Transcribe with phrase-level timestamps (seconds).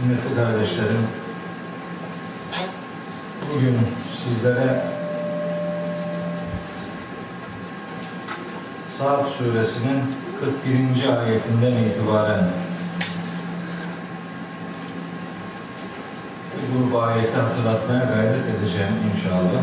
[0.00, 1.06] Kıymetli kardeşlerim,
[3.54, 3.78] bugün
[4.24, 4.82] sizlere
[8.98, 10.02] Saat suresinin
[10.40, 11.18] 41.
[11.18, 12.44] ayetinden itibaren
[16.92, 19.62] bu ayeti hatırlatmaya gayret edeceğim inşallah.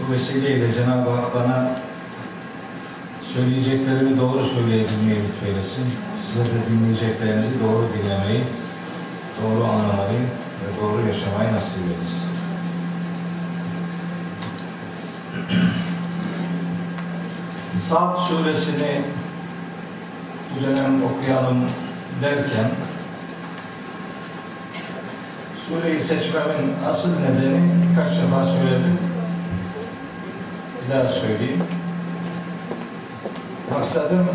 [0.00, 1.70] Bu vesileyle Cenab-ı Hak bana
[3.36, 5.86] söyleyeceklerimi doğru söyleyebilmeyi lütfeylesin.
[6.26, 8.42] Size de dinleyeceklerinizi doğru dinlemeyi,
[9.42, 10.20] doğru anlamayı
[10.62, 12.26] ve doğru yaşamayı nasip eylesin.
[17.88, 19.02] Saat suresini
[20.50, 21.64] bu dönem okuyalım
[22.22, 22.70] derken
[25.68, 27.60] sureyi seçmemin asıl nedeni
[27.90, 28.98] birkaç defa söyledim.
[30.82, 31.75] Bir daha söyleyeyim.
[33.76, 34.26] Maksadım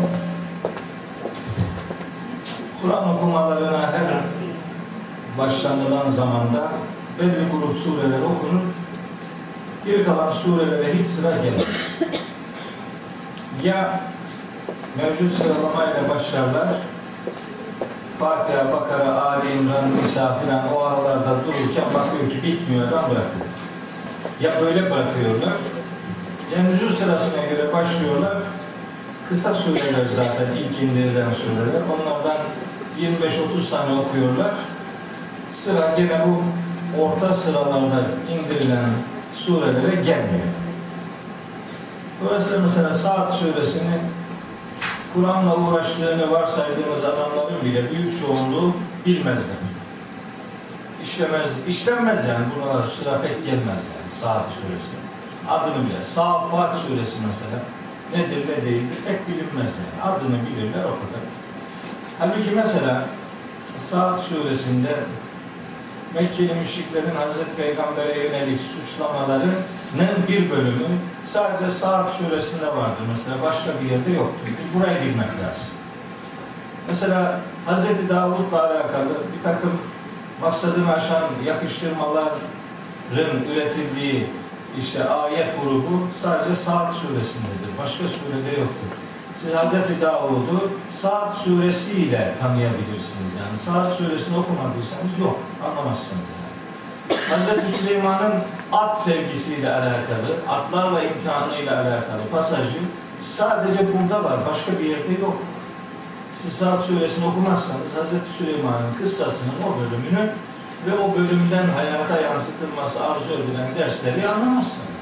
[2.82, 4.14] Kur'an okumalarına her
[5.38, 6.72] başlanılan zamanda
[7.20, 8.62] belli grup sureler okunur.
[9.84, 11.66] Geri kalan surelere hiç sıra gelmez.
[13.62, 14.00] Ya
[14.96, 16.68] mevcut sıralamayla başlarlar.
[18.18, 23.46] Fatiha, Bakara, Ali İmran, Nisa filan o aralarda dururken bakıyor ki bitmiyor adam bırakıyor.
[24.40, 25.52] Ya böyle bırakıyorlar
[26.56, 28.36] ya nüzul sırasına göre başlıyorlar.
[29.32, 31.82] Kısa sureler zaten ilk indirilen sureler.
[31.92, 32.36] Onlardan
[33.00, 34.50] 25-30 tane okuyorlar.
[35.54, 36.42] Sıra gene bu
[37.02, 38.90] orta sıralarda indirilen
[39.34, 40.46] surelere gelmiyor.
[42.24, 43.94] Dolayısıyla mesela Saat suresini
[45.14, 48.72] Kur'an'la uğraştığını varsaydığımız adamların bile büyük çoğunluğu
[49.06, 49.62] bilmezler.
[51.04, 54.92] İşlemez, işlenmez yani buna sıra pek gelmez yani Saat suresi.
[55.48, 56.04] Adını bile.
[56.14, 57.62] Safat suresi mesela
[58.14, 60.12] nedir ne değildir pek bilinmez yani.
[60.12, 60.96] Adını bilirler o.
[62.18, 63.04] Halbuki mesela
[63.90, 64.96] Saat suresinde
[66.14, 69.54] Mekkeli müşriklerin Hazreti Peygamber'e yönelik suçlamalarının
[70.28, 70.86] bir bölümü
[71.26, 73.04] sadece Saat suresinde vardır.
[73.12, 74.46] Mesela başka bir yerde yoktur.
[74.74, 75.72] Burayı bilmek lazım.
[76.90, 79.72] Mesela Hazreti Davud'la alakalı bir takım
[80.40, 82.38] maksadını aşan yakıştırmaların
[83.52, 84.26] üretildiği
[84.78, 87.70] işte ayet grubu sadece Saat suresindedir.
[87.78, 88.90] Başka surede yoktur.
[89.40, 90.00] Siz Hz.
[90.02, 93.30] Davud'u Saat suresiyle tanıyabilirsiniz.
[93.40, 96.26] Yani Saat suresini okumadıysanız yok, anlamazsınız.
[96.34, 96.52] Yani.
[97.10, 97.76] Hz.
[97.76, 98.34] Süleyman'ın
[98.72, 102.78] at sevgisiyle alakalı, atlarla imtihanıyla alakalı pasajı
[103.20, 105.36] sadece burada var, başka bir yerde yok.
[106.34, 108.36] Siz Saat suresini okumazsanız Hz.
[108.38, 110.32] Süleyman'ın kıssasının o bölümünü
[110.86, 114.92] ve o bölümden hayata yansıtılması arzu edilen dersleri anlamazsınız.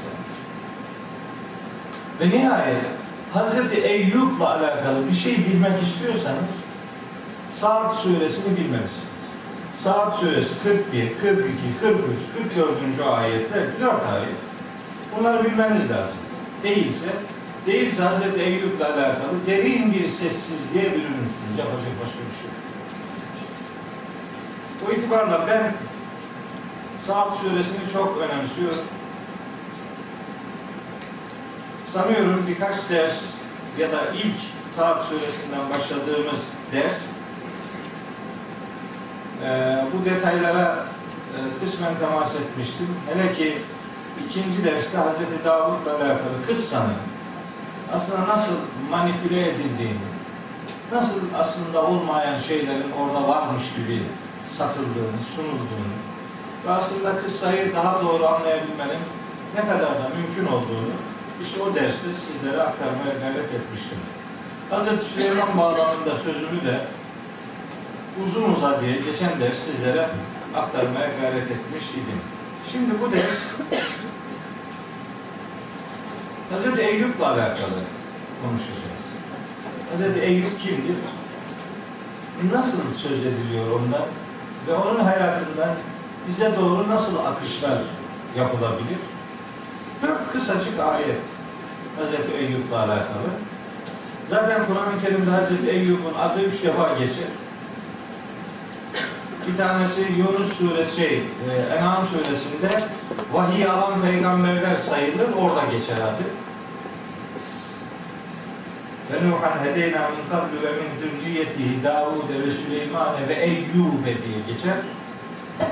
[2.20, 2.84] Ve nihayet
[3.32, 6.50] Hazreti Eyyub'la alakalı bir şey bilmek istiyorsanız
[7.52, 9.10] Saat suresini bilmelisiniz.
[9.82, 12.00] Saat suresi 41, 42, 43,
[12.54, 13.06] 44.
[13.06, 14.36] ayetler 4 ayet.
[15.18, 16.16] Bunları bilmeniz lazım.
[16.64, 17.06] Değilse
[17.66, 21.58] değilse Hazreti Eyyub'la alakalı derin bir sessizliğe bürünürsünüz.
[21.58, 22.59] Yapacak başka bir şey yok.
[24.90, 25.72] O itibarla ben
[27.06, 28.84] Saat suresini çok önemsiyorum.
[31.86, 33.20] Sanıyorum birkaç ders
[33.78, 34.40] ya da ilk
[34.76, 36.40] Saat suresinden başladığımız
[36.72, 36.96] ders
[39.44, 40.86] e, bu detaylara
[41.34, 42.88] e, kısmen temas etmiştim.
[43.12, 43.58] Hele ki
[44.26, 45.44] ikinci derste Hz.
[45.44, 46.94] Davud'la alakalı kıssanın
[47.92, 48.54] aslında nasıl
[48.90, 50.00] manipüle edildiğini,
[50.92, 54.02] nasıl aslında olmayan şeylerin orada varmış gibi
[54.50, 55.96] satıldığını, sunulduğunu
[56.66, 59.02] ve aslında kıssayı daha doğru anlayabilmenin
[59.54, 60.92] ne kadar da mümkün olduğunu
[61.42, 63.98] işte o derste sizlere aktarmaya gayret etmiştim.
[64.70, 65.02] Hz.
[65.02, 66.80] Süleyman bağlamında sözümü de
[68.24, 70.08] uzun uza diye geçen ders sizlere
[70.56, 72.20] aktarmaya gayret etmiş idim.
[72.72, 73.38] Şimdi bu ders
[76.50, 76.78] Hz.
[76.78, 77.80] Eyüp'le alakalı
[78.42, 79.00] konuşacağız.
[79.96, 80.22] Hz.
[80.22, 80.96] Eyüp kimdir?
[82.52, 84.06] Nasıl söz ediliyor ondan?
[84.68, 85.74] Ve onun hayatından
[86.28, 87.78] bize doğru nasıl akışlar
[88.36, 88.98] yapılabilir?
[90.02, 91.20] Dört kısacık ayet
[91.98, 92.34] Hz.
[92.34, 93.30] Eyyub'la alakalı.
[94.30, 95.68] Zaten Kur'an-ı Kerim'de Hz.
[95.68, 97.30] Eyyub'un adı üç defa geçer.
[99.48, 102.84] Bir tanesi Yunus suresi, şey, e, En'am suresinde
[103.32, 106.24] vahiy alan peygamberler sayılır, orada geçer adı.
[109.18, 114.76] Nuhan hedeyna min kablu ve min zürriyetihi Davud ve Süleyman ve Eyyube diye geçer.
[115.60, 115.64] Ee,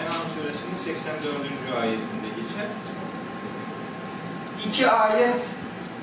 [0.00, 1.34] En'am suresinin 84.
[1.82, 2.66] ayetinde geçer.
[4.66, 5.42] İki ayet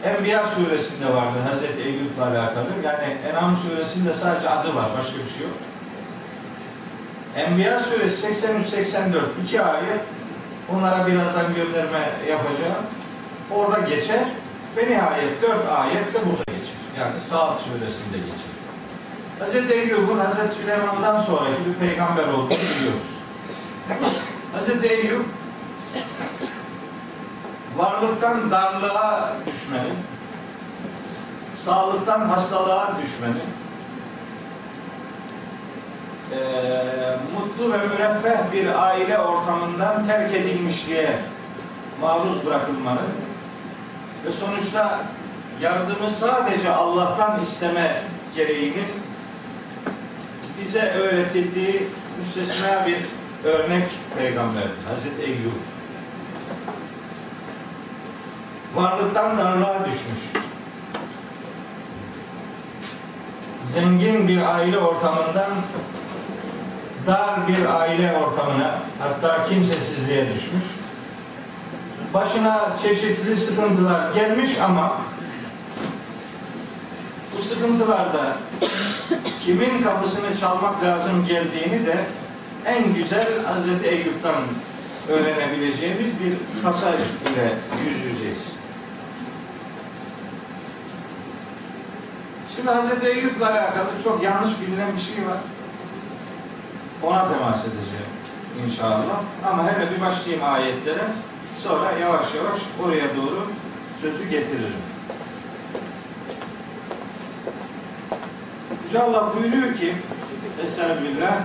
[0.05, 2.67] Enbiya suresinde vardır Hazreti Eyyub'la alakalı.
[2.83, 5.57] Yani Enam suresinde sadece adı var, başka bir şey yok.
[7.35, 10.01] Enbiya suresi 83-84 iki ayet.
[10.73, 12.85] Onlara birazdan gönderme yapacağım.
[13.51, 14.19] Orada geçer.
[14.77, 16.75] Ve nihayet dört ayet de burada geçer.
[16.99, 18.55] Yani Saat suresinde geçer.
[19.39, 23.11] Hazreti Eyyub'un Hazreti Süleyman'dan sonraki bir peygamber olduğunu biliyoruz.
[24.53, 25.21] Hazreti Eyyub
[27.77, 29.93] varlıktan darlığa düşmeli,
[31.55, 33.39] sağlıktan hastalığa düşmeli,
[36.31, 41.19] ee, mutlu ve müreffeh bir aile ortamından terk edilmişliğe
[42.01, 43.01] maruz bırakılmalı
[44.25, 44.99] ve sonuçta
[45.61, 48.01] yardımı sadece Allah'tan isteme
[48.35, 48.87] gereğinin
[50.61, 51.87] bize öğretildiği
[52.17, 52.97] müstesna bir
[53.49, 53.87] örnek
[54.17, 55.51] peygamber Hazreti Eyyub.
[58.75, 60.19] Varlıktan darlığa düşmüş.
[63.73, 65.49] Zengin bir aile ortamından
[67.07, 70.84] dar bir aile ortamına hatta kimsesizliğe düşmüş.
[72.13, 75.01] Başına çeşitli sıkıntılar gelmiş ama
[77.37, 78.37] bu sıkıntılarda
[79.45, 81.97] kimin kapısını çalmak lazım geldiğini de
[82.65, 84.35] en güzel Hazreti Eyyub'dan
[85.09, 87.53] öğrenebileceğimiz bir pasaj ile
[87.85, 88.43] yüz yüzeyiz.
[92.55, 95.37] Şimdi Hazreti Eyyub'la alakalı çok yanlış bilinen bir şey var.
[97.03, 98.15] Ona temas edeceğim
[98.65, 99.19] inşallah.
[99.45, 101.03] Ama hele bir başlayayım ayetlere.
[101.67, 103.47] Sonra yavaş yavaş oraya doğru
[104.01, 104.73] sözü getiririm.
[108.85, 109.93] Yüce Allah buyuruyor ki
[110.63, 111.41] Estağfirullah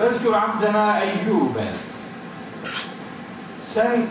[0.00, 1.72] Vezkur abdena Eyyube
[3.64, 4.06] Sen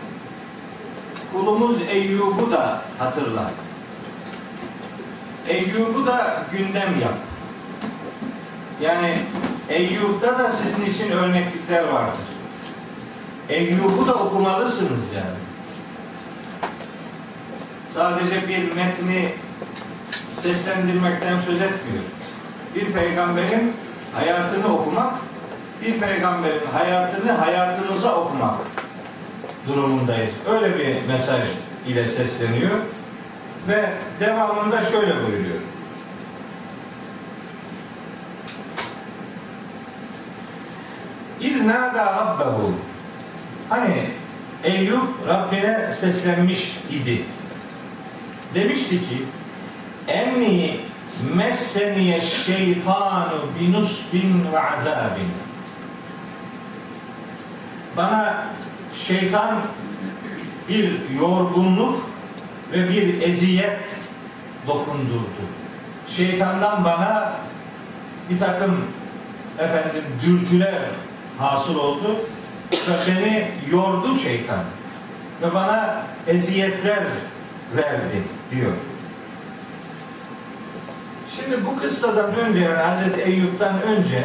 [1.32, 3.50] kulumuz Eyyub'u da hatırla.
[5.48, 7.25] Eyyub'u da gündem yap.
[8.80, 9.18] Yani
[9.68, 12.26] Eyyub'da da sizin için örneklikler vardır.
[13.48, 15.38] Eyyub'u da okumalısınız yani.
[17.94, 19.32] Sadece bir metni
[20.34, 22.04] seslendirmekten söz etmiyor.
[22.74, 23.72] Bir peygamberin
[24.14, 25.14] hayatını okumak,
[25.82, 28.54] bir peygamberin hayatını hayatınıza okumak
[29.68, 30.30] durumundayız.
[30.50, 31.42] Öyle bir mesaj
[31.86, 32.78] ile sesleniyor.
[33.68, 33.90] Ve
[34.20, 35.60] devamında şöyle buyuruyor.
[41.40, 42.74] İznâdâ rabbehu
[43.68, 44.10] Hani
[44.64, 47.22] Eyüp Rabbine seslenmiş idi.
[48.54, 49.22] Demişti ki
[50.08, 50.80] Enni
[51.34, 55.30] messeniye şeytanu binusbin ve azabin
[57.96, 58.44] Bana
[59.06, 59.56] şeytan
[60.68, 60.90] bir
[61.20, 62.10] yorgunluk
[62.72, 63.88] ve bir eziyet
[64.66, 65.42] dokundurdu.
[66.08, 67.32] Şeytandan bana
[68.30, 68.84] bir takım
[69.58, 70.82] efendim dürtüler
[71.38, 72.16] hasıl oldu
[72.72, 74.64] ve beni yordu şeytan
[75.42, 77.02] ve bana eziyetler
[77.76, 78.72] verdi diyor.
[81.36, 84.24] Şimdi bu kıssadan önce yani Hazreti Eyyub'dan önce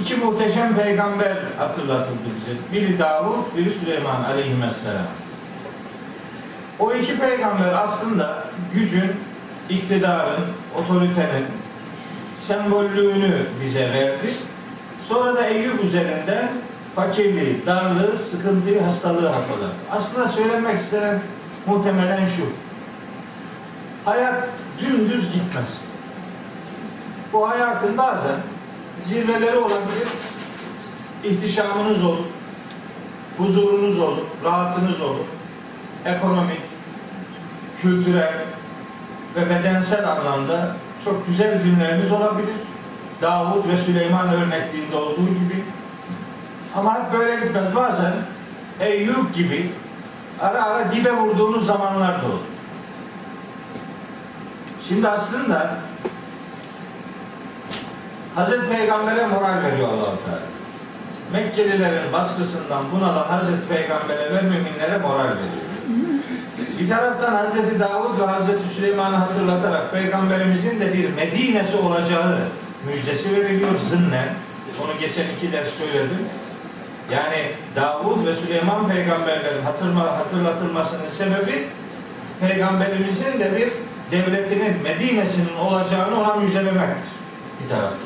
[0.00, 2.56] iki muhteşem peygamber hatırlatıldı bize.
[2.72, 5.06] Biri Davud, biri Süleyman aleyhisselam.
[6.78, 8.44] O iki peygamber aslında
[8.74, 9.12] gücün,
[9.68, 10.44] iktidarın,
[10.78, 11.46] otoritenin
[12.38, 14.34] sembollüğünü bize verdi.
[15.08, 16.48] Sonra da Eyüp üzerinden
[16.94, 19.72] fakirliği, darlığı, sıkıntıyı, hastalığı hatırladı.
[19.90, 21.20] Aslında söylenmek istenen
[21.66, 22.42] muhtemelen şu.
[24.04, 24.48] Hayat
[24.80, 25.68] dümdüz gitmez.
[27.32, 28.36] Bu hayatın bazen
[29.04, 30.08] zirveleri olabilir,
[31.24, 32.24] ihtişamınız olur,
[33.38, 35.24] huzurunuz olur, rahatınız olur,
[36.04, 36.60] ekonomik,
[37.82, 38.34] kültürel
[39.36, 42.54] ve bedensel anlamda çok güzel günleriniz olabilir.
[43.24, 45.64] Davud ve Süleyman örnekliğinde olduğu gibi.
[46.76, 47.74] Ama hep böyle gitmez.
[47.74, 48.12] Bazen
[48.80, 49.70] Eyüp gibi
[50.40, 52.38] ara ara dibe vurduğunuz zamanlar da olur.
[54.88, 55.70] Şimdi aslında
[58.34, 60.40] Hazreti Peygamber'e moral veriyor allah Teala.
[61.32, 65.64] Mekkelilerin baskısından bunalan Hazreti Peygamber'e ve müminlere moral veriyor.
[66.80, 72.38] Bir taraftan Hazreti Davud ve Hazreti Süleyman'ı hatırlatarak Peygamberimizin de bir Medine'si olacağı
[72.86, 74.28] müjdesi veriliyor zımnen.
[74.84, 76.28] Onu geçen iki ders söyledim.
[77.10, 77.36] Yani
[77.76, 81.68] Davud ve Süleyman peygamberlerin hatırma, hatırlatılmasının sebebi
[82.40, 83.68] peygamberimizin de bir
[84.10, 87.14] devletinin Medine'sinin olacağını ona müjdelemektir.
[87.64, 87.98] Bir taraftan.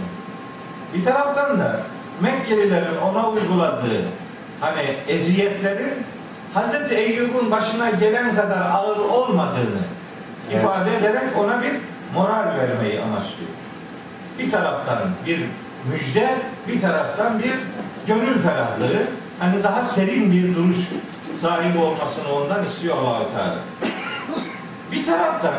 [0.95, 1.81] Bir taraftan da
[2.21, 4.03] Mekkelilerin ona uyguladığı
[4.61, 5.93] hani eziyetlerin
[6.55, 9.83] Hazreti Eyyub'un başına gelen kadar ağır olmadığını
[10.51, 10.63] Evet.
[10.63, 11.73] ifade ederek ona bir
[12.15, 13.51] moral vermeyi amaçlıyor.
[14.39, 15.41] Bir taraftan bir
[15.91, 17.55] müjde, bir taraftan bir
[18.07, 19.03] gönül ferahlığı,
[19.39, 20.77] hani daha serin bir duruş
[21.41, 23.59] sahibi olmasını ondan istiyor Allahu Teala.
[24.93, 25.55] Bir taraftan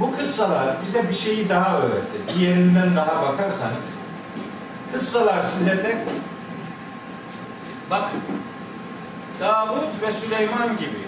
[0.00, 2.36] bu kıssalar bize bir şeyi daha öğretir.
[2.36, 3.84] Bir yerinden daha bakarsanız
[4.92, 6.04] kıssalar size de
[7.90, 8.20] bakın
[9.40, 11.04] Davud ve Süleyman gibi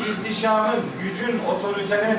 [0.00, 2.18] ihtişamın, gücün, otoritenin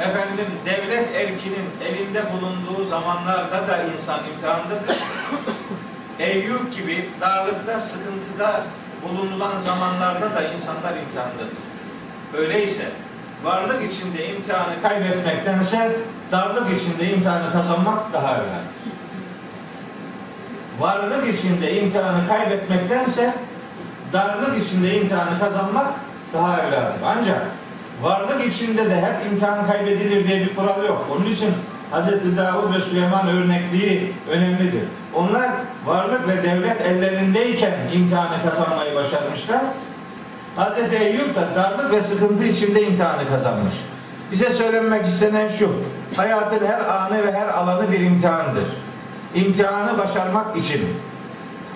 [0.00, 4.96] efendim devlet erkinin elinde bulunduğu zamanlarda da insan imtihandadır.
[6.18, 8.62] Eyüp gibi darlıkta, sıkıntıda
[9.02, 11.58] bulunulan zamanlarda da insanlar imtihandadır.
[12.38, 12.84] Öyleyse
[13.44, 15.96] varlık içinde imtihanı kaybetmektense
[16.32, 18.70] darlık içinde imtihanı kazanmak daha önemli.
[20.80, 23.34] Varlık içinde imtihanı kaybetmektense
[24.12, 25.92] darlık içinde imtihanı kazanmak
[26.32, 27.00] daha evladır.
[27.06, 27.42] Ancak
[28.02, 31.06] varlık içinde de hep imtihan kaybedilir diye bir kural yok.
[31.16, 31.50] Onun için
[31.92, 32.36] Hz.
[32.36, 34.82] Davud ve Süleyman örnekliği önemlidir.
[35.14, 35.50] Onlar
[35.86, 39.60] varlık ve devlet ellerindeyken imtihanı kazanmayı başarmışlar.
[40.56, 40.92] Hz.
[40.92, 43.74] Eyyub da darlık ve sıkıntı içinde imtihanı kazanmış.
[44.32, 45.72] Bize söylenmek istenen şu.
[46.16, 48.64] Hayatın her anı ve her alanı bir imtihandır.
[49.34, 50.80] İmtihanı başarmak için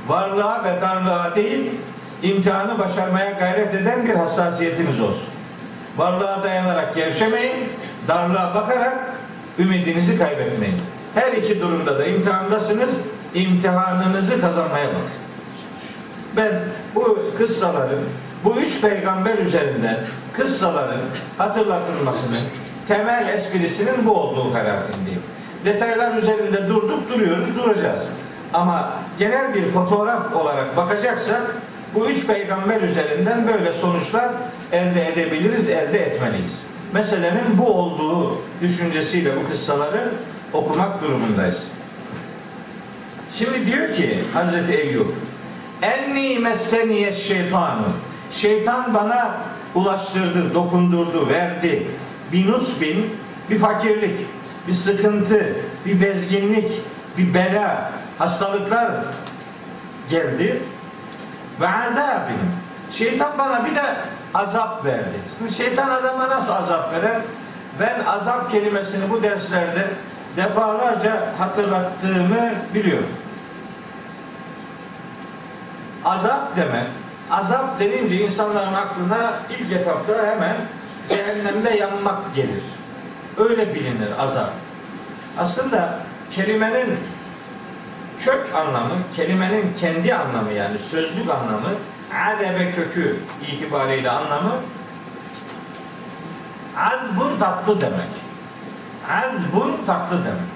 [0.09, 1.71] varlığa ve darlığa değil,
[2.23, 5.33] imtihanı başarmaya gayret eden bir hassasiyetiniz olsun.
[5.96, 7.68] Varlığa dayanarak gevşemeyin,
[8.08, 8.98] darlığa bakarak
[9.58, 10.76] ümidinizi kaybetmeyin.
[11.14, 12.90] Her iki durumda da imtihandasınız,
[13.34, 15.00] imtihanınızı kazanmaya bakın.
[16.36, 16.60] Ben
[16.94, 17.98] bu kıssaların,
[18.44, 19.96] bu üç peygamber üzerinden
[20.32, 21.00] kıssaların
[21.38, 22.40] hatırlatılmasının
[22.88, 25.22] temel esprisinin bu olduğu kanaatindeyim.
[25.64, 28.04] Detaylar üzerinde durduk duruyoruz, duracağız.
[28.52, 31.42] Ama genel bir fotoğraf olarak bakacaksak
[31.94, 34.28] bu üç peygamber üzerinden böyle sonuçlar
[34.75, 36.52] elde edebiliriz, elde etmeliyiz.
[36.93, 40.11] Meselenin bu olduğu düşüncesiyle bu kıssaları
[40.52, 41.59] okumak durumundayız.
[43.35, 45.07] Şimdi diyor ki Hazreti Eyyub
[45.83, 47.87] Enni messeniye şeytanu
[48.37, 49.37] Şeytan bana
[49.75, 51.87] ulaştırdı, dokundurdu, verdi.
[52.33, 53.11] Bir nusbin,
[53.50, 54.26] bir fakirlik,
[54.69, 56.71] bir sıkıntı, bir bezginlik,
[57.19, 58.90] bir bela, hastalıklar
[60.11, 60.62] geldi.
[61.61, 62.63] Ve azabin.
[62.94, 63.96] Şeytan bana bir de
[64.34, 65.18] azap verdi.
[65.38, 67.20] Şimdi şeytan adama nasıl azap verer?
[67.80, 69.90] Ben azap kelimesini bu derslerde
[70.36, 73.08] defalarca hatırlattığımı biliyorum.
[76.04, 76.86] Azap demek,
[77.30, 80.56] azap denince insanların aklına ilk etapta hemen
[81.08, 82.62] cehennemde yanmak gelir.
[83.38, 84.50] Öyle bilinir azap.
[85.38, 85.98] Aslında
[86.30, 86.98] kelimenin
[88.20, 91.68] kök anlamı, kelimenin kendi anlamı yani sözlük anlamı,
[92.12, 93.16] adebe kökü
[93.52, 94.52] itibariyle anlamı
[96.76, 98.08] azbun tatlı demek.
[99.11, 100.54] Azbun tatlı demek.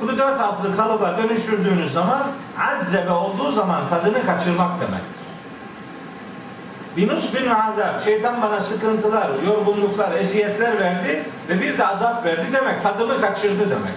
[0.00, 2.22] Bunu dört harfli kalıba dönüştürdüğünüz zaman
[2.58, 5.02] azzebe olduğu zaman tadını kaçırmak demek.
[6.96, 8.04] Binus bin azap.
[8.04, 12.82] Şeytan bana sıkıntılar, yorgunluklar, eziyetler verdi ve bir de azap verdi demek.
[12.82, 13.92] Tadımı kaçırdı demek.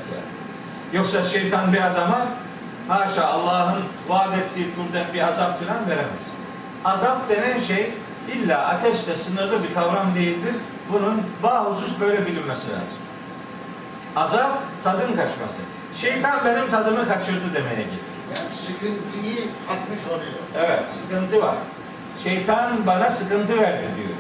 [0.94, 2.28] Yoksa şeytan bir adama
[2.88, 6.26] haşa Allah'ın vaat ettiği türden bir azap falan veremez.
[6.86, 7.94] Azap denen şey
[8.34, 10.56] illa ateşle sınırlı bir kavram değildir.
[10.92, 13.06] Bunun bahusus böyle bilinmesi lazım.
[14.16, 15.62] Azap tadın kaçması.
[15.98, 18.16] Şeytan benim tadımı kaçırdı demeye gelir.
[18.36, 20.40] Yani sıkıntıyı atmış oluyor.
[20.58, 21.56] Evet, sıkıntı var.
[22.24, 24.18] Şeytan bana sıkıntı verdi diyor.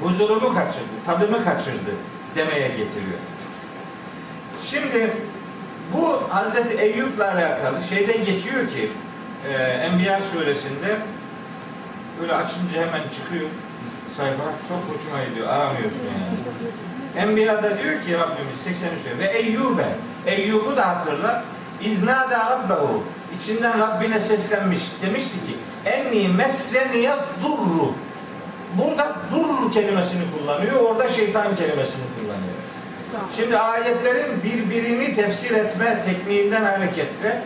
[0.00, 1.90] Huzurumu kaçırdı, tadımı kaçırdı
[2.36, 3.18] demeye getiriyor.
[4.64, 5.16] Şimdi
[5.94, 8.92] bu Hazreti Eyyub'la alakalı şeyde geçiyor ki
[9.48, 10.96] e, Enbiya suresinde
[12.20, 13.48] böyle açınca hemen çıkıyor
[14.16, 14.42] sayfa.
[14.68, 17.28] Çok hoşuma gidiyor aramıyorsun yani.
[17.28, 19.88] Enbiya'da diyor ki Rabbimiz 83 diyor ve Eyyub'e
[20.26, 21.44] Eyyub'u da hatırla.
[21.82, 23.02] İznâde Rabbehu.
[23.38, 24.82] İçinden Rabbine seslenmiş.
[25.02, 27.92] Demişti ki enni messeniye durru
[28.78, 32.61] burada dur kelimesini kullanıyor orada şeytan kelimesini kullanıyor.
[33.36, 37.42] Şimdi ayetlerin birbirini tefsir etme tekniğinden hareketle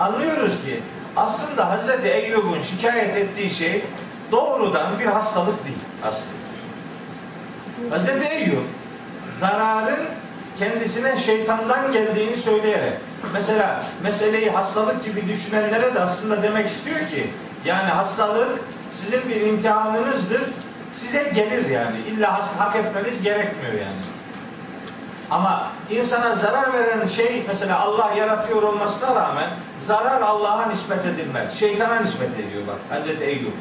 [0.00, 0.80] anlıyoruz ki
[1.16, 3.84] aslında Hazreti Eyyub'un şikayet ettiği şey
[4.32, 6.36] doğrudan bir hastalık değil aslında.
[7.90, 8.64] Hazreti Eyyub
[9.40, 10.04] zararın
[10.58, 12.92] kendisine şeytandan geldiğini söyleyerek
[13.32, 17.30] mesela meseleyi hastalık gibi düşünenlere de aslında demek istiyor ki
[17.64, 18.48] yani hastalık
[18.92, 20.42] sizin bir imtihanınızdır
[20.92, 24.15] size gelir yani illa hak etmeniz gerekmiyor yani.
[25.30, 31.58] Ama insana zarar veren şey mesela Allah yaratıyor olmasına rağmen zarar Allah'a nispet edilmez.
[31.58, 33.52] Şeytana nispet ediyor bak Hazreti Eyüp.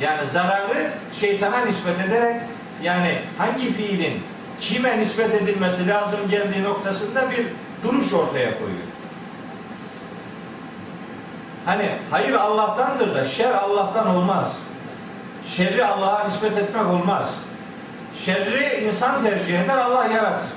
[0.00, 2.40] Yani zararı şeytana nispet ederek
[2.82, 4.22] yani hangi fiilin
[4.60, 7.46] kime nispet edilmesi lazım geldiği noktasında bir
[7.84, 8.86] duruş ortaya koyuyor.
[11.64, 14.52] Hani hayır Allah'tandır da şer Allah'tan olmaz.
[15.46, 17.30] Şerri Allah'a nispet etmek olmaz.
[18.14, 20.48] Şerri insan tercih eder, Allah yaratır.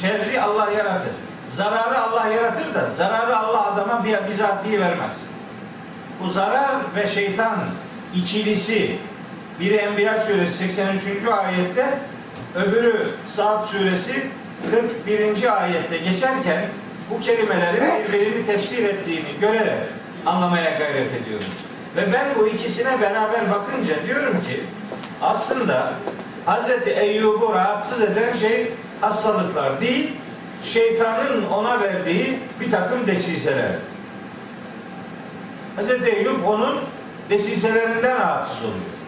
[0.00, 1.12] Şerri Allah yaratır.
[1.52, 5.16] Zararı Allah yaratır da zararı Allah adama bir bizatihi vermez.
[6.22, 7.56] Bu zarar ve şeytan
[8.14, 8.96] ikilisi
[9.60, 11.26] biri Enbiya suresi 83.
[11.26, 11.98] ayette
[12.54, 14.26] öbürü Saat suresi
[14.70, 15.62] 41.
[15.62, 16.64] ayette geçerken
[17.10, 19.78] bu kelimeleri birbirini tefsir ettiğini görerek
[20.26, 21.48] anlamaya gayret ediyoruz.
[21.96, 24.64] Ve ben bu ikisine beraber bakınca diyorum ki
[25.22, 25.92] aslında
[26.46, 30.16] Hazreti Eyyub'u rahatsız eden şey hastalıklar değil,
[30.64, 33.72] şeytanın ona verdiği bir takım desiseler.
[35.76, 36.78] Hazreti Eyyub onun
[37.30, 38.98] desiselerinden rahatsız oluyor.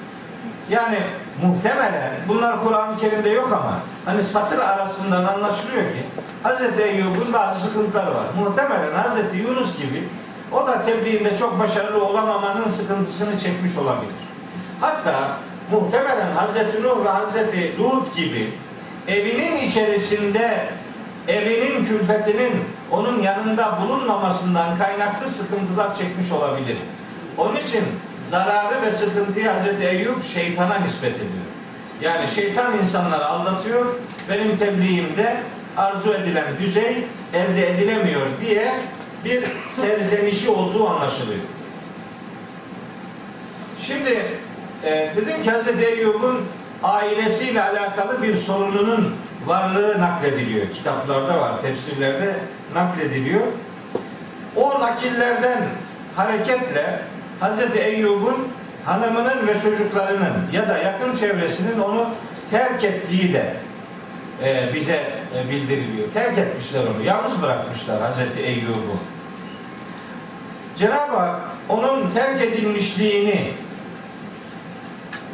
[0.71, 0.99] Yani
[1.43, 6.05] muhtemelen bunlar Kur'an-ı Kerim'de yok ama hani satır arasından anlaşılıyor ki
[6.43, 8.25] Hazreti Eyyub'un bazı sıkıntıları var.
[8.39, 10.09] Muhtemelen Hazreti Yunus gibi
[10.53, 14.15] o da tebliğinde çok başarılı olamamanın sıkıntısını çekmiş olabilir.
[14.81, 15.37] Hatta
[15.71, 18.53] muhtemelen Hazreti Nuh ve Hazreti Lut gibi
[19.11, 20.67] evinin içerisinde
[21.29, 22.53] evinin külfetinin
[22.91, 26.77] onun yanında bulunmamasından kaynaklı sıkıntılar çekmiş olabilir.
[27.39, 27.85] Onun için
[28.27, 31.51] zararı ve sıkıntıyı Hazreti Eyüp şeytana nispet ediyor.
[32.03, 33.87] Yani şeytan insanları aldatıyor.
[34.31, 35.37] Benim tebliğimde
[35.77, 38.75] arzu edilen düzey elde edilemiyor diye
[39.25, 41.41] bir serzenişi olduğu anlaşılıyor.
[43.83, 44.27] Şimdi
[44.85, 46.45] e, dedim ki Hazreti Eyyub'un
[46.83, 49.15] ailesiyle alakalı bir sorununun
[49.47, 50.67] varlığı naklediliyor.
[50.75, 52.35] Kitaplarda var, tefsirlerde
[52.75, 53.43] naklediliyor.
[54.57, 55.63] O nakillerden
[56.17, 57.01] hareketle
[57.41, 58.49] Hazreti Eyyub'un
[58.85, 62.09] hanımının ve çocuklarının ya da yakın çevresinin onu
[62.51, 63.55] terk ettiği de
[64.45, 66.09] e, bize e, bildiriliyor.
[66.15, 67.07] Terk etmişler onu.
[67.07, 68.97] Yalnız bırakmışlar Hazreti Eyyub'u.
[70.77, 73.53] Cenab-ı Hak onun terk edilmişliğini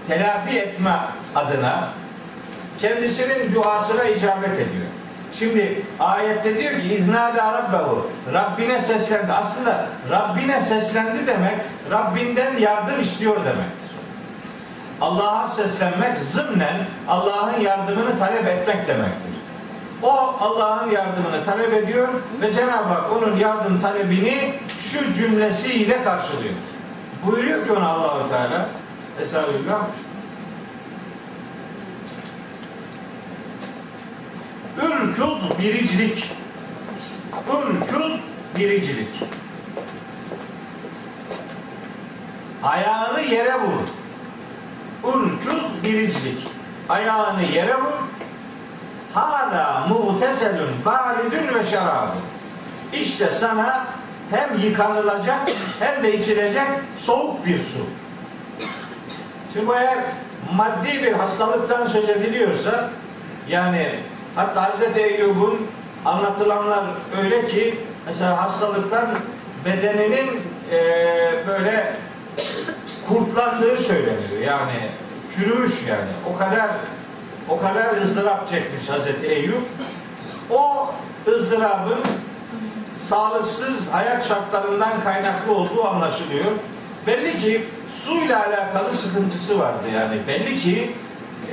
[0.09, 0.99] telafi etme
[1.35, 1.88] adına
[2.81, 4.87] kendisinin duasına icabet ediyor.
[5.35, 9.33] Şimdi ayette diyor ki iznâde rabbehu Rabbine seslendi.
[9.33, 11.55] Aslında Rabbine seslendi demek
[11.90, 13.87] Rabbinden yardım istiyor demektir.
[15.01, 16.77] Allah'a seslenmek zımnen
[17.09, 19.37] Allah'ın yardımını talep etmek demektir.
[20.03, 22.09] O Allah'ın yardımını talep ediyor
[22.40, 26.55] ve Cenab-ı Hak onun yardım talebini şu cümlesiyle karşılıyor.
[27.27, 28.66] Buyuruyor ki ona Allahu Teala
[29.22, 29.87] Estağfirullah.
[34.83, 36.31] Ürkül biricilik.
[37.48, 38.12] Ürkül
[38.59, 39.24] biricilik.
[42.62, 43.81] Ayağını yere vur.
[45.05, 46.48] Ürkül biricilik.
[46.88, 47.98] Ayağını yere vur.
[49.14, 52.20] Hada muhteselün baridün ve şarabun.
[52.92, 53.87] İşte sana
[54.31, 55.40] hem yıkanılacak
[55.81, 56.66] hem de içilecek
[56.98, 57.87] soğuk bir su.
[59.57, 59.99] Şimdi eğer
[60.55, 62.90] maddi bir hastalıktan söz ediliyorsa
[63.49, 63.90] yani
[64.35, 64.97] hatta Hz.
[64.97, 65.66] Eyyub'un
[66.05, 66.85] anlatılanlar
[67.23, 69.07] öyle ki mesela hastalıktan
[69.64, 70.40] bedeninin
[70.73, 70.79] e,
[71.49, 71.95] böyle
[73.09, 74.40] kurtlandığı söyleniyor.
[74.47, 74.90] Yani
[75.35, 76.35] çürümüş yani.
[76.35, 76.71] O kadar
[77.49, 79.62] o kadar ızdırap çekmiş Hazreti Eyüp.
[80.51, 80.90] O
[81.29, 82.01] ızdırabın
[83.05, 86.45] sağlıksız hayat şartlarından kaynaklı olduğu anlaşılıyor.
[87.07, 87.64] Belli ki
[88.05, 90.16] suyla alakalı sıkıntısı vardı yani.
[90.29, 90.92] Belli ki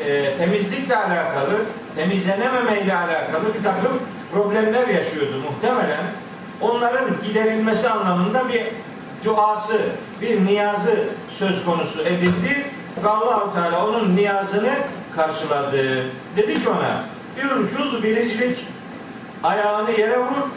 [0.05, 1.61] e, temizlikle alakalı,
[1.95, 3.99] temizlenememeyle alakalı bir takım
[4.33, 6.03] problemler yaşıyordu muhtemelen.
[6.61, 8.63] Onların giderilmesi anlamında bir
[9.25, 9.81] duası,
[10.21, 12.65] bir niyazı söz konusu edildi
[13.03, 14.73] ve Allahu Teala onun niyazını
[15.15, 16.03] karşıladı.
[16.37, 17.03] Dedi ki ona,
[17.43, 18.67] ürcul biricilik,
[19.43, 20.49] ayağını yere vur,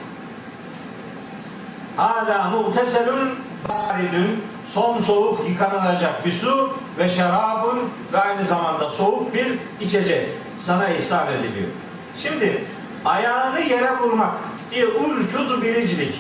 [1.97, 3.31] Hâdâ muhteselun
[3.69, 4.43] baridün
[4.77, 7.79] son soğuk yıkanılacak bir su ve şarabın
[8.13, 10.29] ve aynı zamanda soğuk bir içecek
[10.61, 11.69] sana ihsan ediliyor.
[12.17, 12.65] Şimdi
[13.05, 14.35] ayağını yere vurmak
[14.73, 16.15] bir urcudu biricilik.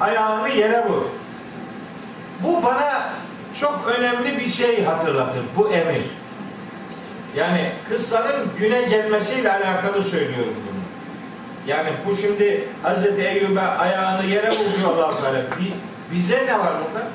[0.00, 1.02] Ayağını yere vur.
[2.40, 3.02] Bu bana
[3.60, 5.42] çok önemli bir şey hatırlatır.
[5.56, 6.02] Bu emir.
[7.36, 10.82] Yani kıssanın güne gelmesiyle alakalı söylüyorum bunu.
[11.66, 15.42] Yani bu şimdi Hazreti Eyyub'e ayağını yere vuruyor allah Teala.
[16.12, 17.06] Bize ne var burada?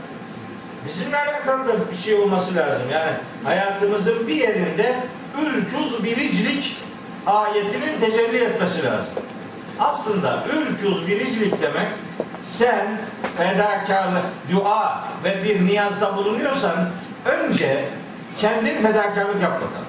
[0.87, 2.83] Bizimle alakalı da bir şey olması lazım.
[2.91, 3.11] Yani
[3.43, 4.95] hayatımızın bir yerinde
[5.41, 6.77] ürcud biricilik
[7.25, 9.13] ayetinin tecelli etmesi lazım.
[9.79, 11.87] Aslında ülküz biricilik demek
[12.43, 12.87] sen
[13.37, 16.75] fedakarlık, dua ve bir niyazda bulunuyorsan
[17.25, 17.85] önce
[18.39, 19.87] kendin fedakarlık yap bakalım.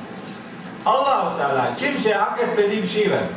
[0.87, 3.31] Allahu Teala kimseye hak etmediği bir şey vermez.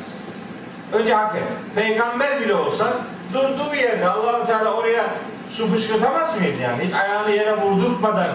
[0.94, 1.44] Önce hak et.
[1.76, 2.94] Peygamber bile olsa
[3.34, 5.06] durduğu yerde Allahu Teala oraya
[5.52, 6.84] su fışkırtamaz mıydı yani?
[6.84, 8.28] Hiç ayağını yere vurdurtmadan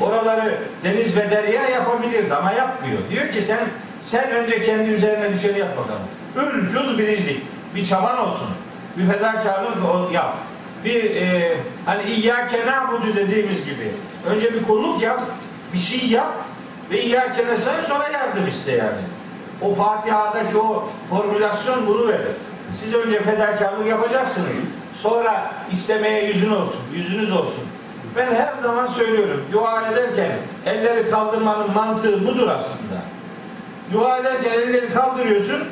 [0.00, 2.98] oraları deniz ve derya yapabilirdi ama yapmıyor.
[3.10, 3.58] Diyor ki sen
[4.02, 6.02] sen önce kendi üzerine düşeni yap bakalım.
[6.36, 7.42] Ülcül bilinçlik.
[7.74, 8.48] Bir çaban olsun.
[8.96, 10.36] Bir fedakarlık yap.
[10.84, 11.56] Bir e,
[11.86, 13.92] hani İyyâke nâbudu dediğimiz gibi.
[14.30, 15.22] Önce bir kulluk yap.
[15.72, 16.32] Bir şey yap.
[16.90, 19.00] Ve İyyâke nesen sonra yardım iste yani.
[19.62, 22.26] O Fatiha'daki o formülasyon bunu verir.
[22.74, 24.56] Siz önce fedakarlık yapacaksınız.
[25.02, 27.64] Sonra istemeye yüzün olsun, yüzünüz olsun.
[28.16, 30.32] Ben her zaman söylüyorum, dua ederken
[30.66, 33.02] elleri kaldırmanın mantığı budur aslında.
[33.92, 35.64] Dua ederken elleri kaldırıyorsun.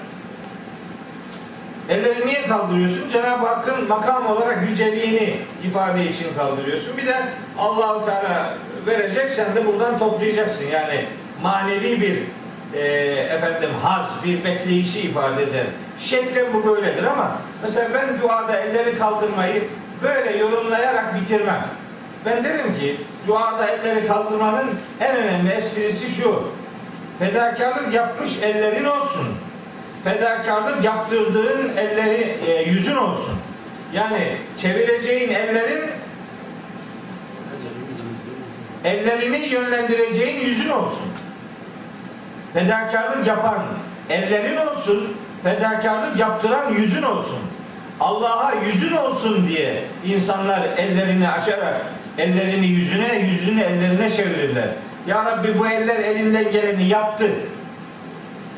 [1.89, 3.11] Elleri niye kaldırıyorsun?
[3.13, 6.97] Cenab-ı Hakk'ın makam olarak yüceliğini ifade için kaldırıyorsun.
[6.97, 7.17] Bir de
[7.59, 8.55] Allahu Teala
[8.87, 10.65] verecek, sen de buradan toplayacaksın.
[10.73, 11.05] Yani
[11.43, 12.19] manevi bir
[12.75, 12.81] e,
[13.31, 15.65] efendim haz, bir bekleyişi ifade eder.
[16.01, 19.65] Şeklen bu böyledir ama mesela ben duada elleri kaldırmayı
[20.03, 21.67] böyle yorumlayarak bitirmem.
[22.27, 26.43] Ben derim ki duada elleri kaldırmanın en önemli esprisi şu.
[27.19, 29.29] Fedakarlık yapmış ellerin olsun.
[30.05, 33.35] Fedakarlık yaptırdığın elleri e, yüzün olsun.
[33.95, 35.91] Yani çevireceğin ellerin
[38.85, 41.07] ellerini yönlendireceğin yüzün olsun.
[42.55, 43.59] Fedakarlık yapan
[44.11, 47.39] ellerin olsun, fedakarlık yaptıran yüzün olsun.
[48.01, 51.81] Allah'a yüzün olsun diye insanlar ellerini açarak
[52.19, 54.69] ellerini yüzüne, yüzünü ellerine çevirirler.
[55.07, 57.31] Ya Rabbi bu eller elinden geleni yaptı.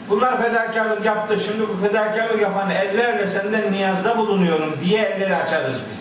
[0.09, 1.41] Bunlar fedakarlık yaptı.
[1.41, 6.01] Şimdi bu fedakarlık yapan ellerle senden niyazda bulunuyorum diye elleri açarız biz.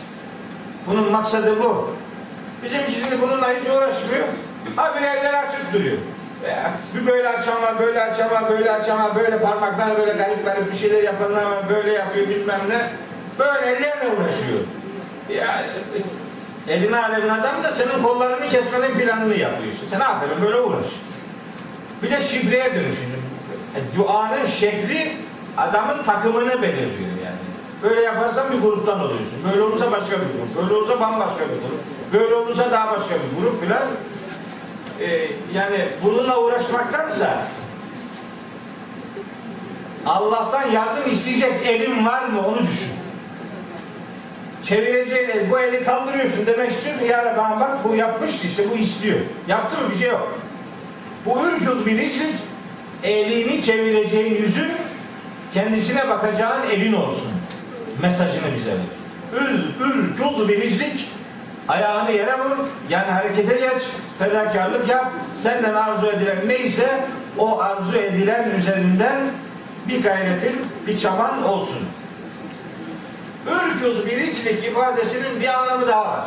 [0.88, 1.95] Bunun maksadı bu.
[2.63, 4.25] Bizim şimdi bununla hiç uğraşmıyor.
[4.75, 5.97] Habire eller açık duruyor.
[6.95, 10.71] Bir böyle açan var, böyle açan var, böyle açan var, böyle parmaklar böyle garip garip
[10.71, 12.89] bir şeyler yapanlar var, böyle yapıyor bilmem ne.
[13.39, 14.60] Böyle ellerle uğraşıyor.
[15.30, 15.63] Ya,
[16.67, 19.86] elin alemin adam da senin kollarını kesmenin planını yapıyor işte.
[19.89, 20.86] Sen aferin böyle uğraş.
[22.04, 23.10] Bir de şifreye dönüşün.
[23.75, 25.17] E, duanın şekli
[25.58, 27.39] adamın takımını belirliyor yani.
[27.84, 29.39] Böyle yaparsan bir gruptan oluyorsun.
[29.52, 30.56] Böyle olursa başka bir grup.
[30.62, 31.82] Böyle olursa bambaşka bir grup.
[32.13, 33.84] Böyle olursa daha başka bir grup filan.
[35.02, 37.44] Ee, yani bununla uğraşmaktansa
[40.06, 42.92] Allah'tan yardım isteyecek elin var mı onu düşün.
[44.64, 47.06] Çevireceğin el, bu eli kaldırıyorsun demek istiyorsun.
[47.06, 49.20] Ya Rabbi bak bu yapmış işte bu istiyor.
[49.48, 50.40] Yaptı mı bir şey yok.
[51.26, 52.36] Bu ülkül bilinçlik
[53.04, 54.72] elini çevireceğin yüzün
[55.54, 57.32] kendisine bakacağın elin olsun.
[58.02, 59.42] Mesajını bize ver.
[59.42, 61.10] Ül, ülkül bilinçlik
[61.70, 62.58] ayağını yere vur,
[62.90, 63.84] yani harekete geç,
[64.20, 67.04] fedakarlık yap, senden arzu edilen neyse
[67.38, 69.20] o arzu edilen üzerinden
[69.88, 70.56] bir gayretin,
[70.88, 71.80] bir çaban olsun.
[73.48, 76.26] Ürkül bilinçlik ifadesinin bir anlamı daha var.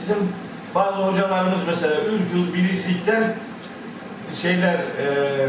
[0.00, 0.16] Bizim
[0.74, 3.34] bazı hocalarımız mesela ürkül bilinçlikten
[4.42, 5.48] şeyler e,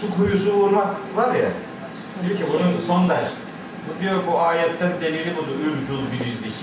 [0.00, 1.48] su kuyusu vurmak var ya
[2.22, 3.24] diyor ki bunun sondaj
[3.88, 6.54] bu diyor bu ayetten delili budur ürkül bilinçlik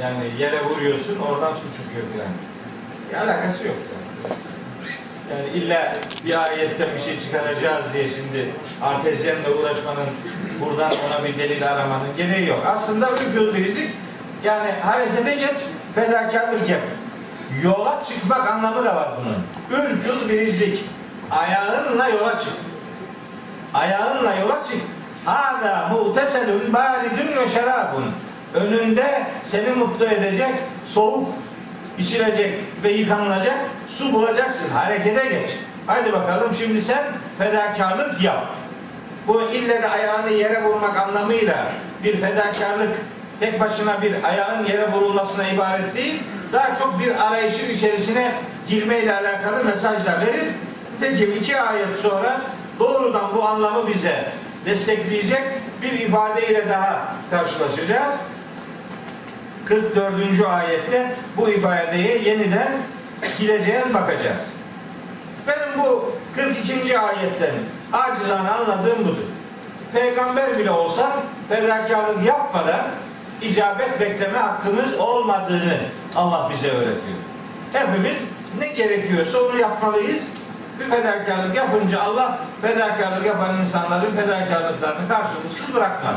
[0.00, 2.28] yani yere vuruyorsun oradan su çıkıyor filan
[3.10, 4.32] bir alakası yok yani.
[5.30, 5.92] Yani illa
[6.24, 8.50] bir ayetten bir şey çıkaracağız diye şimdi
[8.82, 10.08] artezyenle uğraşmanın
[10.60, 12.66] buradan ona bir delil aramanın gereği yok.
[12.66, 13.90] Aslında ürkül bilinçlik
[14.44, 15.56] yani harekete geç
[15.94, 16.80] fedakarlık yap.
[17.62, 19.78] Yola çıkmak anlamı da var bunun.
[19.80, 20.84] Ürkül bilinçlik.
[21.30, 22.52] Ayağınla yola çık.
[23.74, 24.80] Ayağınla yola çık.
[25.24, 28.04] Hâdâ muhteselün bâridün ve şerabun.
[28.54, 30.54] Önünde seni mutlu edecek
[30.86, 31.28] soğuk
[31.98, 32.54] içilecek
[32.84, 33.56] ve yıkanılacak
[33.88, 34.70] su bulacaksın.
[34.70, 35.50] Harekete geç.
[35.86, 37.04] Hadi bakalım şimdi sen
[37.38, 38.46] fedakarlık yap.
[39.26, 41.68] Bu ille de ayağını yere vurmak anlamıyla
[42.04, 42.90] bir fedakarlık
[43.40, 46.22] tek başına bir ayağın yere vurulmasına ibaret değil.
[46.52, 48.32] Daha çok bir arayışın içerisine
[48.68, 50.44] girmeyle alakalı mesaj da verir.
[50.94, 52.40] Nitekim iki ayet sonra
[52.78, 54.24] doğrudan bu anlamı bize
[54.64, 55.42] destekleyecek
[55.82, 58.14] bir ifadeyle daha karşılaşacağız.
[59.64, 60.14] 44.
[60.48, 62.72] ayette bu ifadeye yeniden
[63.38, 64.42] gireceğiz, bakacağız.
[65.46, 66.98] Benim bu 42.
[66.98, 67.54] ayetten
[67.92, 69.28] acizane anladığım budur.
[69.92, 71.16] Peygamber bile olsa
[71.48, 72.86] fedakarlık yapmadan
[73.42, 75.78] icabet bekleme hakkımız olmadığını
[76.16, 77.18] Allah bize öğretiyor.
[77.72, 78.18] Hepimiz
[78.58, 80.22] ne gerekiyorsa onu yapmalıyız.
[80.80, 86.16] Bir fedakarlık yapınca Allah fedakarlık yapan insanların fedakarlıklarını karşılıksız bırakmaz.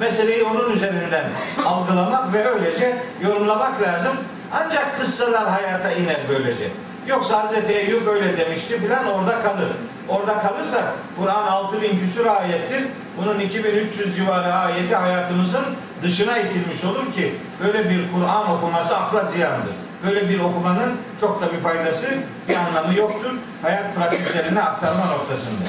[0.00, 1.24] Meseleyi onun üzerinden
[1.66, 4.12] algılamak ve öylece yorumlamak lazım.
[4.52, 6.68] Ancak kıssalar hayata iner böylece.
[7.06, 7.70] Yoksa Hz.
[7.70, 9.68] Eyyub öyle demişti filan orada kalır.
[10.08, 12.84] Orada kalırsa Kur'an 6000 küsur ayettir.
[13.16, 15.64] Bunun 2300 civarı ayeti hayatımızın
[16.02, 17.34] dışına itilmiş olur ki
[17.64, 19.87] böyle bir Kur'an okuması akla ziyandır.
[20.06, 22.06] Böyle bir okumanın çok da bir faydası,
[22.48, 23.30] bir anlamı yoktur.
[23.62, 25.68] Hayat pratiklerine aktarma noktasında.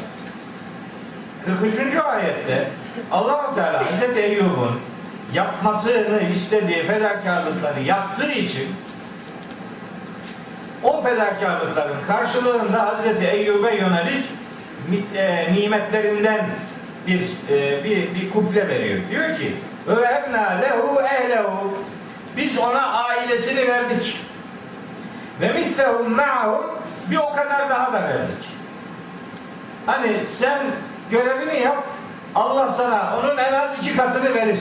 [1.45, 1.95] 43.
[1.95, 2.67] ayette
[3.11, 4.17] Allahu Teala Hz.
[4.17, 4.79] Eyyub'un
[5.33, 8.75] yapmasını istediği fedakarlıkları yaptığı için
[10.83, 14.25] o fedakarlıkların karşılığında Hazreti Eyyub'e yönelik
[15.15, 16.45] e, nimetlerinden
[17.07, 18.99] bir, e, bir, bir kuple veriyor.
[19.11, 19.55] Diyor ki
[19.87, 21.73] ve ebna lehu ehlehu
[22.39, 24.19] biz ona ailesini verdik.
[25.41, 26.65] Ve mislehum ma'hum
[27.11, 28.49] bir o kadar daha da verdik.
[29.85, 30.59] Hani sen
[31.11, 31.83] görevini yap
[32.35, 34.59] Allah sana onun en az iki katını verir.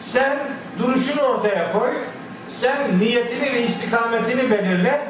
[0.00, 0.38] Sen
[0.78, 1.90] duruşunu ortaya koy
[2.48, 5.00] sen niyetini ve istikametini belirle.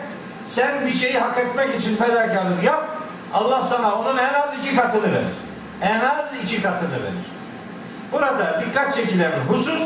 [0.44, 2.88] Sen bir şeyi hak etmek için fedakarlık yap.
[3.34, 5.34] Allah sana onun en az iki katını verir.
[5.82, 7.26] En az iki katını verir.
[8.12, 9.82] Burada dikkat çekilen husus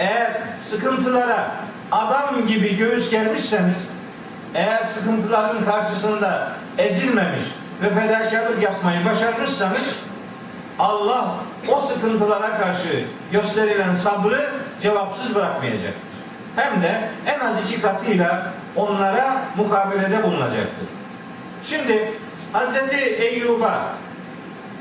[0.00, 1.50] eğer sıkıntılara
[1.92, 3.88] adam gibi göğüs germişseniz
[4.54, 7.44] eğer sıkıntıların karşısında ezilmemiş
[7.82, 9.96] ve fedakarlık yapmayı başarmışsanız
[10.78, 11.34] Allah
[11.68, 14.50] o sıkıntılara karşı gösterilen sabrı
[14.82, 16.10] cevapsız bırakmayacaktır.
[16.56, 20.88] Hem de en az iki katıyla onlara mukabelede bulunacaktır.
[21.64, 22.12] Şimdi
[22.54, 22.92] Hz.
[23.18, 23.82] Eyyub'a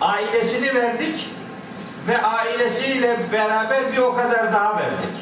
[0.01, 1.29] ailesini verdik
[2.07, 5.15] ve ailesiyle beraber bir o kadar daha verdik.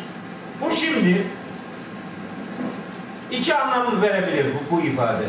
[0.61, 1.27] Bu şimdi
[3.31, 5.25] iki anlam verebilir bu, bu ifade.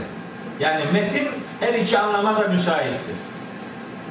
[0.61, 1.29] Yani metin
[1.61, 3.17] her iki anlama da müsaittir.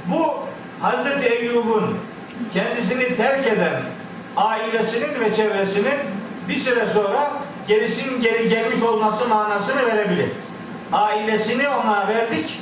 [0.05, 0.35] Bu
[0.81, 1.23] Hz.
[1.23, 1.97] Eyyub'un
[2.53, 3.81] kendisini terk eden
[4.37, 5.95] ailesinin ve çevresinin
[6.49, 7.31] bir süre sonra
[7.67, 10.29] gerisinin geri gelmiş olması manasını verebilir.
[10.93, 12.59] Ailesini ona verdik,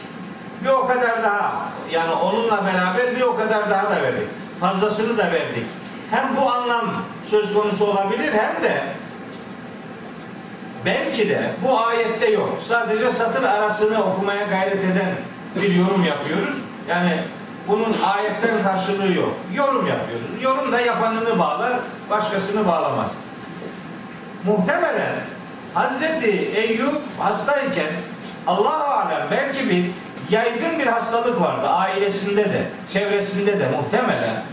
[0.63, 4.27] bir o kadar daha yani onunla beraber bir o kadar daha da verdik.
[4.59, 5.65] Fazlasını da verdik.
[6.11, 6.93] Hem bu anlam
[7.25, 8.83] söz konusu olabilir hem de
[10.85, 12.59] belki de bu ayette yok.
[12.67, 15.15] Sadece satır arasını okumaya gayret eden
[15.55, 16.55] bir yorum yapıyoruz.
[16.89, 17.19] Yani
[17.67, 19.33] bunun ayetten karşılığı yok.
[19.53, 20.27] Yorum yapıyoruz.
[20.41, 21.73] Yorum da yapanını bağlar,
[22.09, 23.11] başkasını bağlamaz.
[24.45, 25.15] Muhtemelen
[25.73, 27.91] Hazreti Eyüp hastayken
[28.47, 29.85] Allah alem belki bir
[30.29, 34.43] yaygın bir hastalık vardı ailesinde de, çevresinde de muhtemelen.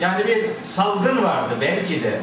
[0.00, 2.20] Yani bir salgın vardı belki de.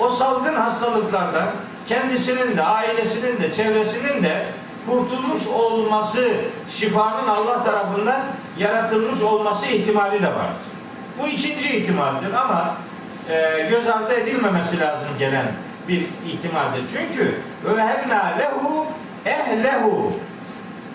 [0.00, 1.46] O salgın hastalıklardan
[1.88, 4.46] kendisinin de, ailesinin de, çevresinin de
[4.86, 6.28] kurtulmuş olması,
[6.70, 8.20] şifanın Allah tarafından
[8.58, 10.50] yaratılmış olması ihtimali de var.
[11.18, 12.74] Bu ikinci ihtimaldir ama
[13.30, 15.46] e, göz ardı edilmemesi lazım gelen
[15.88, 16.82] bir ihtimaldir.
[16.92, 18.86] Çünkü vehebna lehu
[19.26, 20.12] ehlehu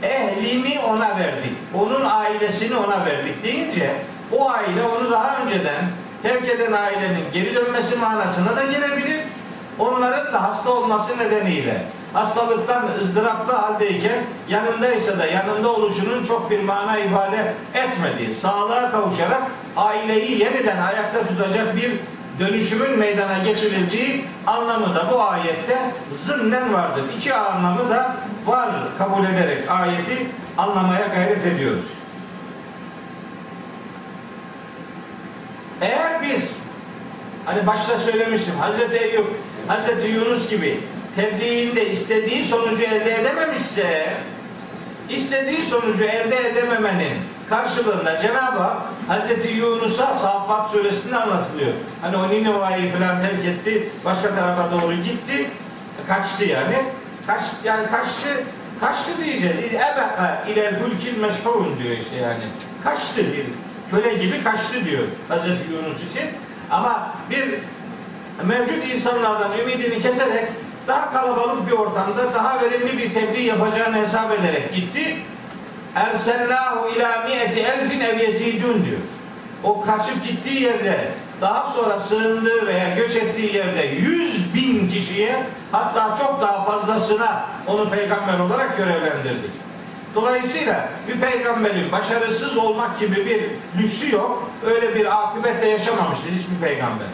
[0.03, 1.53] ehlini ona verdik.
[1.73, 3.91] Onun ailesini ona verdik deyince
[4.31, 5.86] o aile onu daha önceden
[6.23, 9.19] terk eden ailenin geri dönmesi manasına da gelebilir.
[9.79, 11.81] Onların da hasta olması nedeniyle
[12.15, 19.41] hastalıktan ızdıraplı haldeyken yanındaysa da yanında oluşunun çok bir mana ifade etmediği, sağlığa kavuşarak
[19.77, 21.91] aileyi yeniden ayakta tutacak bir
[22.39, 25.80] dönüşümün meydana getirildiği anlamı da bu ayette
[26.13, 27.04] zımnen vardır.
[27.17, 31.86] İki anlamı da var kabul ederek ayeti anlamaya gayret ediyoruz.
[35.82, 36.52] Eğer biz
[37.45, 39.28] hani başta söylemiştim Hazreti Eyüp,
[39.67, 40.80] Hazreti Yunus gibi
[41.15, 44.13] tebliğinde istediği sonucu elde edememişse
[45.10, 47.13] istediği sonucu elde edememenin
[47.49, 51.71] karşılığında Cenab-ı Hak Hazreti Yunus'a Safat suresinde anlatılıyor.
[52.01, 55.49] Hani o Nineva'yı falan terk etti, başka tarafa doğru gitti,
[56.08, 56.75] kaçtı yani.
[57.27, 58.29] Kaç, yani kaçtı,
[58.79, 59.58] kaçtı diyeceğiz.
[59.73, 62.43] Ebeka ilel fülkil meşhurun diyor işte yani.
[62.84, 63.45] Kaçtı bir
[63.91, 66.23] köle gibi kaçtı diyor Hazreti Yunus için.
[66.71, 67.60] Ama bir
[68.43, 70.47] mevcut insanlardan ümidini keserek
[70.88, 75.17] daha kalabalık bir ortamda daha verimli bir tebliğ yapacağını hesap ederek gitti.
[75.95, 79.01] Ersellahu ila mi'eti elfin ev yezidun diyor.
[79.63, 86.15] O kaçıp gittiği yerde daha sonra sığındığı veya göç ettiği yerde yüz bin kişiye hatta
[86.15, 89.47] çok daha fazlasına onu peygamber olarak görevlendirdi.
[90.15, 93.43] Dolayısıyla bir peygamberin başarısız olmak gibi bir
[93.81, 94.51] lüksü yok.
[94.65, 97.08] Öyle bir akıbetle yaşamamıştır hiçbir peygamber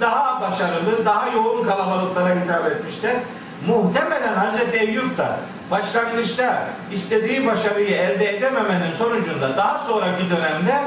[0.00, 3.16] daha başarılı, daha yoğun kalabalıklara hitap etmişler.
[3.64, 5.36] Muhtemelen Hazreti Eyüp da
[5.70, 10.82] başlangıçta istediği başarıyı elde edememenin sonucunda daha sonraki dönemde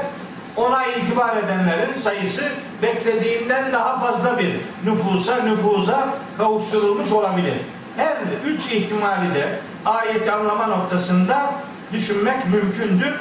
[0.56, 2.42] ona itibar edenlerin sayısı
[2.82, 4.54] beklediğinden daha fazla bir
[4.84, 7.54] nüfusa nüfuza kavuşturulmuş olabilir.
[7.96, 9.48] Her üç ihtimali de
[9.86, 11.52] ayeti anlama noktasında
[11.92, 13.14] düşünmek mümkündür.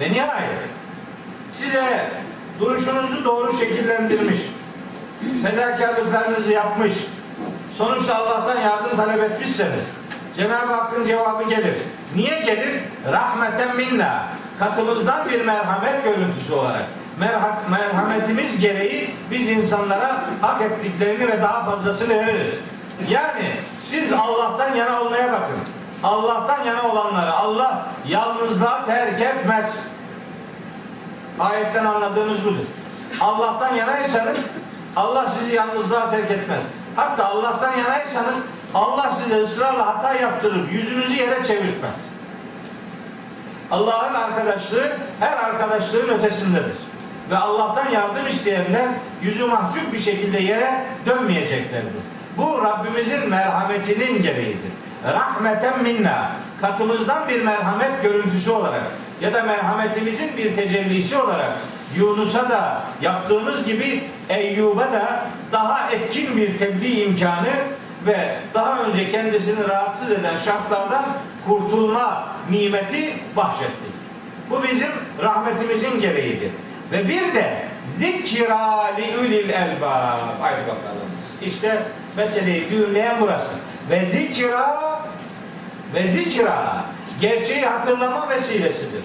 [0.00, 0.58] Ve nihayet
[1.50, 2.10] size
[2.60, 4.40] duruşunuzu doğru şekillendirmiş,
[5.42, 6.92] fedakarlıklarınızı yapmış,
[7.78, 9.84] sonuçta Allah'tan yardım talep etmişseniz
[10.36, 11.74] Cenab-ı Hakk'ın cevabı gelir.
[12.16, 12.80] Niye gelir?
[13.12, 14.22] Rahmeten minna.
[14.58, 16.84] Katımızdan bir merhamet görüntüsü olarak.
[17.20, 22.54] Merha- merhametimiz gereği biz insanlara hak ettiklerini ve daha fazlasını veririz.
[23.08, 25.56] Yani siz Allah'tan yana olmaya bakın.
[26.02, 29.78] Allah'tan yana olanları Allah yalnızlığa terk etmez.
[31.40, 32.64] Ayetten anladığımız budur.
[33.20, 34.38] Allah'tan yanaysanız
[34.96, 36.62] Allah sizi yalnızlığa terk etmez.
[36.96, 38.36] Hatta Allah'tan yanaysanız
[38.74, 41.94] Allah size ısrarla hata yaptırıp yüzünüzü yere çevirtmez.
[43.70, 46.76] Allah'ın arkadaşlığı her arkadaşlığın ötesindedir.
[47.30, 48.88] Ve Allah'tan yardım isteyenler
[49.22, 52.02] yüzü mahcup bir şekilde yere dönmeyeceklerdir.
[52.36, 54.72] Bu Rabbimizin merhametinin gereğidir.
[55.12, 56.30] Rahmeten minna
[56.60, 58.82] katımızdan bir merhamet görüntüsü olarak
[59.20, 61.50] ya da merhametimizin bir tecellisi olarak
[61.96, 67.52] Yunus'a da yaptığımız gibi Eyyub'a da daha etkin bir tebliğ imkanı
[68.06, 71.04] ve daha önce kendisini rahatsız eden şartlardan
[71.48, 73.94] kurtulma nimeti bahşettik.
[74.50, 74.90] Bu bizim
[75.22, 76.50] rahmetimizin gereğidir.
[76.92, 77.58] Ve bir de
[77.98, 80.40] zikra li ulil elbab.
[80.40, 81.08] Haydi bakalım.
[81.42, 81.82] İşte
[82.16, 83.50] meseleyi düğümleyen burası.
[83.90, 85.00] Ve zikra
[85.94, 86.84] ve zikra
[87.20, 89.02] gerçeği hatırlama vesilesidir.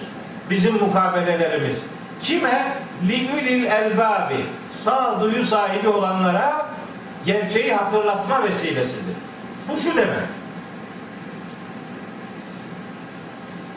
[0.50, 1.82] Bizim mukabelelerimiz.
[2.22, 2.76] Kime?
[3.08, 4.46] Li ulil elbabi.
[4.70, 6.66] Sağduyu sahibi olanlara
[7.26, 9.14] gerçeği hatırlatma vesilesidir.
[9.68, 10.18] Bu şu demek.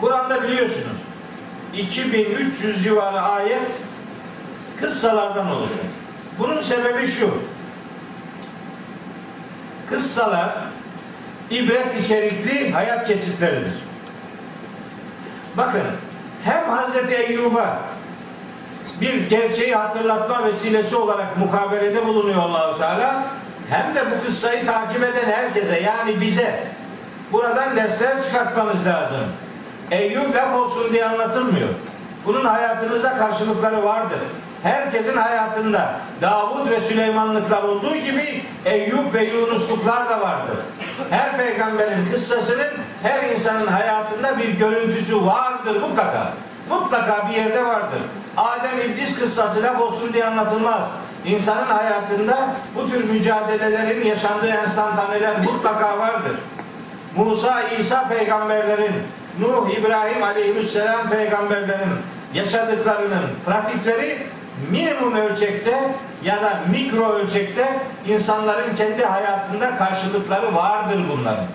[0.01, 0.97] Kur'an'da biliyorsunuz
[1.73, 3.71] 2300 civarı ayet
[4.79, 5.85] kıssalardan oluşur.
[6.39, 7.33] Bunun sebebi şu.
[9.89, 10.49] Kıssalar
[11.49, 13.73] ibret içerikli hayat kesitleridir.
[15.57, 15.83] Bakın
[16.43, 17.79] hem Hazreti Eyyub'a
[19.03, 23.23] bir gerçeği hatırlatma vesilesi olarak mukabelede bulunuyor Allahu Teala
[23.69, 26.59] hem de bu kıssayı takip eden herkese yani bize
[27.31, 29.17] buradan dersler çıkartmamız lazım.
[29.91, 31.69] Eyyub laf olsun diye anlatılmıyor.
[32.25, 34.19] Bunun hayatınızda karşılıkları vardır.
[34.63, 40.55] Herkesin hayatında Davud ve Süleymanlıklar olduğu gibi Eyüp ve Yunusluklar da vardır.
[41.09, 42.71] Her peygamberin kıssasının
[43.03, 46.33] her insanın hayatında bir görüntüsü vardır mutlaka.
[46.69, 47.99] Mutlaka bir yerde vardır.
[48.37, 50.83] Adem İblis kıssası laf olsun diye anlatılmaz.
[51.25, 56.35] İnsanın hayatında bu tür mücadelelerin yaşandığı enstantaneler mutlaka vardır.
[57.15, 58.93] Musa, İsa peygamberlerin,
[59.39, 61.89] Nuh, İbrahim aleyhisselam peygamberlerin
[62.33, 64.27] yaşadıklarının pratikleri
[64.71, 65.91] minimum ölçekte
[66.23, 71.45] ya da mikro ölçekte insanların kendi hayatında karşılıkları vardır bunların.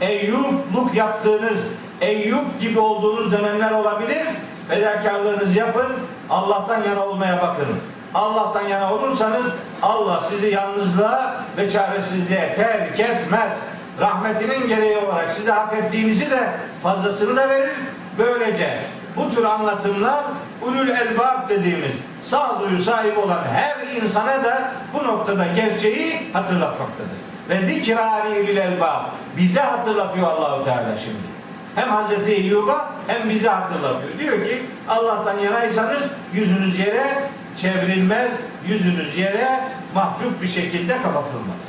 [0.00, 1.58] Eyyupluk yaptığınız,
[2.00, 4.22] Eyüp gibi olduğunuz dönemler olabilir.
[4.68, 5.86] Fedakarlığınızı yapın,
[6.30, 7.66] Allah'tan yana olmaya bakın.
[8.14, 9.46] Allah'tan yana olursanız
[9.82, 13.52] Allah sizi yalnızlığa ve çaresizliğe terk etmez.
[14.00, 16.48] Rahmetinin gereği olarak size hak ettiğinizi de
[16.82, 17.76] fazlasını da verir.
[18.18, 18.80] Böylece
[19.16, 20.24] bu tür anlatımlar
[20.62, 27.10] ulul elbab dediğimiz sağduyu sahibi olan her insana da bu noktada gerçeği hatırlatmaktadır.
[27.48, 29.04] Ve zikrari ulul elbab
[29.36, 31.39] bize hatırlatıyor Allahu Teala şimdi.
[31.74, 34.18] Hem Hazreti Eyyub'a hem bize hatırlatıyor.
[34.18, 36.02] Diyor ki Allah'tan yanaysanız
[36.34, 37.22] yüzünüz yere
[37.58, 38.32] çevrilmez,
[38.68, 39.60] yüzünüz yere
[39.94, 41.60] mahcup bir şekilde kapatılmaz.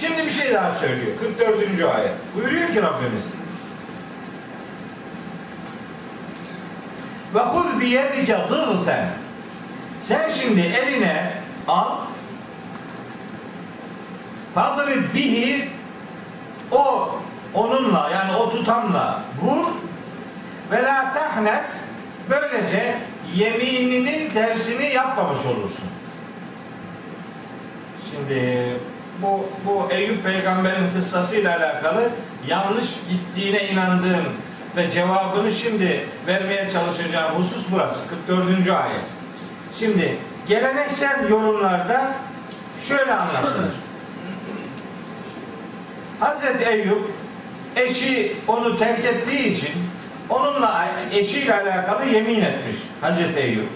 [0.00, 1.12] Şimdi bir şey daha söylüyor.
[1.38, 1.94] 44.
[1.96, 2.14] ayet.
[2.36, 3.24] Buyuruyor ki Rabbimiz.
[7.34, 9.08] Ve huz biyedike dığten.
[10.02, 11.32] Sen şimdi eline
[11.68, 11.96] al
[14.54, 15.68] fadrib bihi
[17.54, 19.66] onunla yani o tutamla vur
[20.70, 21.66] ve la tahnes
[22.30, 22.98] böylece
[23.34, 25.88] yemininin tersini yapmamış olursun.
[28.10, 28.66] Şimdi
[29.22, 32.08] bu, bu Eyüp peygamberin kıssasıyla alakalı
[32.46, 34.24] yanlış gittiğine inandığım
[34.76, 38.00] ve cevabını şimdi vermeye çalışacağım husus burası.
[38.26, 38.68] 44.
[38.68, 39.00] ayet.
[39.78, 42.12] Şimdi geleneksel yorumlarda
[42.88, 43.72] şöyle anlatılır.
[46.20, 47.10] Hazreti Eyüp
[47.76, 49.70] eşi onu terk ettiği için
[50.30, 53.68] onunla eşiyle alakalı yemin etmiş Hazreti Eyüp.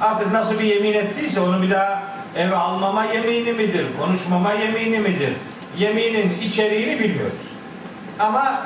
[0.00, 2.02] Artık nasıl bir yemin ettiyse onu bir daha
[2.36, 5.32] eve almama yemini midir, konuşmama yemini midir?
[5.78, 7.40] Yeminin içeriğini bilmiyoruz.
[8.18, 8.62] Ama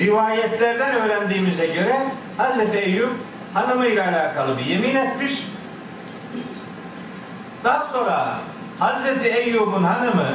[0.00, 2.06] rivayetlerden öğrendiğimize göre
[2.38, 2.74] Hz.
[2.74, 3.10] Eyüp
[3.54, 5.32] hanımıyla alakalı bir yemin etmiş.
[7.64, 8.38] Daha sonra
[8.80, 9.26] Hz.
[9.26, 10.28] Eyyub'un hanımı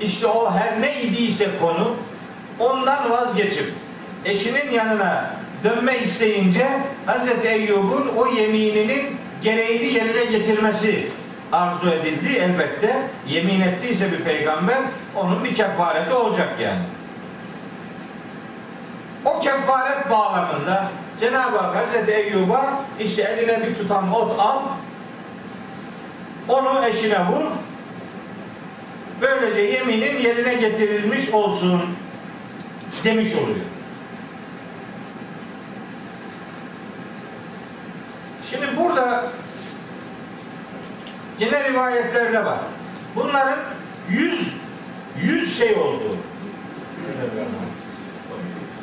[0.00, 1.94] işte o her ne idiyse konu
[2.58, 3.72] ondan vazgeçip
[4.24, 5.30] eşinin yanına
[5.64, 6.68] dönme isteyince
[7.06, 7.44] Hz.
[7.44, 9.06] Eyyub'un o yemininin
[9.42, 11.08] gereğini yerine getirmesi
[11.52, 12.96] arzu edildi elbette.
[13.28, 14.78] Yemin ettiyse bir peygamber
[15.16, 16.82] onun bir kefareti olacak yani.
[19.24, 20.90] O kefaret bağlamında
[21.20, 24.62] Cenab-ı Hak Hazreti Eyyub'a işte eline bir tutam ot al
[26.48, 27.46] onu eşine vur
[29.20, 31.80] böylece yeminin yerine getirilmiş olsun
[33.04, 33.66] demiş oluyor.
[38.50, 39.24] Şimdi burada
[41.38, 42.58] yine rivayetlerde var.
[43.16, 43.58] Bunların
[44.10, 44.54] yüz
[45.22, 46.16] yüz şey olduğu.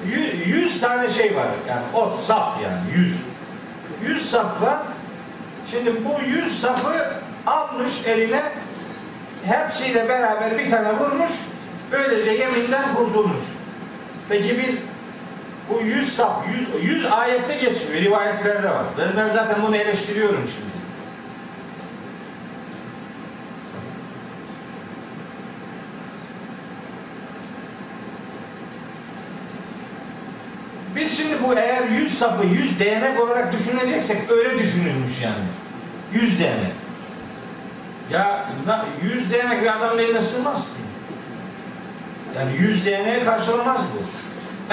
[0.05, 1.47] Yüz, yüz tane şey var.
[1.69, 3.15] Yani ot, sap yani yüz.
[4.07, 4.77] Yüz sap var.
[5.71, 7.11] Şimdi bu yüz sapı
[7.45, 8.43] almış eline
[9.45, 11.31] hepsiyle beraber bir tane vurmuş.
[11.91, 13.43] Böylece yeminden kurtulmuş.
[14.31, 14.75] Peki biz
[15.69, 17.93] bu yüz sap, yüz, yüz ayette geçiyor.
[17.93, 18.83] Rivayetlerde var.
[19.17, 20.71] Ben, zaten bunu eleştiriyorum şimdi.
[30.95, 35.45] Biz şimdi bu eğer yüz sapı yüz değnek olarak düşüneceksek öyle düşünülmüş yani.
[36.13, 36.73] Yüz değnek.
[38.11, 40.90] Ya na- yüz değnek bir adamın eline sığmaz ki.
[42.37, 44.03] Yani yüz değneğe karşılamaz bu.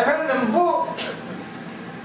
[0.00, 0.86] Efendim bu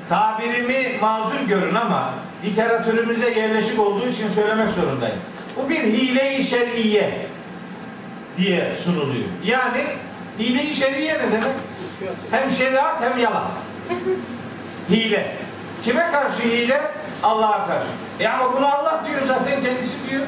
[0.10, 2.14] tabirimi mazur görün ama
[2.46, 5.18] literatürümüze yerleşik olduğu için söylemek zorundayım.
[5.58, 7.26] Bu bir hile-i şer'iye
[8.38, 9.26] diye sunuluyor.
[9.44, 9.84] Yani
[10.40, 11.56] hile-i şer'iye ne demek?
[12.32, 13.48] Hem şeriat hem yalan.
[14.90, 15.36] Hile.
[15.84, 16.82] Kime karşı hile?
[17.24, 17.88] Allah'a karşı.
[18.20, 20.24] E ama bunu Allah diyor zaten kendisi diyor.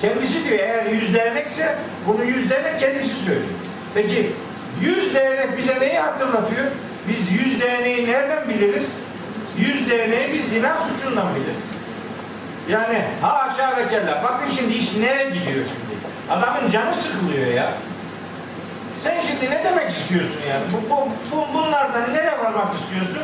[0.00, 1.76] Kendisi diyor eğer yüz dernekse
[2.06, 3.48] bunu yüz dernek kendisi söylüyor.
[3.94, 4.32] Peki
[4.80, 6.64] yüz dernek bize neyi hatırlatıyor?
[7.08, 8.86] Biz yüz derneği nereden biliriz?
[9.58, 11.56] Yüz derneği biz zina suçundan biliriz.
[12.68, 14.22] Yani haşa ve kella.
[14.24, 16.00] Bakın şimdi iş nereye gidiyor şimdi?
[16.30, 17.72] Adamın canı sıkılıyor ya.
[18.96, 20.62] Sen şimdi ne demek istiyorsun yani?
[20.72, 23.22] Bu, bu, bu bunlardan nereye varmak istiyorsun?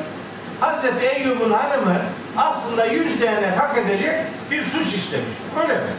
[0.61, 1.97] Hazreti Eyyub'un hanımı
[2.37, 4.15] aslında yüz değnek hak edecek
[4.51, 5.37] bir suç işlemiş.
[5.63, 5.91] Öyle mi?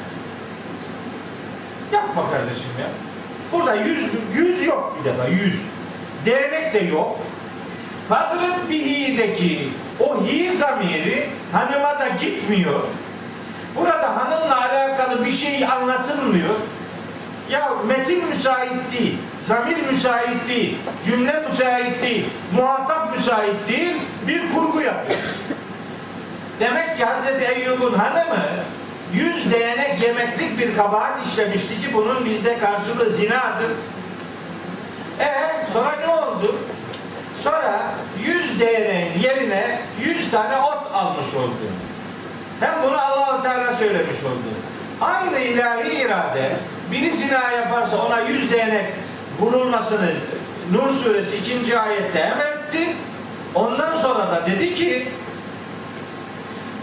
[1.93, 3.06] Yapma kardeşim ya.
[3.51, 5.61] Burada yüz, yüz yok bir defa yüz.
[6.25, 7.19] Değnek de yok.
[8.09, 9.69] Fadrın bihi'deki
[9.99, 12.79] o hi zamiri hanıma da gitmiyor.
[13.75, 16.55] Burada hanımla alakalı bir şey anlatılmıyor.
[17.49, 22.25] Ya metin müsait değil, zamir müsait değil, cümle müsait değil,
[22.55, 23.95] muhatap müsait değil,
[24.27, 25.19] bir kurgu yapıyor.
[26.59, 28.45] Demek ki Hazreti Eyyub'un hanımı
[29.13, 33.71] yüz değnek yemeklik bir kabahat işlemişti ki bunun bizde karşılığı zinadır.
[35.19, 35.31] E
[35.73, 36.55] sonra ne oldu?
[37.39, 37.81] Sonra
[38.23, 41.53] yüz değneğin yerine yüz tane ot almış oldu.
[42.59, 44.57] Hem bunu Allah-u Teala söylemiş oldu.
[45.01, 46.55] Aynı ilahi irade
[46.91, 48.85] biri zina yaparsa ona yüz değnek
[49.39, 50.11] vurulmasını
[50.71, 51.79] Nur suresi 2.
[51.79, 52.95] ayette emretti.
[53.55, 55.07] Ondan sonra da dedi ki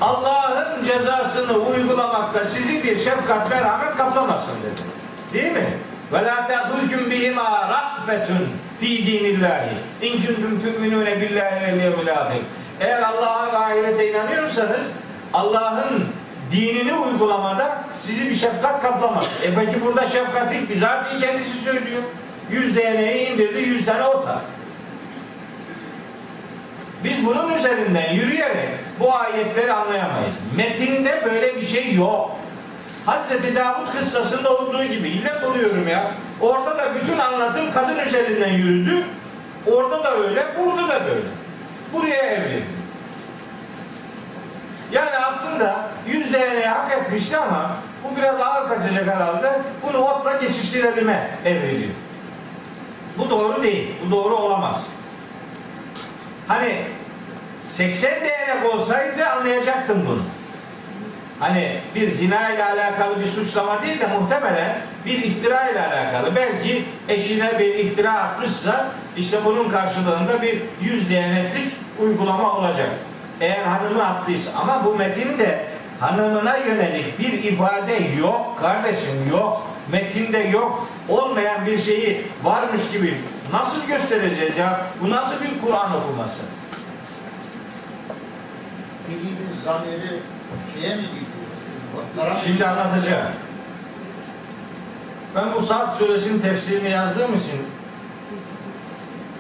[0.01, 4.89] Allah'ın cezasını uygulamakta sizi bir şefkat ve rahmet kaplamasın dedi.
[5.33, 5.79] Değil mi?
[6.13, 8.49] Ve la ta'khuzkum bihima ra'fetun
[8.81, 9.71] fi dinillahi.
[10.03, 12.43] İn kuntum tu'minune billahi vel yevmil ahir.
[12.81, 14.87] Eğer Allah'a ve ahirete inanıyorsanız
[15.33, 16.05] Allah'ın
[16.53, 19.27] dinini uygulamada sizi bir şefkat kaplamaz.
[19.43, 22.03] E peki burada şefkati bizatihi kendisi söylüyor.
[22.51, 24.41] Yüz değneği indirdi, yüz tane ota.
[27.05, 28.69] Biz bunun üzerinden yürüyerek
[29.01, 30.35] bu ayetleri anlayamayız.
[30.57, 32.37] Metinde böyle bir şey yok.
[33.07, 36.11] Hazreti Davut kıssasında olduğu gibi illet oluyorum ya.
[36.41, 39.05] Orada da bütün anlatım kadın üzerinden yürüdü.
[39.73, 41.29] Orada da öyle, burada da böyle.
[41.93, 42.65] Buraya evrildi.
[44.93, 47.71] Yani aslında yüz değneği hak etmişti ama
[48.05, 49.61] bu biraz ağır kaçacak herhalde.
[49.83, 51.91] Bunu otla geçiştirebilme evriliyor.
[53.19, 53.95] Bu doğru değil.
[54.07, 54.83] Bu doğru olamaz.
[56.49, 56.77] Hani
[57.63, 60.23] 80 değnek olsaydı anlayacaktım bunu.
[61.41, 64.77] Hani bir zina ile alakalı bir suçlama değil de muhtemelen
[65.07, 66.37] bir iftira ile alakalı.
[66.37, 72.89] Belki eşine bir iftira atmışsa işte bunun karşılığında bir yüz değneklik uygulama olacak.
[73.41, 75.65] Eğer hanımı attıysa ama bu metin de
[76.01, 79.71] hanımına yönelik bir ifade yok kardeşim yok.
[79.93, 80.89] Metinde yok.
[81.09, 83.21] Olmayan bir şeyi varmış gibi
[83.53, 84.87] nasıl göstereceğiz ya?
[85.03, 86.41] Bu nasıl bir Kur'an okuması?
[89.09, 90.21] Dediğiniz zamiri
[90.75, 92.35] şeye mi gidiyor?
[92.45, 93.29] Şimdi anlatacağım.
[95.35, 97.61] Ben bu Saat suresinin tefsirini yazdığım için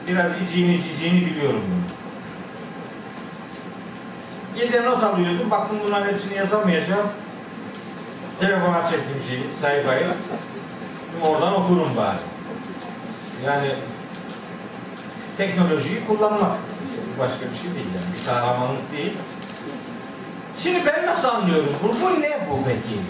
[0.08, 2.03] biraz iciğini ciciğini biliyorum bunu.
[4.56, 5.50] Gece not alıyordum.
[5.50, 7.08] Baktım bunların hepsini yazamayacağım.
[8.40, 10.00] Telefona çektim şeyi, sayfayı.
[10.00, 10.14] Dedim,
[11.22, 12.16] Oradan okurum bari.
[13.46, 13.68] Yani
[15.36, 16.58] teknolojiyi kullanmak.
[17.18, 18.14] Başka bir şey değil yani.
[18.18, 19.12] Bir kahramanlık değil.
[20.58, 21.68] Şimdi ben nasıl anlıyorum?
[21.82, 23.00] Bu, bu ne bu peki?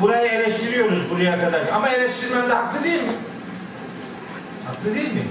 [0.00, 1.60] Burayı eleştiriyoruz buraya kadar.
[1.74, 3.12] Ama eleştirmem de haklı değil mi?
[4.66, 5.22] Haklı değil mi?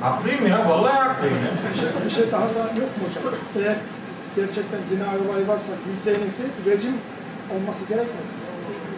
[0.00, 0.68] Haklıyım ya.
[0.68, 1.72] Vallahi haklıyım ya.
[1.74, 3.34] Bir şey, bir şey daha da yok mu hocam?
[3.58, 3.76] Eğer
[4.36, 6.32] gerçekten zina olayı varsa yüzde yirmi
[6.66, 6.94] rejim
[7.54, 8.26] olması gerekmez.
[8.30, 8.40] mi?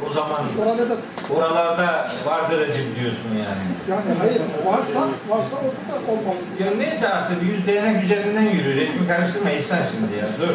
[0.07, 0.97] O zaman Orada da
[1.35, 3.65] oralarda vardır acım diyorsun yani.
[3.91, 6.37] yani hayır varsa varsa orada da olmalı.
[6.61, 8.77] Ya neyse artık yüzde yenek üzerinden yürü.
[8.77, 10.27] Resmi karıştırma İhsan şimdi ya.
[10.49, 10.55] Dur.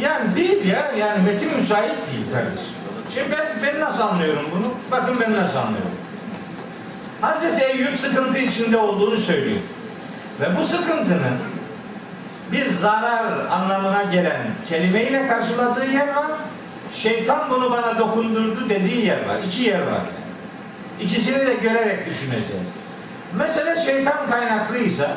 [0.00, 0.92] Yani değil ya.
[0.98, 2.74] Yani metin müsait değil kardeşim.
[3.14, 4.66] Şimdi ben, ben nasıl anlıyorum bunu?
[4.90, 5.90] Bakın ben nasıl anlıyorum.
[7.20, 9.60] Hazreti Eyüp sıkıntı içinde olduğunu söylüyor.
[10.40, 11.34] Ve bu sıkıntının
[12.52, 16.26] bir zarar anlamına gelen kelimeyle karşıladığı yer var.
[16.94, 19.36] Şeytan bunu bana dokundurdu dediği yer var.
[19.46, 19.86] İki yer var.
[19.86, 20.24] Yani.
[21.00, 22.68] İkisini de görerek düşüneceğiz.
[23.38, 25.16] Mesele şeytan kaynaklıysa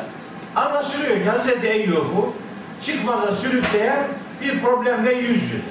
[0.56, 1.64] anlaşılıyor ki Hz.
[1.64, 2.34] Eyyub'u
[2.82, 3.98] çıkmaza sürükleyen
[4.40, 5.70] bir problemle yüz yüze.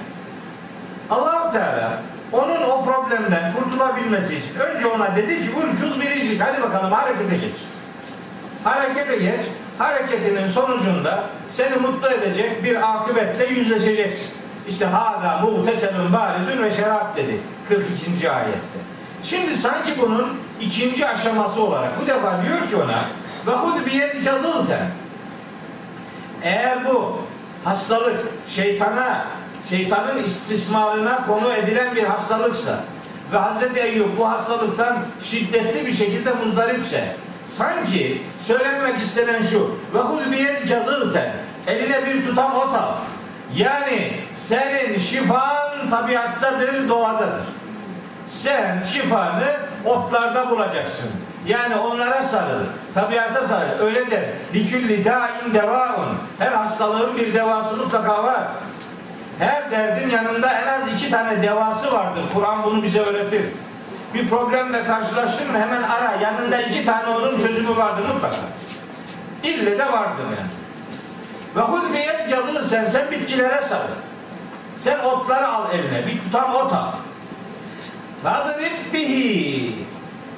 [1.10, 2.02] allah Teala
[2.32, 5.50] onun o problemden kurtulabilmesi için önce ona dedi ki
[5.80, 7.56] cüz biricik hadi bakalım harekete geç.
[8.64, 9.46] Harekete geç.
[9.78, 14.34] Hareketinin sonucunda seni mutlu edecek bir akıbetle yüzleşeceksin.
[14.70, 18.32] İşte hada muhteselun baridun ve şerap dedi 42.
[18.32, 18.80] ayette.
[19.24, 23.02] Şimdi sanki bunun ikinci aşaması olarak bu defa diyor ki ona
[23.48, 24.88] ve hud biyedike zılten
[26.44, 27.20] eğer bu
[27.64, 28.20] hastalık
[28.50, 29.26] şeytana
[29.70, 32.80] şeytanın istismarına konu edilen bir hastalıksa
[33.34, 33.78] ve Hz.
[33.78, 37.16] Eyyub bu hastalıktan şiddetli bir şekilde muzdaripse
[37.48, 40.80] sanki söylenmek istenen şu ve hud biyedike
[41.68, 42.94] eline bir tutam ot al
[43.56, 47.46] yani senin şifan tabiattadır, doğadadır.
[48.30, 51.10] Sen şifanı otlarda bulacaksın.
[51.46, 52.64] Yani onlara sarıl.
[52.94, 53.80] Tabiata sarıl.
[53.80, 54.24] Öyle der.
[54.54, 56.18] Likülli daim devaun.
[56.40, 58.42] Her hastalığın bir devası mutlaka var.
[59.40, 62.22] Her derdin yanında en az iki tane devası vardır.
[62.34, 63.42] Kur'an bunu bize öğretir.
[64.14, 66.16] Bir problemle karşılaştın mı hemen ara.
[66.22, 68.36] Yanında iki tane onun çözümü vardır mutlaka.
[69.44, 70.50] İlle de vardır yani.
[71.56, 73.84] Ve hud biyet yalı sen, sen bitkilere sarıl.
[74.78, 76.08] Sen otları al eline.
[76.08, 76.92] Bir tutam ot al.
[78.24, 79.76] Fadrib bihi.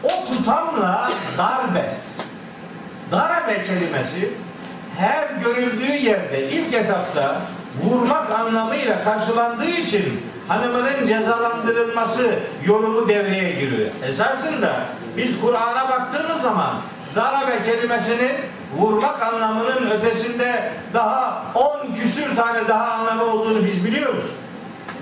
[0.04, 1.96] O tutamla darbet.
[3.12, 4.34] Darabe kelimesi
[4.98, 7.42] her görüldüğü yerde ilk etapta
[7.84, 12.30] vurmak anlamıyla karşılandığı için hanımının cezalandırılması
[12.66, 13.90] yorumu devreye giriyor.
[14.08, 14.82] Esasında
[15.18, 16.76] biz Kur'an'a baktığımız zaman
[17.16, 18.32] darabe kelimesinin
[18.78, 24.26] vurmak anlamının ötesinde daha 10 küsür tane daha anlamı olduğunu biz biliyoruz.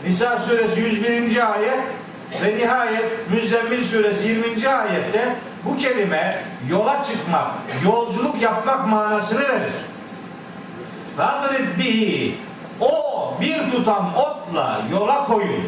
[0.05, 1.53] Nisa suresi 101.
[1.53, 1.79] ayet
[2.43, 4.69] ve nihayet Müzzemmil suresi 20.
[4.69, 5.35] ayette
[5.65, 7.47] bu kelime yola çıkmak,
[7.85, 9.73] yolculuk yapmak manasını verir.
[11.17, 12.35] Fadrib bihi
[12.81, 15.63] o bir tutam otla yola koyun.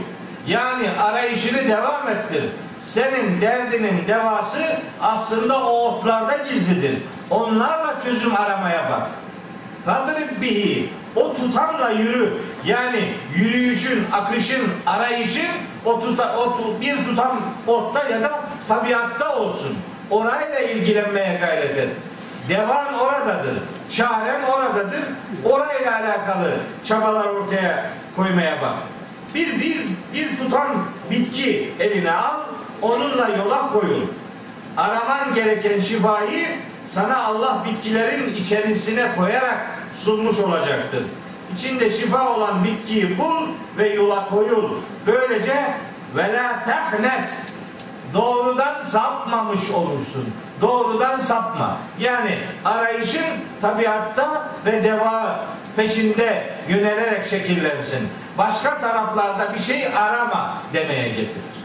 [0.47, 2.43] Yani arayışını devam ettir.
[2.81, 4.57] Senin derdinin devası
[5.01, 6.97] aslında o otlarda gizlidir.
[7.29, 9.07] Onlarla çözüm aramaya bak.
[9.85, 12.33] Fadrib bihi o tutamla yürü.
[12.65, 15.47] Yani yürüyüşün, akışın, arayışın
[15.85, 19.77] o, tuta, o tu- bir tutam otta ya da tabiatta olsun.
[20.11, 21.89] Orayla ilgilenmeye gayret et.
[22.49, 23.53] Devam oradadır.
[23.91, 25.03] Çaren oradadır.
[25.45, 26.51] Orayla alakalı
[26.85, 28.75] çabalar ortaya koymaya bak.
[29.35, 29.77] Bir, bir,
[30.13, 30.67] bir tutam
[31.11, 32.39] bitki eline al,
[32.81, 34.01] onunla yola koyul.
[34.77, 36.47] Araman gereken şifayı
[36.87, 39.57] sana Allah bitkilerin içerisine koyarak
[39.95, 41.03] sunmuş olacaktır.
[41.55, 44.69] İçinde şifa olan bitkiyi bul ve yola koyul.
[45.07, 45.73] Böylece
[46.15, 47.39] ve la tehnes
[48.13, 50.33] doğrudan sapmamış olursun.
[50.61, 51.77] Doğrudan sapma.
[51.99, 53.25] Yani arayışın
[53.61, 55.45] tabiatta ve deva
[55.75, 58.09] peşinde yönelerek şekillensin.
[58.37, 61.59] Başka taraflarda bir şey arama demeye getirir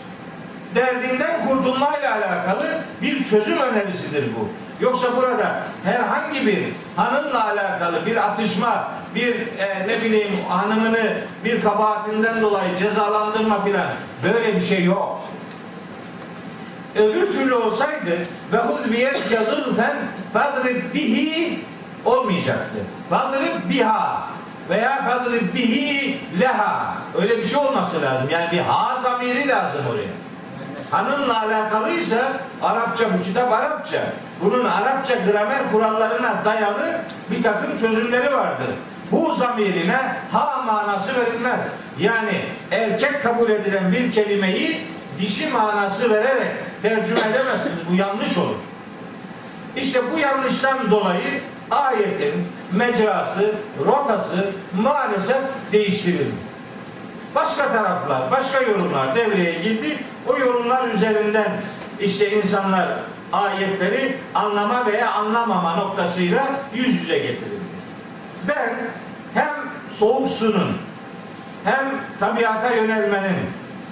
[0.75, 2.67] derdinden kurtulmayla alakalı
[3.03, 4.49] bir çözüm önerisidir bu.
[4.85, 6.59] Yoksa burada herhangi bir
[6.97, 11.13] hanımla alakalı bir atışma, bir e, ne bileyim hanımını
[11.45, 13.87] bir kabahatinden dolayı cezalandırma filan
[14.25, 15.21] böyle bir şey yok.
[16.97, 18.19] Öbür türlü olsaydı
[18.53, 19.97] ve hud biyet yadılten
[20.33, 21.61] fadrib bihi
[22.05, 22.79] olmayacaktı.
[23.11, 24.29] Fadrib biha
[24.71, 26.95] veya fadrib bihi leha.
[27.23, 28.29] Öyle bir şey olması lazım.
[28.31, 30.25] Yani bir ha zamiri lazım oraya.
[30.91, 32.33] Hanımla alakalıysa
[32.63, 34.03] Arapça bu kitap Arapça.
[34.45, 38.67] Bunun Arapça gramer kurallarına dayalı bir takım çözümleri vardır.
[39.13, 41.61] Bu zamirine ha manası verilmez.
[41.99, 44.87] Yani erkek kabul edilen bir kelimeyi
[45.21, 46.53] dişi manası vererek
[46.83, 47.77] tercüme edemezsiniz.
[47.91, 48.57] Bu yanlış olur.
[49.77, 51.41] İşte bu yanlıştan dolayı
[51.71, 52.35] ayetin
[52.73, 53.53] mecrası,
[53.87, 55.37] rotası maalesef
[55.73, 56.35] değiştirildi.
[57.35, 59.99] Başka taraflar, başka yorumlar devreye girdi.
[60.29, 61.53] O yorumlar üzerinden
[62.01, 62.89] işte insanlar
[63.33, 67.65] ayetleri anlama veya anlamama noktasıyla yüz yüze getirildi.
[68.49, 68.75] Ben
[69.35, 69.55] hem
[69.93, 70.79] soğuk sunun
[71.65, 71.91] hem
[72.21, 73.37] tabiata yönelmenin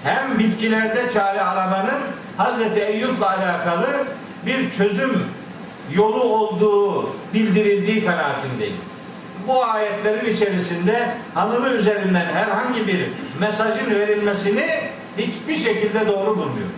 [0.05, 2.01] hem bitkilerde çare aramanın
[2.37, 3.87] Hazreti Eyyub'la alakalı
[4.47, 5.25] bir çözüm
[5.95, 8.77] yolu olduğu bildirildiği kanaatindeyim.
[9.49, 13.09] Bu ayetlerin içerisinde hanımı üzerinden herhangi bir
[13.41, 14.67] mesajın verilmesini
[15.19, 16.73] hiçbir şekilde doğru bulmuyorum.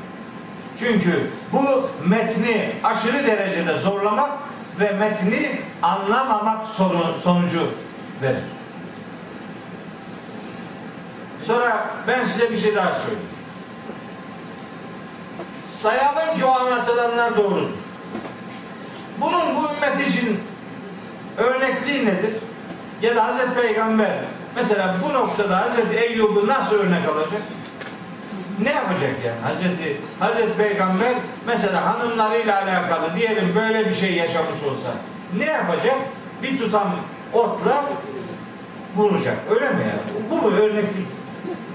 [0.79, 4.31] Çünkü bu metni aşırı derecede zorlamak
[4.81, 7.70] ve metni anlamamak sonu- sonucu
[8.22, 8.43] verir.
[11.47, 13.28] Sonra ben size bir şey daha söyleyeyim.
[15.66, 17.68] Sayalım ki o anlatılanlar doğrudur.
[19.20, 20.40] Bunun bu ümmet için
[21.36, 22.34] örnekliği nedir?
[23.03, 24.18] Ya da Hazreti Peygamber
[24.57, 27.42] mesela bu noktada Hazreti Eyyub'u nasıl örnek alacak?
[28.62, 29.40] Ne yapacak yani?
[29.42, 31.14] Hazreti, Hazreti Peygamber
[31.47, 34.90] mesela hanımlarıyla alakalı diyelim böyle bir şey yaşamış olsa
[35.38, 35.97] ne yapacak?
[36.42, 36.97] Bir tutam
[37.32, 37.84] otla
[38.97, 39.36] vuracak.
[39.51, 40.30] Öyle mi yani?
[40.30, 41.14] Bu mu örneklik?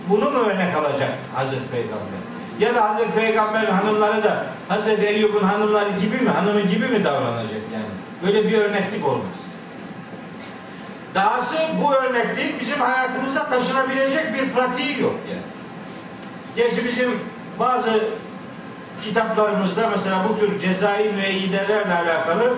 [0.09, 2.19] Bunu mu örnek alacak Hazreti Peygamber?
[2.59, 7.61] Ya da Hazreti Peygamber hanımları da Hazreti Eyyub'un hanımları gibi mi, hanımı gibi mi davranacak
[7.73, 7.85] yani?
[8.25, 9.39] Böyle bir örneklik olmaz.
[11.15, 15.41] Dahası bu örnekliğin bizim hayatımıza taşınabilecek bir pratiği yok yani.
[16.55, 17.19] Gerçi bizim
[17.59, 18.03] bazı
[19.03, 22.53] kitaplarımızda mesela bu tür cezai müeyyidelerle alakalı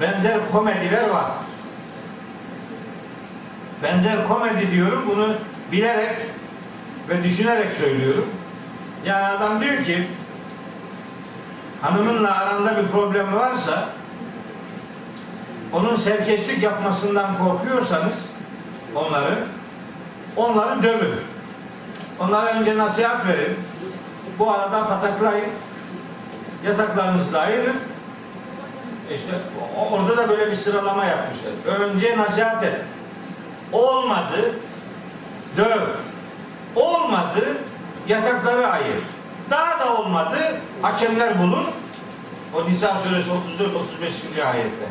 [0.00, 1.30] benzer komediler var.
[3.82, 5.28] Benzer komedi diyorum bunu
[5.72, 6.16] bilerek
[7.08, 8.26] ve düşünerek söylüyorum.
[9.04, 10.08] Yani adam diyor ki
[11.82, 13.88] hanımınla aranda bir problem varsa
[15.72, 18.26] onun serkeşlik yapmasından korkuyorsanız
[18.94, 19.38] onları
[20.36, 21.14] onları dövün.
[22.20, 23.56] Onlara önce nasihat verin.
[24.38, 25.50] Bu arada pataklayın.
[26.66, 27.76] Yataklarınızı ayırın.
[29.14, 29.32] İşte
[29.90, 31.78] orada da böyle bir sıralama yapmışlar.
[31.78, 32.80] Önce nasihat et.
[33.72, 34.52] Olmadı.
[35.56, 35.80] Döv.
[36.76, 37.56] Olmadı.
[38.08, 38.98] Yatakları ayır.
[39.50, 40.38] Daha da olmadı.
[40.82, 41.66] Hakemler bulun.
[42.54, 44.44] O Nisa suresi 34-35.
[44.46, 44.86] ayette.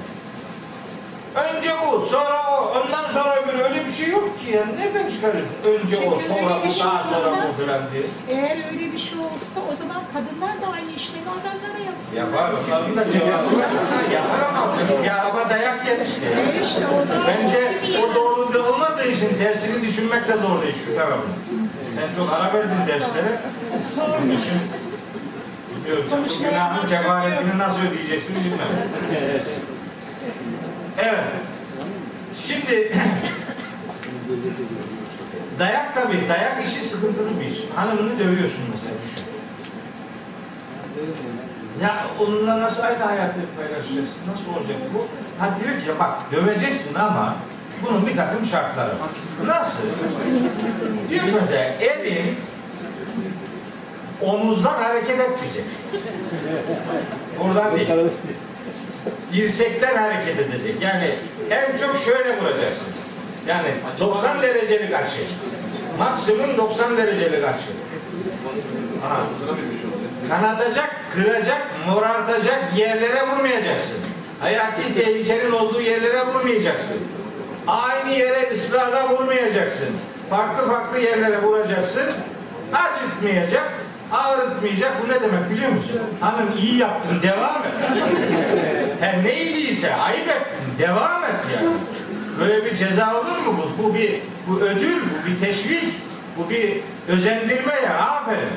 [1.36, 4.66] Önce bu, sonra o, ondan sonra öbürü öyle bir şey yok ki ya.
[4.78, 5.56] Nereden çıkarıyorsun?
[5.66, 8.04] Önce o, Çünkü sonra öyle bir bu, şey daha sonra bu filan diye.
[8.30, 12.16] Eğer öyle bir şey olsa o zaman kadınlar da aynı işlemi adamlara yapsın.
[12.18, 13.72] Yapar, onların da cevabı var.
[14.14, 14.72] Yapar ama
[15.04, 16.26] bir araba dayak yer işte.
[16.26, 17.74] E işte o Bence
[18.04, 18.34] o doğru
[19.04, 21.28] olmadığı için tersini düşünmek de doğru değil şu tarafı.
[21.96, 23.40] Sen çok ara verdin derslere.
[23.98, 24.60] Onun için
[25.76, 26.06] bilmiyorum.
[26.10, 28.68] sen Bu günahın kefaretini nasıl ödeyeceksin bilmem.
[30.98, 31.24] Evet.
[32.42, 32.92] Şimdi
[35.60, 36.30] dayak tabii.
[36.30, 37.58] Dayak işi sıkıntılı bir iş.
[37.76, 39.24] Hanımını dövüyorsun mesela düşün.
[41.82, 44.18] Ya onunla nasıl aynı hayatı paylaşacaksın?
[44.32, 45.08] Nasıl olacak bu?
[45.40, 47.36] Ha diyor ki bak döveceksin ama
[47.86, 49.10] bunun bir takım şartları var.
[49.46, 49.84] Nasıl?
[51.10, 52.36] Diyor mesela elin
[54.22, 55.66] omuzdan hareket etmeyecek.
[57.40, 57.90] Buradan değil.
[59.34, 60.82] Dirsekten hareket edecek.
[60.82, 61.12] Yani
[61.50, 62.88] en çok şöyle vuracaksın.
[63.48, 63.68] Yani
[64.00, 65.22] 90 derecelik açı.
[66.00, 67.66] Maksimum 90 derecelik açı.
[69.02, 69.18] Ha.
[70.30, 73.96] Kanatacak, kıracak, morartacak yerlere vurmayacaksın.
[74.40, 76.98] Hayati tehlikenin olduğu yerlere vurmayacaksın.
[77.68, 79.88] Aynı yere ısrarla vurmayacaksın.
[80.30, 82.04] Farklı farklı yerlere vuracaksın.
[82.74, 83.74] Acıtmayacak,
[84.12, 84.92] ağrıtmayacak.
[85.04, 86.00] Bu ne demek biliyor musun?
[86.22, 87.72] Hanım iyi yaptın, devam et.
[89.00, 91.70] Her ne iyiyse ayıp ettin, devam et yani.
[92.40, 93.84] Böyle bir ceza olur mu bu?
[93.84, 95.84] Bu bir bu ödül, bu bir teşvik,
[96.38, 97.98] bu bir özendirme ya.
[97.98, 98.50] Aferin.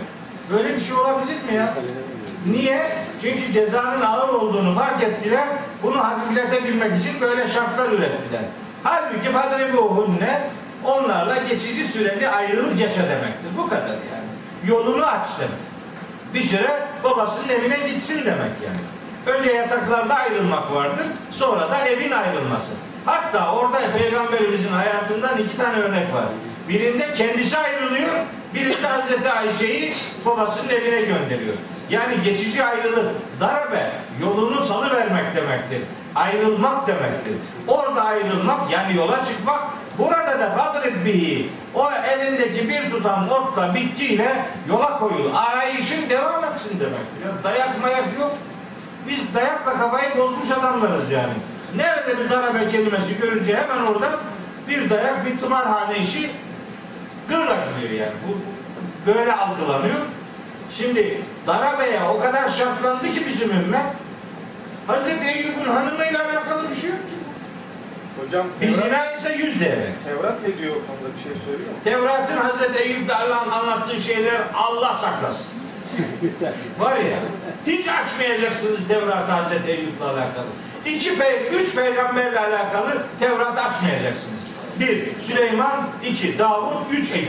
[0.53, 1.75] Böyle bir şey olabilir mi ya?
[2.51, 2.87] Niye?
[3.23, 5.45] Çünkü cezanın ağır olduğunu fark ettiler.
[5.83, 8.43] Bunu hafifletebilmek için böyle şartlar ürettiler.
[8.87, 10.41] Halbuki fadribuhunne
[10.85, 13.51] onlarla geçici süreli ayrılık yaşa demektir.
[13.57, 14.29] Bu kadar yani.
[14.67, 15.49] Yolunu açtın.
[16.35, 19.37] Bir süre babasının evine gitsin demek yani.
[19.39, 21.07] Önce yataklarda ayrılmak vardır.
[21.31, 22.73] Sonra da evin ayrılması.
[23.05, 26.25] Hatta orada peygamberimizin hayatından iki tane örnek var.
[26.69, 28.15] Birinde kendisi ayrılıyor,
[28.55, 29.93] birinde Hazreti Ayşe'yi
[30.27, 31.55] babasının evine gönderiyor.
[31.91, 33.93] Yani geçici ayrılık, darbe,
[34.23, 35.83] yolunu salıvermek demektir.
[36.15, 37.35] Ayrılmak demektir.
[37.69, 39.61] Orada ayrılmak yani yola çıkmak,
[39.99, 41.49] burada da fadrib bihi.
[41.75, 45.35] O elindeki bir tutam otla, bitkiyle yola koyul.
[45.35, 47.27] Arayışın devam etsin demektir.
[47.27, 48.33] Yani dayak mayak yok.
[49.09, 51.33] Biz dayakla kafayı bozmuş adamlarız yani.
[51.77, 54.11] Nerede bir darbe kelimesi görünce hemen orada
[54.69, 56.31] bir dayak, bir tımarhane işi
[57.29, 58.13] gırla gidiyor yani.
[58.29, 58.41] Bu
[59.07, 60.01] böyle algılanıyor.
[60.77, 63.87] Şimdi darabeye o kadar şartlandı ki bizim ümmet
[64.87, 66.99] Hazreti Eyyub'un hanımıyla alakalı bir şey yok.
[68.21, 69.59] Hocam Bir Tevrat, zina ise yüz.
[69.59, 71.77] Tevrat ne diyor o konuda bir şey söylüyor mu?
[71.85, 75.47] Tevrat'ın Hazreti Eyyub'da Allah'ın anlattığı şeyler Allah saklasın.
[76.79, 77.19] Var ya,
[77.67, 80.47] hiç açmayacaksınız Tevrat'ı Hazreti Eyyub'la alakalı.
[80.87, 84.36] İki, pe üç peygamberle alakalı Tevrat açmayacaksınız.
[84.81, 87.29] Bir, Süleyman, iki, Davut, üç, Eyüp.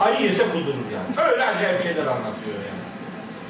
[0.00, 1.30] Ayı yese kudurur yani.
[1.30, 2.78] Öyle acayip şeyler anlatıyor yani.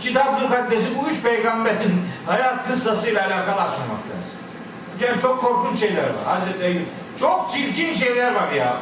[0.00, 4.38] Kitap mukaddesi bu üç peygamberin hayat kıssasıyla alakalı açmamak lazım.
[5.00, 6.24] Yani çok korkunç şeyler var.
[6.24, 6.86] Hazreti Eyüp.
[7.20, 8.76] Çok çirkin şeyler var ya.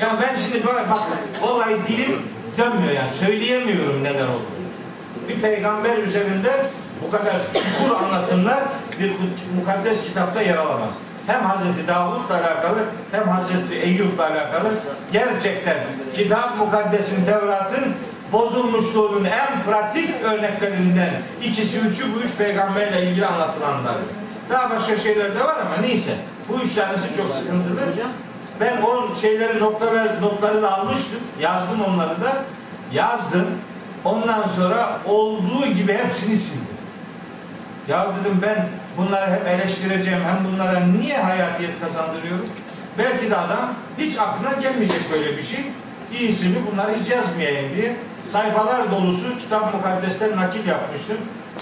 [0.00, 0.98] Ya ben şimdi böyle bak
[1.42, 2.22] vallahi dilim
[2.58, 3.10] dönmüyor yani.
[3.10, 4.68] Söyleyemiyorum neler olduğunu.
[5.28, 6.66] Bir peygamber üzerinde
[7.06, 8.58] bu kadar çukur anlatımlar
[9.00, 9.12] bir
[9.56, 10.94] mukaddes kitapta yer alamaz.
[11.28, 12.78] Hem Hazreti Davud'la alakalı
[13.12, 14.68] hem Hazreti Eyyub'la alakalı
[15.12, 15.76] gerçekten
[16.14, 17.84] kitap mukaddesin Tevrat'ın
[18.32, 21.10] bozulmuşluğunun en pratik örneklerinden
[21.44, 23.94] ikisi üçü bu üç peygamberle ilgili anlatılanlar.
[24.50, 26.10] Daha başka şeyler de var ama neyse.
[26.48, 27.80] Bu üç tanesi çok sıkıntılı.
[28.60, 31.20] Ben o şeyleri noktaları, notları da almıştım.
[31.40, 32.36] Yazdım onları da.
[32.92, 33.46] Yazdım.
[34.04, 36.67] Ondan sonra olduğu gibi hepsini sildim.
[37.88, 38.66] Ya dedim ben
[38.96, 40.20] bunları hep eleştireceğim.
[40.20, 42.46] Hem bunlara niye hayatiyet kazandırıyorum?
[42.98, 45.64] Belki de adam hiç aklına gelmeyecek böyle bir şey.
[46.18, 51.16] İyisi mi bunları hiç yazmayayım diye sayfalar dolusu kitap mukaddesten nakil yapmıştım.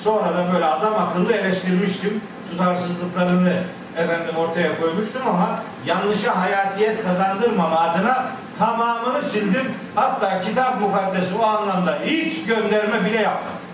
[0.04, 2.20] Sonra da böyle adam akıllı eleştirmiştim.
[2.50, 3.52] Tutarsızlıklarını
[3.96, 8.26] efendim ortaya koymuştum ama yanlışa hayatiyet kazandırmama adına
[8.58, 9.72] tamamını sildim.
[9.94, 13.65] Hatta kitap mukaddesi o anlamda hiç gönderme bile yapmadım.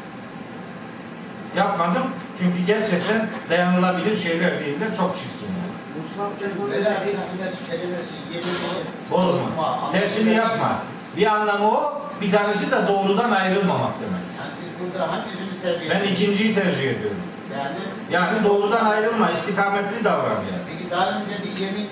[1.57, 2.03] Yapmadım
[2.39, 4.89] çünkü gerçekten dayanılabilir şeyler değiller.
[4.97, 5.49] Çok çirkin.
[5.59, 6.73] yani.
[6.73, 9.93] Velakin ahines kelimesi yerini Bozma.
[9.93, 10.79] Tersini yapma.
[11.17, 14.23] Bir anlamı o, bir tanesi de doğrudan ayrılmamak demek.
[14.39, 16.21] Yani biz burada hangisini tercih Ben ediyoruz?
[16.21, 17.23] ikinciyi tercih ediyorum.
[17.57, 17.77] Yani
[18.11, 20.63] Yani doğrudan ayrılma, istikametli davran yani.
[20.69, 21.89] peki daha önce bir yemin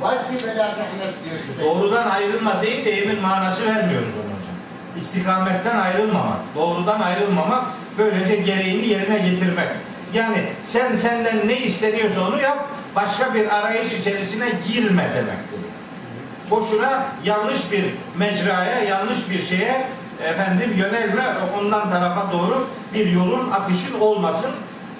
[0.00, 1.64] var ki ahines diyor.
[1.64, 4.41] Doğrudan ayrılma deyince emin manası vermiyoruz ona.
[4.98, 7.64] İstikametten ayrılmamak, doğrudan ayrılmamak,
[7.98, 9.68] böylece gereğini yerine getirmek.
[10.14, 15.60] Yani sen senden ne isteniyorsa onu yap, başka bir arayış içerisine girme demektir.
[16.50, 17.84] Boşuna yanlış bir
[18.16, 19.86] mecraya, yanlış bir şeye
[20.24, 21.24] efendim yönelme,
[21.58, 24.50] ondan tarafa doğru bir yolun akışın olmasın.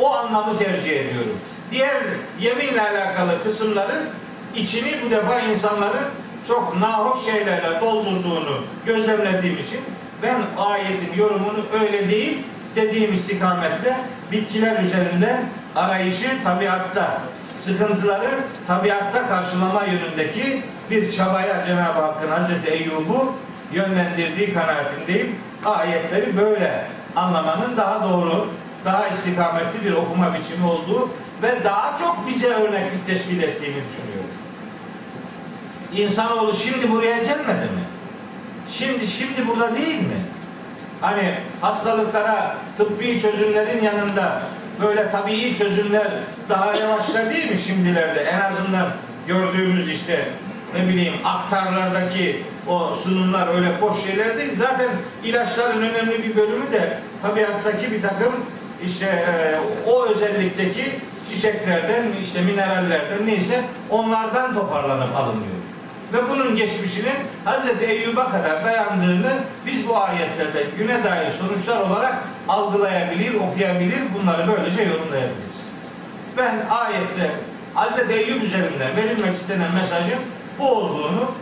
[0.00, 1.38] O anlamı tercih ediyorum.
[1.70, 2.02] Diğer
[2.40, 4.02] yeminle alakalı kısımların
[4.56, 6.04] içini bu defa insanların
[6.48, 9.80] çok nahoş şeylerle doldurduğunu gözlemlediğim için
[10.22, 12.38] ben ayetin yorumunu öyle değil
[12.76, 13.96] dediğim istikametle
[14.32, 15.40] bitkiler üzerinde
[15.76, 17.20] arayışı tabiatta
[17.58, 18.30] sıkıntıları
[18.66, 23.32] tabiatta karşılama yönündeki bir çabaya Cenab-ı Hakk'ın Hazreti Eyyub'u
[23.72, 25.36] yönlendirdiği kanaatindeyim.
[25.64, 26.86] Ayetleri böyle
[27.16, 28.48] anlamanın daha doğru,
[28.84, 31.08] daha istikametli bir okuma biçimi olduğu
[31.42, 34.41] ve daha çok bize örneklik teşkil ettiğini düşünüyorum.
[35.96, 37.82] İnsanoğlu şimdi buraya gelmedi mi?
[38.70, 40.20] Şimdi şimdi burada değil mi?
[41.00, 44.42] Hani hastalıklara tıbbi çözümlerin yanında
[44.82, 46.08] böyle tabii çözümler
[46.48, 48.20] daha yavaşlar değil mi şimdilerde?
[48.20, 48.88] En azından
[49.26, 50.28] gördüğümüz işte
[50.74, 54.56] ne bileyim aktarlardaki o sunumlar öyle boş şeyler değil.
[54.56, 54.88] Zaten
[55.24, 58.32] ilaçların önemli bir bölümü de tabiattaki bir takım
[58.86, 59.56] işte e,
[59.90, 60.84] o özellikteki
[61.28, 65.62] çiçeklerden, işte minerallerden neyse onlardan toparlanıp alınıyor.
[66.12, 67.14] Ve bunun geçmişinin
[67.46, 67.82] Hz.
[67.82, 69.32] Eyyub'a kadar dayandığını
[69.66, 72.14] biz bu ayetlerde güne dair sonuçlar olarak
[72.48, 75.52] algılayabilir, okuyabilir, bunları böylece yorumlayabiliriz.
[76.36, 77.30] Ben ayette
[77.74, 78.10] Hz.
[78.10, 80.18] Eyyub üzerinden verilmek istenen mesajın
[80.58, 81.32] bu olduğunu,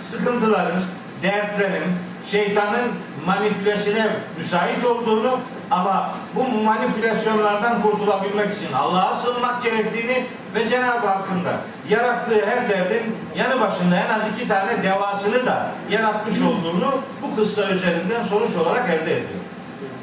[0.00, 0.82] sıkıntıların,
[1.22, 1.84] dertlerin,
[2.26, 2.92] şeytanın
[3.26, 5.38] manipülesine müsait olduğunu
[5.70, 11.56] ama bu manipülasyonlardan kurtulabilmek için Allah'a sığınmak gerektiğini ve Cenab-ı Hakk'ın da
[11.88, 17.70] yarattığı her derdin yanı başında en az iki tane devasını da yaratmış olduğunu bu kıssa
[17.70, 19.40] üzerinden sonuç olarak elde ediyor.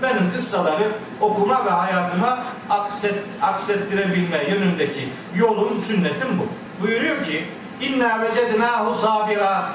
[0.01, 0.87] Benim kıssaları
[1.21, 6.47] okuma ve hayatıma akset, aksettirebilme yönündeki yolum, sünnetim bu.
[6.83, 7.45] Buyuruyor ki
[7.81, 9.69] İnna vecednahu sabira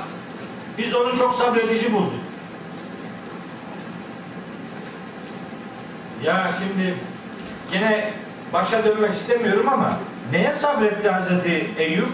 [0.78, 2.25] Biz onu çok sabredici bulduk.
[6.24, 6.94] Ya şimdi
[7.72, 8.10] gene
[8.52, 9.92] başa dönmek istemiyorum ama
[10.32, 12.08] neye sabretti Hazreti Eyüp?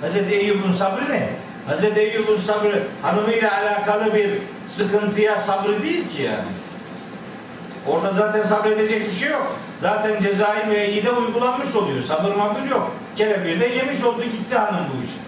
[0.00, 1.28] Hazreti Eyüp'ün sabrı ne?
[1.66, 4.30] Hazreti Eyüp'ün sabrı hanımıyla alakalı bir
[4.66, 6.52] sıkıntıya sabrı değil ki yani.
[7.86, 9.56] Orada zaten sabredecek bir şey yok.
[9.82, 12.02] Zaten cezai müeyyide uygulanmış oluyor.
[12.02, 12.92] Sabır mabır yok.
[13.16, 15.24] Kelebeği de yemiş oldu gitti hanım bu işi.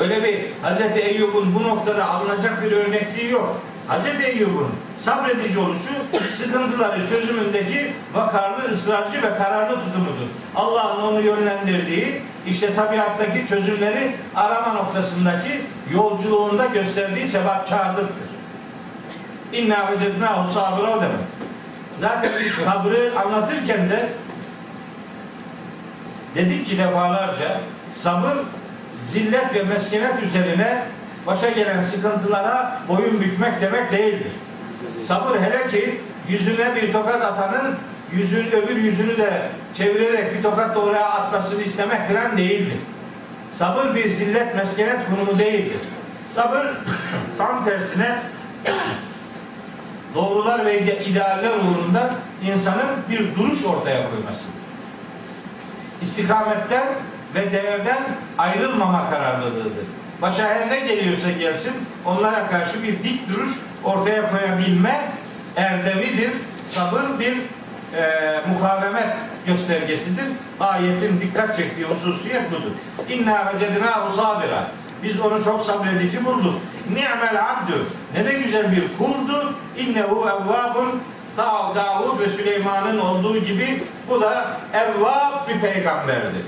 [0.00, 3.62] Öyle bir Hazreti Eyyub'un bu noktada alınacak bir örnekliği yok.
[3.90, 5.90] Hazreti Eyyub'un sabredici oluşu
[6.32, 10.28] sıkıntıları çözümündeki vakarlı, ısrarcı ve kararlı tutumudur.
[10.56, 15.60] Allah'ın onu yönlendirdiği işte tabiattaki çözümleri arama noktasındaki
[15.94, 18.30] yolculuğunda gösterdiği sebatkarlıktır.
[19.52, 21.20] İnna vecednahu sabira o demek.
[22.00, 22.30] Zaten
[22.64, 24.08] sabrı anlatırken de
[26.34, 27.60] dedik ki defalarca
[27.94, 28.36] sabır
[29.08, 30.82] zillet ve meskenet üzerine
[31.26, 34.32] başa gelen sıkıntılara boyun bükmek demek değildir.
[35.04, 37.74] Sabır hele ki yüzüne bir tokat atanın
[38.12, 39.42] yüzün öbür yüzünü de
[39.74, 42.78] çevirerek bir tokat da oraya atmasını istemek falan değildir.
[43.52, 45.78] Sabır bir zillet meskenet konumu değildir.
[46.34, 46.66] Sabır
[47.38, 48.18] tam tersine
[50.14, 52.10] doğrular ve idealler uğrunda
[52.44, 54.60] insanın bir duruş ortaya koymasıdır.
[56.02, 56.86] İstikametten
[57.34, 58.02] ve değerden
[58.38, 59.99] ayrılmama kararlılığıdır.
[60.22, 61.72] Başa her ne geliyorsa gelsin
[62.06, 63.50] onlara karşı bir dik duruş
[63.84, 65.12] ortaya koyabilme
[65.56, 66.30] erdemidir.
[66.70, 67.36] Sabır bir
[67.96, 69.16] e, mukavemet
[69.46, 70.24] göstergesidir.
[70.60, 72.70] Ayetin dikkat çektiği hususiyet budur.
[73.08, 74.66] İnna vecednahu sabira.
[75.02, 76.54] Biz onu çok sabredici bulduk.
[76.94, 77.86] Ni'mel abdü.
[78.14, 79.54] Ne de güzel bir kuldu.
[79.78, 81.02] İnnehu evvabun.
[81.36, 86.42] Da Davud ve Süleyman'ın olduğu gibi bu da evvab bir peygamberdir.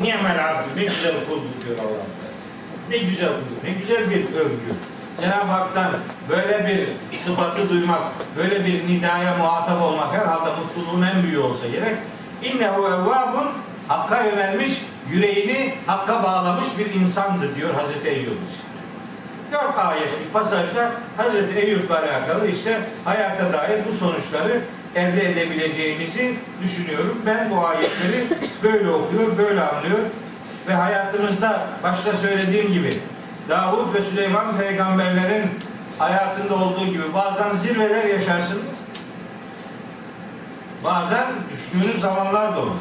[0.00, 0.68] Ni'mel abdü.
[0.76, 2.17] Ne güzel kulduk diyor Allah.
[2.90, 3.64] Ne güzel kulduk.
[3.64, 4.72] Ne güzel bir övgü.
[5.20, 5.90] Cenab-ı Hak'tan
[6.28, 8.00] böyle bir sıfatı duymak,
[8.36, 11.96] böyle bir nidaya muhatap olmak herhalde mutluluğun en büyüğü olsa gerek.
[12.42, 13.48] İnnehu evvabun
[13.88, 18.32] Hakka yönelmiş, yüreğini Hakka bağlamış bir insandı diyor Hazreti Eyyub.
[19.52, 24.60] Dört ayetlik pasajda Hazreti Eyyub'la alakalı işte hayata dair bu sonuçları
[24.94, 27.18] elde edebileceğimizi düşünüyorum.
[27.26, 28.26] Ben bu ayetleri
[28.62, 29.98] böyle okuyor, böyle anlıyor
[30.68, 32.90] ve hayatımızda başta söylediğim gibi
[33.48, 35.50] Davud ve Süleyman peygamberlerin
[35.98, 38.78] hayatında olduğu gibi bazen zirveler yaşarsınız.
[40.84, 42.76] Bazen düştüğünüz zamanlar da olur.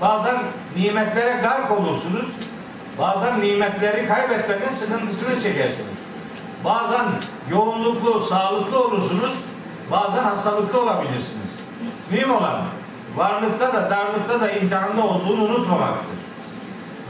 [0.00, 0.36] Bazen
[0.76, 2.28] nimetlere gark olursunuz.
[2.98, 5.98] Bazen nimetleri kaybetmenin sıkıntısını çekersiniz.
[6.64, 7.04] Bazen
[7.50, 9.32] yoğunluklu, sağlıklı olursunuz.
[9.90, 11.52] Bazen hastalıklı olabilirsiniz.
[12.10, 12.62] Mühim olan
[13.16, 16.17] varlıkta da darlıkta da imtihanlı olduğunu unutmamaktır.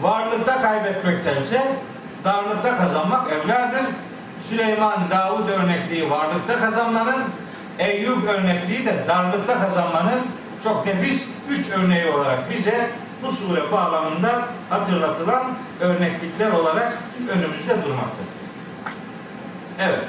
[0.02, 1.62] Varlıkta kaybetmektense
[2.24, 3.84] darlıkta kazanmak evladır.
[4.48, 7.24] Süleyman, Davud örnekliği varlıkta kazanmanın,
[7.78, 10.20] Eyüp örnekliği de darlıkta kazanmanın
[10.64, 12.90] çok nefis üç örneği olarak bize
[13.22, 15.44] bu sure bağlamında hatırlatılan
[15.80, 18.38] örneklikler olarak önümüzde durmaktadır.
[19.80, 20.00] Evet.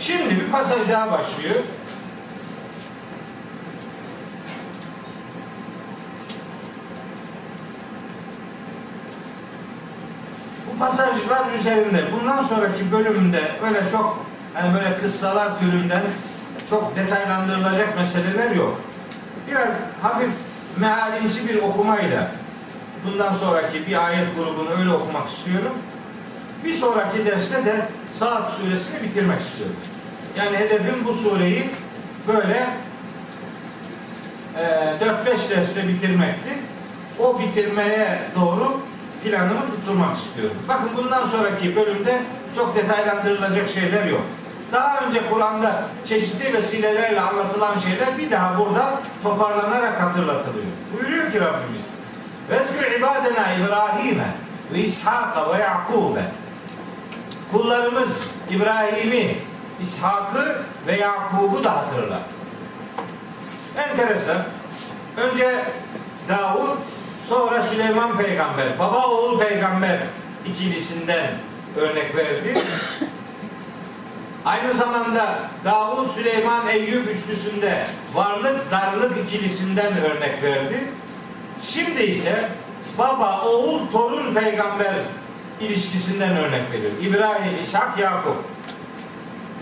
[0.00, 1.54] Şimdi bir pasaj daha başlıyor.
[10.78, 16.02] Pasajlar üzerinde bundan sonraki bölümde böyle çok hani böyle kıssalar türünden
[16.70, 18.80] çok detaylandırılacak meseleler yok.
[19.50, 19.72] Biraz
[20.02, 20.30] hafif
[20.76, 22.30] mealimsi bir okumayla
[23.06, 25.72] bundan sonraki bir ayet grubunu öyle okumak istiyorum.
[26.64, 29.76] Bir sonraki derste de Saat suresini bitirmek istiyorum.
[30.36, 31.70] Yani hedefim bu sureyi
[32.28, 32.66] böyle
[34.56, 34.64] e,
[35.26, 36.50] 4-5 derste bitirmekti.
[37.18, 38.80] O bitirmeye doğru
[39.24, 40.56] planımı tutturmak istiyorum.
[40.68, 42.22] Bakın bundan sonraki bölümde
[42.56, 44.22] çok detaylandırılacak şeyler yok.
[44.72, 50.66] Daha önce Kur'an'da çeşitli vesilelerle anlatılan şeyler bir daha burada toparlanarak hatırlatılıyor.
[50.92, 51.82] Buyuruyor ki Rabbimiz
[52.50, 54.34] Vezkür ibadena İbrahim'e
[54.72, 56.22] ve İshak'a ve Yakub'e
[57.52, 58.16] Kullarımız
[58.50, 59.36] İbrahim'i,
[59.82, 62.20] İshak'ı ve Yakub'u da hatırla.
[63.76, 64.36] Enteresan.
[65.16, 65.64] Önce
[66.28, 66.78] Davud,
[67.28, 69.98] sonra Süleyman peygamber, baba oğul peygamber
[70.46, 71.30] ikilisinden
[71.76, 72.54] örnek verdi.
[74.44, 80.84] Aynı zamanda Davud, Süleyman, Eyyub üçlüsünde varlık, darlık ikilisinden örnek verdi.
[81.62, 82.48] Şimdi ise
[82.98, 84.94] baba, oğul, torun peygamber
[85.60, 86.92] ilişkisinden örnek veriyor.
[87.02, 88.36] İbrahim, İshak, Yakup.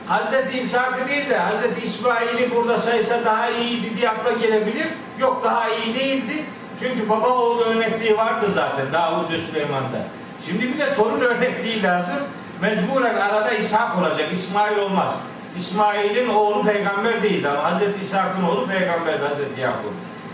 [0.07, 4.87] Hazreti İshak'ı değil de Hazreti İsmail'i burada saysa daha iyiydi diye akla gelebilir.
[5.19, 6.45] Yok daha iyi değildi.
[6.81, 9.99] Çünkü baba oğul örnekliği vardı zaten Davud ve Süleyman'da.
[10.47, 12.17] Şimdi bir de torun örnekliği lazım.
[12.63, 14.33] Mecburen arada İshak olacak.
[14.33, 15.15] İsmail olmaz.
[15.57, 19.93] İsmail'in oğlu peygamber değildi ama Hazreti İshak'ın oğlu peygamberdi Hazreti Yakup.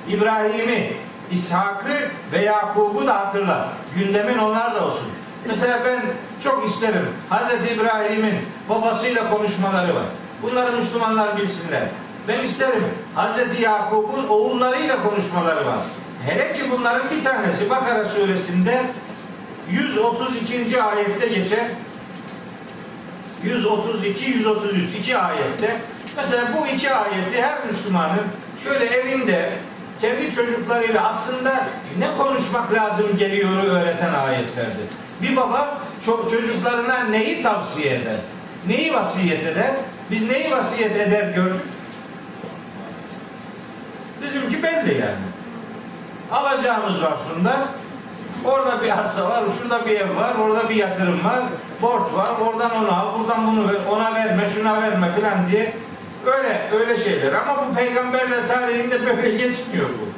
[0.09, 0.93] İbrahim'i,
[1.30, 3.68] İshak'ı ve Yakub'u da hatırla.
[3.97, 5.07] Gündemin onlar da olsun.
[5.47, 6.03] Mesela ben
[6.43, 8.34] çok isterim Hazreti İbrahim'in
[8.68, 10.05] babasıyla konuşmaları var.
[10.43, 11.82] Bunları Müslümanlar bilsinler.
[12.28, 12.84] Ben isterim
[13.14, 15.78] Hazreti Yakub'un oğullarıyla konuşmaları var.
[16.27, 18.83] Hele ki bunların bir tanesi Bakara suresinde
[19.70, 20.83] 132.
[20.83, 21.68] ayette geçen
[23.45, 25.77] 132 133 iki ayette
[26.16, 28.23] mesela bu iki ayeti her Müslümanın
[28.64, 29.53] şöyle evinde
[30.01, 31.66] kendi çocuklarıyla aslında
[31.99, 34.87] ne konuşmak lazım geliyoru öğreten ayetlerdir.
[35.23, 38.16] Bir baba ço- çocuklarına neyi tavsiye eder?
[38.66, 39.70] Neyi vasiyet eder?
[40.11, 41.61] Biz neyi vasiyet eder gördük?
[44.23, 45.32] Bizimki belli yani.
[46.33, 47.68] Alacağımız var şunda.
[48.45, 51.41] Orada bir arsa var, şurada bir ev var, orada bir yatırım var,
[51.83, 55.74] borç var, oradan onu al, buradan bunu ver, ona verme, şuna verme filan diye
[56.26, 57.33] öyle öyle şeyler.
[57.33, 60.12] Ama bu peygamberler tarihinde böyle geçmiyor bu.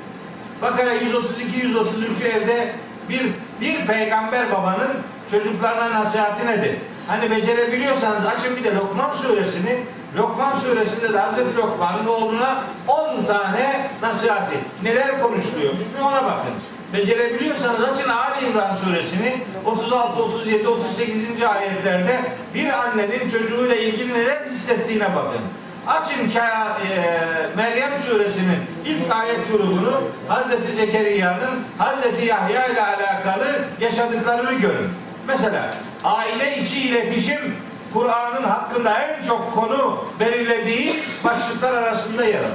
[0.63, 2.73] Bakara 132 133 evde
[3.09, 4.91] bir bir peygamber babanın
[5.31, 6.77] çocuklarına nasihati nedir?
[7.09, 9.79] Hani becerebiliyorsanız açın bir de Lokman suresini.
[10.17, 14.57] Lokman suresinde de Hazreti Lokman'ın oğluna 10 tane nasihati.
[14.83, 16.55] Neler konuşuluyormuş bir ona bakın.
[16.93, 19.35] Becerebiliyorsanız açın Ali İmran suresini
[19.65, 21.43] 36, 37, 38.
[21.43, 22.21] ayetlerde
[22.55, 25.41] bir annenin çocuğuyla ilgili neler hissettiğine bakın.
[25.87, 27.21] Açın e,
[27.57, 33.47] Meryem suresinin ilk ayet grubunu Hazreti Zekeriya'nın Hazreti Yahya ile alakalı
[33.81, 34.91] yaşadıklarını görün.
[35.27, 35.71] Mesela
[36.05, 37.55] aile içi iletişim
[37.95, 42.55] Kur'an'ın hakkında en çok konu belirlediği başlıklar arasında yer alır.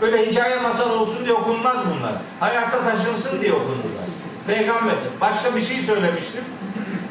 [0.00, 2.12] Böyle hikaye masal olsun diye okunmaz bunlar.
[2.40, 4.04] Hayatta taşınsın diye okunurlar.
[4.46, 6.44] Peygamber başta bir şey söylemiştim.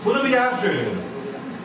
[0.06, 1.02] Bunu bir daha söylüyorum.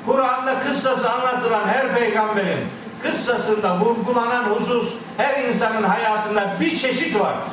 [0.07, 2.65] Kur'an'da kıssası anlatılan her peygamberin
[3.03, 7.49] kıssasında vurgulanan husus her insanın hayatında bir çeşit vardır.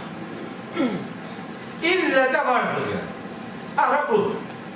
[1.84, 3.14] İlle de vardır yani.
[3.78, 4.08] Ara.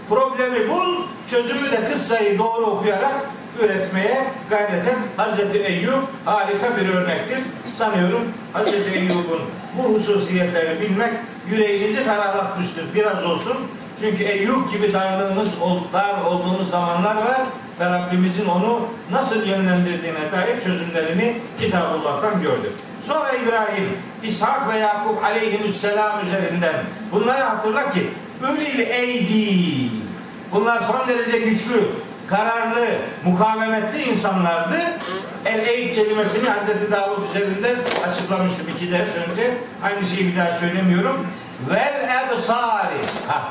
[0.10, 0.96] Problemi bul,
[1.30, 3.16] çözümü de kıssayı doğru okuyarak
[3.64, 4.96] üretmeye gayret et.
[5.18, 7.40] Hazreti Eyyub harika bir örnektir.
[7.76, 8.22] Sanıyorum
[8.54, 9.42] Hazreti Eyyub'un
[9.78, 11.14] bu hususiyetleri bilmek
[11.50, 12.86] yüreğinizi ferahlatmıştır.
[12.96, 13.58] Biraz olsun.
[14.00, 15.50] Çünkü Eyyub gibi darlığımız,
[15.94, 17.42] dar olduğumuz zamanlar var
[17.80, 18.80] ve Rabbimizin onu
[19.12, 22.72] nasıl yönlendirdiğine dair çözümlerini Kitabullah'tan gördük.
[23.02, 23.90] Sonra İbrahim,
[24.24, 26.76] İshak ve Yakup aleyhisselam üzerinden
[27.12, 28.08] bunları hatırla ki
[28.42, 29.90] Ülil eydi.
[30.52, 31.90] Bunlar son derece güçlü,
[32.28, 32.86] kararlı,
[33.26, 34.78] mukavemetli insanlardı.
[35.46, 37.76] El eyd kelimesini Hazreti Davud üzerinden
[38.10, 39.52] açıklamıştım iki ders önce.
[39.84, 41.28] Aynı şeyi bir daha söylemiyorum.
[41.70, 43.00] Vel ebsari.
[43.28, 43.48] Ha.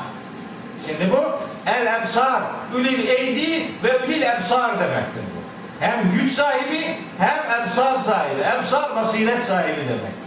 [0.87, 1.23] Şimdi bu
[1.69, 2.41] el ebsar,
[2.75, 5.47] ülil eydi ve ülil ebsar demektir bu.
[5.85, 8.41] Hem güç sahibi hem ebsar sahibi.
[8.57, 10.17] Ebsar basiret sahibi demek.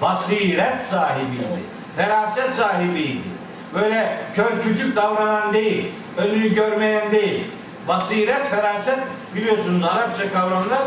[0.00, 1.62] Basiret sahibiydi.
[1.96, 3.33] Feraset sahibiydi.
[3.74, 7.44] Böyle kör kütük davranan değil, önünü görmeyen değil.
[7.88, 8.98] Basiret, feraset
[9.34, 10.82] biliyorsunuz Arapça kavramlar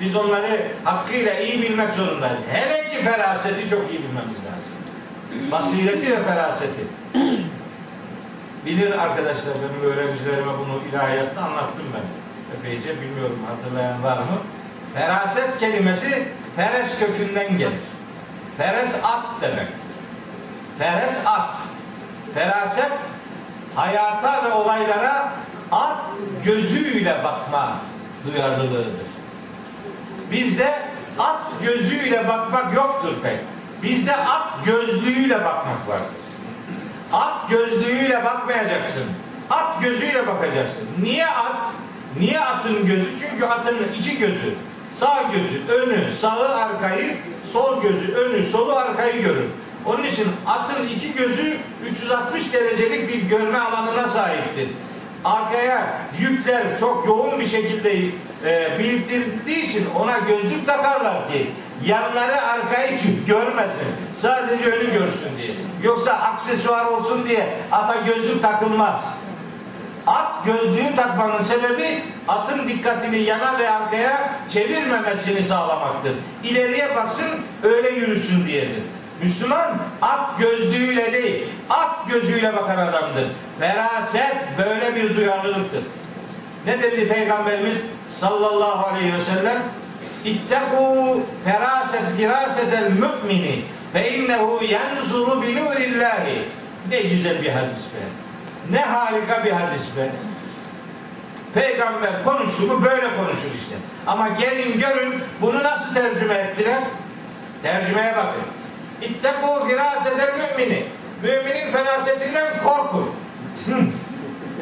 [0.00, 2.38] biz onları hakkıyla iyi bilmek zorundayız.
[2.52, 5.50] Hele ki feraseti çok iyi bilmemiz lazım.
[5.50, 6.80] Basireti ve feraseti.
[8.66, 12.02] Bilir arkadaşlar benim öğrencilerime bunu ilahiyatta anlattım ben.
[12.58, 14.38] Epeyce bilmiyorum hatırlayan var mı?
[14.94, 16.26] Feraset kelimesi
[16.56, 17.72] feres kökünden gelir.
[18.56, 19.66] Feres at demek.
[20.78, 21.56] Feres at.
[22.34, 22.90] Feraset
[23.74, 25.32] hayata ve olaylara
[25.72, 25.98] at
[26.44, 27.76] gözüyle bakma
[28.26, 29.10] duyarlılığıdır.
[30.30, 30.78] Bizde
[31.18, 33.38] at gözüyle bakmak yoktur pek.
[33.82, 36.06] Bizde at gözlüğüyle bakmak vardır.
[37.12, 39.04] At gözlüğüyle bakmayacaksın.
[39.50, 40.88] At gözüyle bakacaksın.
[41.02, 41.62] Niye at?
[42.18, 43.08] Niye atın gözü?
[43.20, 44.54] Çünkü atın iki gözü.
[44.94, 47.16] Sağ gözü, önü, sağı, arkayı,
[47.52, 49.46] sol gözü, önü, solu, arkayı görür.
[49.86, 51.56] Onun için atın iki gözü
[51.90, 54.68] 360 derecelik bir görme alanına sahiptir.
[55.24, 57.92] Arkaya yükler çok yoğun bir şekilde
[58.44, 61.50] e, biriktirdiği için ona gözlük takarlar ki
[61.84, 63.88] yanları arkayı görmesin.
[64.16, 65.50] Sadece önü görsün diye.
[65.82, 69.00] Yoksa aksesuar olsun diye ata gözlük takılmaz.
[70.06, 76.12] At gözlüğü takmanın sebebi atın dikkatini yana ve arkaya çevirmemesini sağlamaktır.
[76.44, 77.28] İleriye baksın
[77.62, 78.82] öyle yürüsün diyedir.
[79.22, 83.26] Müslüman at gözlüğüyle değil, at gözüyle bakan adamdır.
[83.60, 85.82] Feraset böyle bir duyarlılıktır.
[86.66, 89.62] Ne dedi Peygamberimiz sallallahu aleyhi ve sellem?
[90.24, 93.62] İttekû feraset firasetel mümini
[93.92, 95.56] fe innehu yenzuru bi.
[96.90, 98.00] Ne güzel bir hadis be.
[98.70, 100.08] Ne harika bir hadis be.
[101.54, 103.74] Peygamber konuşur mu böyle konuşur işte.
[104.06, 106.82] Ama gelin görün bunu nasıl tercüme ettiler?
[107.62, 108.42] Tercümeye bakın.
[109.02, 110.84] İttekû firasetel mümini.
[111.22, 113.10] Müminin ferasetinden korkun.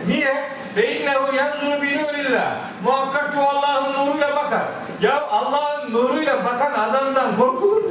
[0.06, 0.48] Niye?
[0.76, 2.54] Ve innehu yenzuru bi nurillah.
[2.84, 4.62] Muhakkak ki Allah'ın nuruyla bakar.
[5.02, 7.90] Ya Allah'ın nuruyla bakan adamdan korkulur mu?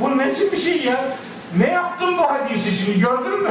[0.00, 1.04] Bu nesi bir şey ya?
[1.58, 3.50] Ne yaptın bu hadisi şimdi gördün mü?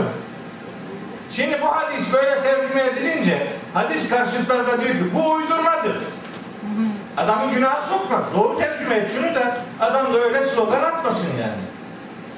[1.31, 5.97] Şimdi bu hadis böyle tercüme edilince hadis karşıtlarda diyor ki bu uydurmadır.
[7.17, 8.21] Adamın günaha sokma.
[8.35, 11.61] Doğru tercüme et şunu da adam da öyle slogan atmasın yani.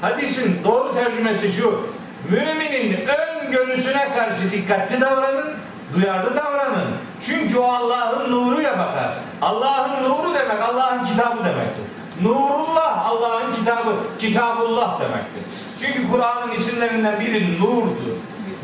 [0.02, 1.88] Hadisin doğru tercümesi şu.
[2.30, 5.54] Müminin ön görüsüne karşı dikkatli davranın,
[5.96, 6.88] duyarlı davranın.
[7.26, 9.14] Çünkü o Allah'ın nuruyla bakar.
[9.42, 11.84] Allah'ın nuru demek Allah'ın kitabı demektir.
[12.22, 15.44] Nurullah Allah'ın kitabı, kitabullah demektir.
[15.80, 18.12] Çünkü Kur'an'ın isimlerinden biri nurdur.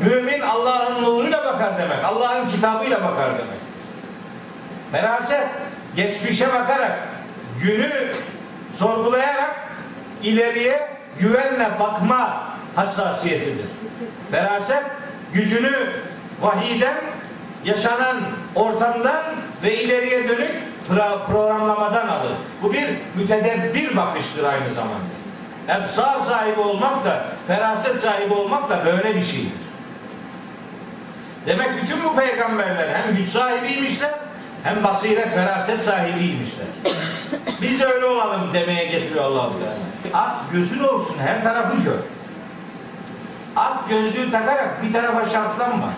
[0.00, 2.04] Mümin Allah'ın nuruyla bakar demek.
[2.04, 3.58] Allah'ın kitabıyla bakar demek.
[4.92, 5.48] Feraset
[5.98, 6.98] geçmişe bakarak,
[7.62, 7.92] günü
[8.76, 9.56] sorgulayarak
[10.22, 10.88] ileriye
[11.18, 13.66] güvenle bakma hassasiyetidir.
[14.30, 14.82] Feraset
[15.32, 15.72] gücünü
[16.40, 16.94] vahiden,
[17.64, 18.16] yaşanan
[18.54, 19.24] ortamdan
[19.62, 20.54] ve ileriye dönük
[20.90, 22.32] pro- programlamadan alır.
[22.62, 25.18] Bu bir mütedebbir bakıştır aynı zamanda.
[25.68, 29.52] Ebsar sahibi olmak da, feraset sahibi olmak da böyle bir şeydir.
[31.46, 34.27] Demek bütün bu peygamberler hem güç sahibiymişler
[34.62, 36.66] hem basiret, feraset sahibiymişler.
[37.62, 40.22] Biz de öyle olalım demeye getiriyor Allah-u Teala.
[40.24, 41.98] At gözün olsun, her tarafı gör.
[43.56, 45.92] At gözlüğü takarak bir tarafa şartlanma.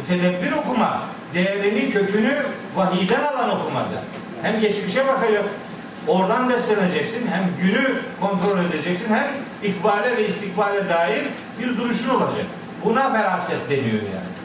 [0.00, 1.02] Mütedebbir okuma,
[1.34, 2.42] değerini, kökünü
[2.76, 3.98] vahiden alan okumadır.
[4.42, 5.44] Hem geçmişe bakacak,
[6.06, 9.26] oradan besleneceksin, hem günü kontrol edeceksin, hem
[9.62, 11.24] ikbale ve istikbale dair
[11.58, 12.46] bir duruşun olacak.
[12.84, 14.39] Buna feraset deniyor yani.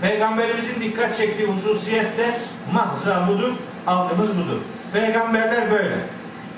[0.00, 2.38] Peygamberimizin dikkat çektiği hususiyet de
[2.72, 3.52] mahza budur,
[3.86, 4.60] algımız budur.
[4.92, 5.96] Peygamberler böyle.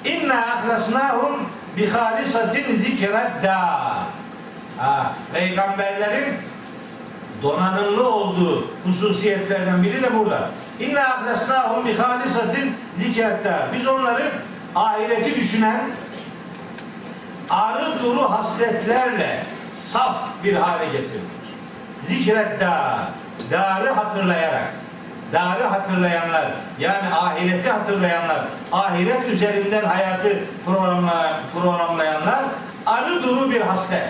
[0.05, 1.41] İnna ahlasnahum
[1.77, 3.99] bi halisatin zikredda.
[5.33, 6.35] Peygamberlerin
[7.43, 10.51] donanımlı olduğu hususiyetlerden biri de burada.
[10.81, 13.69] İnna ahlasnahum bi halisatin zikredda.
[13.75, 14.33] Biz onları
[14.75, 15.81] ahireti düşünen
[17.51, 19.45] arı duru hasletlerle
[19.79, 21.38] saf bir hale getirdik.
[22.07, 22.99] Zikredda.
[23.51, 24.73] Darı hatırlayarak.
[25.33, 26.45] Darı hatırlayanlar,
[26.79, 28.41] yani ahireti hatırlayanlar,
[28.73, 30.29] ahiret üzerinden hayatı
[30.67, 32.45] programla- programlayanlar
[32.87, 34.09] arı duru bir haslet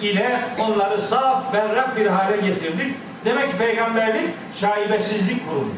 [0.00, 2.96] ile onları saf, berrak bir hale getirdik.
[3.24, 5.76] Demek ki peygamberlik şaibesizlik kurumudur.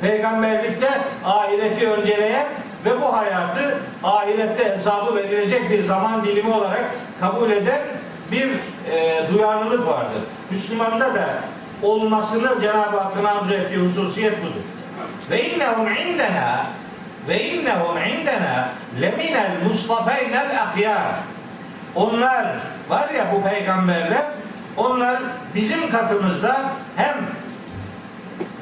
[0.00, 0.90] Peygamberlikte
[1.24, 2.46] ahireti önceleyen
[2.84, 6.84] ve bu hayatı ahirette hesabı verilecek bir zaman dilimi olarak
[7.20, 7.80] kabul eden
[8.32, 8.48] bir
[8.90, 10.22] e, duyarlılık vardır.
[10.50, 11.38] Müslümanda da
[11.82, 14.62] olmasını Cenab-ı Hakk'ın arzu ettiği hususiyet budur.
[15.30, 16.66] Ve innehum indena
[17.28, 18.68] ve innehum indena
[19.00, 21.14] leminel mustafeynel ahyar.
[21.94, 22.46] Onlar
[22.88, 24.24] var ya bu peygamberler
[24.76, 25.22] onlar
[25.54, 26.62] bizim katımızda
[26.96, 27.16] hem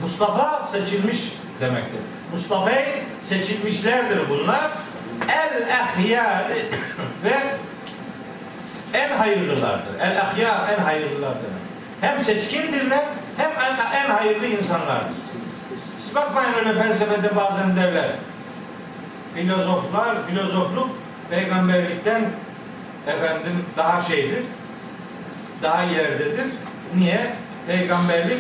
[0.03, 2.01] Mustafa seçilmiş demektir.
[2.33, 2.71] Mustafa
[3.23, 4.71] seçilmişlerdir bunlar.
[5.29, 6.45] El ahyar
[7.25, 7.37] ve
[8.95, 10.01] en hayırlılardır.
[10.01, 11.33] El ahyar en hayırlılar.
[12.01, 13.05] Hem seçkindirler
[13.37, 15.15] hem en, en hayırlı insanlardır.
[16.01, 18.09] Siz bakmayın öyle felsefede bazen derler.
[19.35, 20.91] Filozoflar, filozofluk
[21.31, 22.23] peygamberlikten
[23.07, 24.45] efendim daha şeydir.
[25.63, 26.47] Daha ileridedir.
[26.97, 27.33] Niye?
[27.67, 28.39] Peygamberlik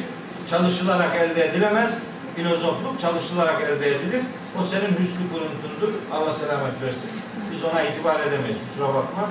[0.51, 1.90] çalışılarak elde edilemez.
[2.36, 4.22] Filozofluk çalışılarak elde edilir.
[4.60, 5.98] O senin hüsnü kuruntundur.
[6.12, 7.10] Allah selamet versin.
[7.52, 8.56] Biz ona itibar edemeyiz.
[8.68, 9.28] Kusura bakma.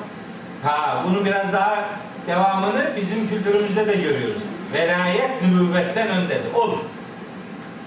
[0.64, 1.86] Ha, bunu biraz daha
[2.27, 4.41] devamını bizim kültürümüzde de görüyoruz.
[4.73, 6.53] Velayet nübüvvetten öndedir.
[6.53, 6.80] Olur.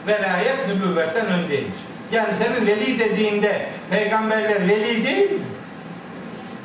[0.07, 1.79] Velayet nübüvvetten öndeymiş.
[2.13, 5.39] Yani senin veli dediğinde peygamberler veli değil mi?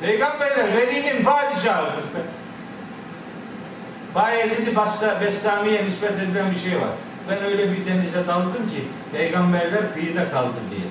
[0.01, 2.03] Peygamberler velinin padişahıdır.
[4.15, 4.75] Bayezid-i
[5.21, 6.89] Bestami'ye nispet edilen bir şey var.
[7.29, 10.87] Ben öyle bir denize daldım ki peygamberler kıyıda kaldı diye.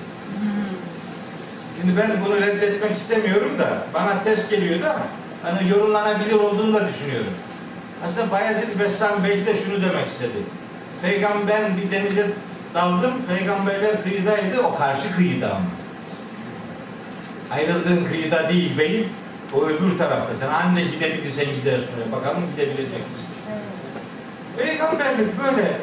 [1.81, 4.95] Şimdi ben bunu reddetmek istemiyorum da bana ters geliyor da
[5.43, 7.33] hani yorumlanabilir olduğunu da düşünüyorum.
[8.05, 10.37] Aslında Bayezid Bestami belki de şunu demek istedi.
[11.01, 12.27] Peygamber bir denize
[12.73, 15.65] daldım, peygamberler kıyıdaydı, o karşı kıyıda ama.
[17.51, 19.09] Ayrıldığın kıyıda değil beyim,
[19.53, 20.35] o öbür tarafta.
[20.35, 22.11] Sen anne gidebilirsen gidersin oraya.
[22.11, 23.27] Bakalım gidebilecek misin?
[24.57, 25.77] Peygamberlik böyle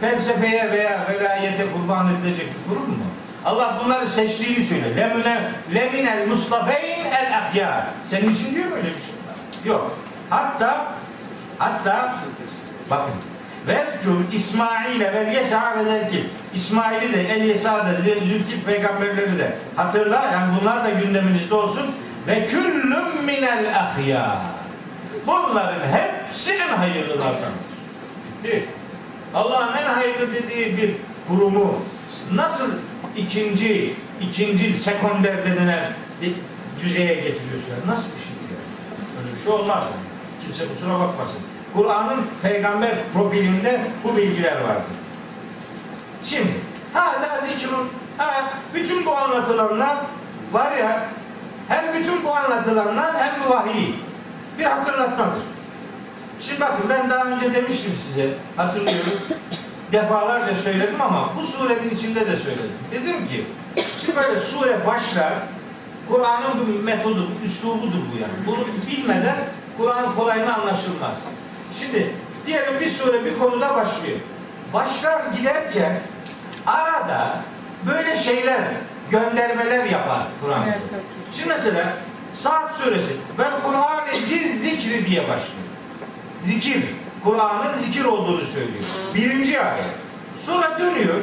[0.00, 3.04] felsefeye veya velayete kurban edilecek bir kurum mu?
[3.44, 4.96] Allah bunları seçtiğini söylüyor.
[4.96, 7.84] Lemine, leminel muslafeyn el ahyar.
[8.04, 9.14] Senin için diyor mu öyle bir şey?
[9.64, 9.98] Yok.
[10.30, 10.86] Hatta
[11.58, 12.14] hatta
[12.90, 13.14] bakın
[13.66, 16.24] Vezcur İsmail'e ve Yesa ve Zelkif.
[16.54, 20.30] İsmail'i de El Yesa'da Zülkif peygamberleri de hatırla.
[20.32, 21.86] Yani bunlar da gündeminizde olsun.
[22.26, 24.36] Ve küllüm minel ahyar.
[25.26, 27.52] Bunların hepsi en hayırlılardan.
[28.44, 28.68] Bitti.
[29.34, 30.94] Allah'ın en hayırlı dediği bir
[31.28, 31.82] kurumu
[32.32, 32.72] nasıl
[33.16, 35.92] ikinci, ikinci, sekonder denilen
[36.82, 37.72] düzeye getiriyorsun?
[37.86, 38.58] Nasıl bir şey ya?
[39.18, 39.84] Öyle bir şey olmaz.
[40.44, 41.38] Kimse kusura bakmasın.
[41.74, 44.96] Kur'an'ın peygamber profilinde bu bilgiler vardır.
[46.24, 46.52] Şimdi,
[46.92, 47.16] ha
[47.46, 49.96] zikrun, ha bütün bu anlatılanlar
[50.52, 51.08] var ya,
[51.68, 53.94] hem bütün bu anlatılanlar hem bu vahiy.
[54.58, 55.42] Bir hatırlatmadır.
[56.40, 59.12] Şimdi bakın ben daha önce demiştim size, hatırlıyorum.
[59.92, 62.70] Defalarca söyledim ama bu surenin içinde de söyledim.
[62.92, 63.44] Dedim ki,
[64.00, 65.32] şimdi böyle sure başlar,
[66.08, 68.32] Kur'an'ın bir metodu, üslubudur bu yani.
[68.46, 69.36] Bunu bilmeden
[69.78, 71.14] Kur'an kolayına anlaşılmaz.
[71.80, 72.14] Şimdi
[72.46, 74.18] diyelim bir sure bir konuda başlıyor.
[74.72, 76.00] Başlar giderken
[76.66, 77.36] arada
[77.86, 78.60] böyle şeyler,
[79.10, 80.62] göndermeler yapar Kur'an.
[80.62, 81.02] Evet, evet.
[81.36, 81.94] Şimdi mesela
[82.34, 84.16] Saat suresi ben Kur'an-ı
[84.62, 85.66] zikri diye başlıyor.
[86.44, 86.84] Zikir.
[87.24, 88.84] Kur'an'ın zikir olduğunu söylüyor.
[89.14, 89.84] Birinci ayet.
[90.38, 91.14] Sonra dönüyor.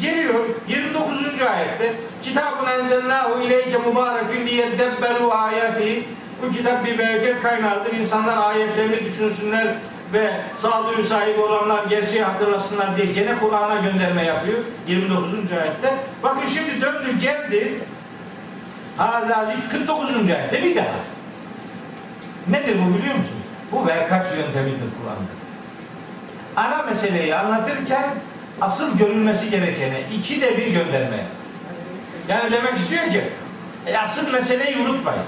[0.00, 0.34] Geliyor
[0.68, 1.42] 29.
[1.42, 1.92] ayette
[2.22, 6.04] Kitabun enzelnahu ileyke mübarekün liyeddebberu ayati
[6.42, 7.92] Bu kitap bir bereket kaynağıdır.
[7.92, 9.74] İnsanlar ayetlerini düşünsünler
[10.12, 14.58] ve sağduyu sahibi olanlar gerçeği hatırlasınlar diye gene Kur'an'a gönderme yapıyor.
[14.88, 15.34] 29.
[15.52, 15.94] ayette.
[16.22, 17.80] Bakın şimdi döndü geldi
[18.96, 20.14] Hazazi 49.
[20.14, 20.86] ayette bir daha.
[22.48, 23.36] Nedir bu biliyor musun?
[23.72, 25.45] Bu verkaç yöntemidir Kur'an'da.
[26.56, 28.04] Ana meseleyi anlatırken
[28.60, 31.24] asıl görülmesi gerekene iki de bir gönderme.
[32.28, 33.24] Yani demek istiyor ki
[33.86, 35.22] e, asıl meseleyi unutmayın.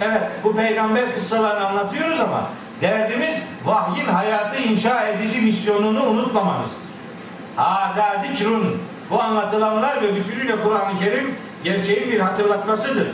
[0.00, 2.46] Evet bu peygamber kıssalarını anlatıyoruz ama
[2.80, 6.78] derdimiz vahyin hayatı inşa edici misyonunu unutmamanızdır.
[7.56, 8.22] Hâzâ.
[9.10, 11.34] Bu anlatılanlar ve bütünüyle Kur'an-ı Kerim
[11.64, 13.08] gerçeğin bir hatırlatmasıdır.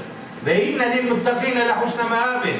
[0.47, 2.57] Ve inne lil muttakine le husne meâbin.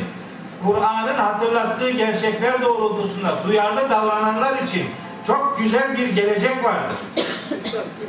[0.65, 4.87] Kur'an'ın hatırlattığı gerçekler doğrultusunda duyarlı davrananlar için
[5.27, 6.97] çok güzel bir gelecek vardır.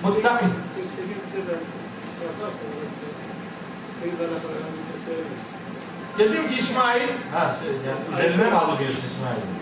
[0.03, 0.45] Muttaki.
[0.45, 1.56] 48'de de
[2.24, 2.88] yaparsanız
[4.03, 5.38] 8 tane kadar bir söyleyeyim.
[6.18, 7.56] Dedim ki İsmail, ha
[8.14, 9.57] üzerine mi alıyorsun İsmail'i?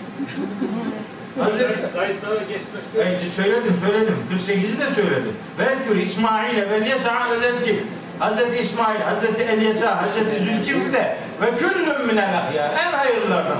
[1.39, 4.15] Hazreti Kayıtlara geçmesi söyledim söyledim.
[4.31, 5.33] 48'i de söyledim.
[5.59, 7.83] Vezkür İsmail'e ve Yesa ve Zelkif.
[8.19, 12.43] Hazreti İsmail, Hazreti Elyesa, Hazreti Zülkifl de ve küllüm minel.
[12.85, 13.57] En hayırlılardan.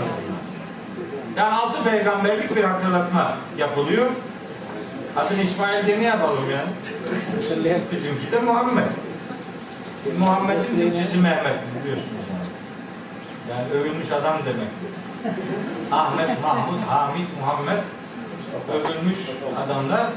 [1.38, 4.10] Yani altı peygamberlik bir hatırlatma yapılıyor.
[5.18, 7.80] Adın İsmail diye ne yapalım yani?
[7.92, 8.84] Bizimki de Muhammed.
[10.20, 11.54] Muhammed'in Türkçesi Mehmet
[11.84, 12.48] biliyorsunuz yani.
[13.50, 14.68] Yani övülmüş adam demek.
[15.92, 17.78] Ahmet, Mahmud, Hamid, Muhammed
[18.74, 19.18] övülmüş
[19.66, 20.08] adamlar.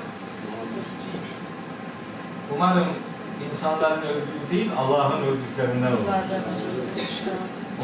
[2.56, 2.86] Umarım
[3.50, 6.12] insanların övdüğü değil, Allah'ın övdüklerinden olur.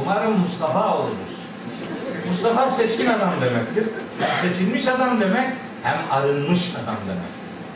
[0.02, 1.34] Umarım Mustafa oluruz.
[2.30, 3.86] Mustafa seçkin adam demektir.
[4.42, 5.48] Seçilmiş adam demek,
[5.82, 7.30] hem arınmış adam demek.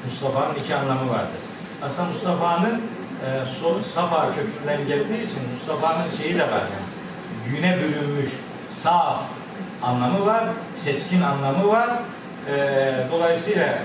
[0.05, 1.41] Mustafa'nın iki anlamı vardır.
[1.83, 2.83] Aslında Mustafa'nın
[3.25, 6.89] e, so, Safa kökünden geldiği için Mustafa'nın şeyi de var yani.
[7.57, 8.31] Güne bölünmüş,
[8.83, 9.21] saf
[9.83, 10.45] anlamı var,
[10.77, 11.89] seçkin anlamı var.
[12.51, 13.79] E, dolayısıyla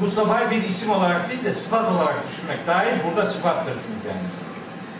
[0.00, 4.28] Mustafa'yı bir isim olarak değil de sıfat olarak düşünmek dahil burada sıfattır çünkü yani.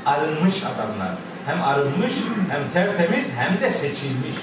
[0.06, 1.14] Arınmış adamlar.
[1.46, 2.12] Hem arınmış,
[2.50, 4.36] hem tertemiz, hem de seçilmiş.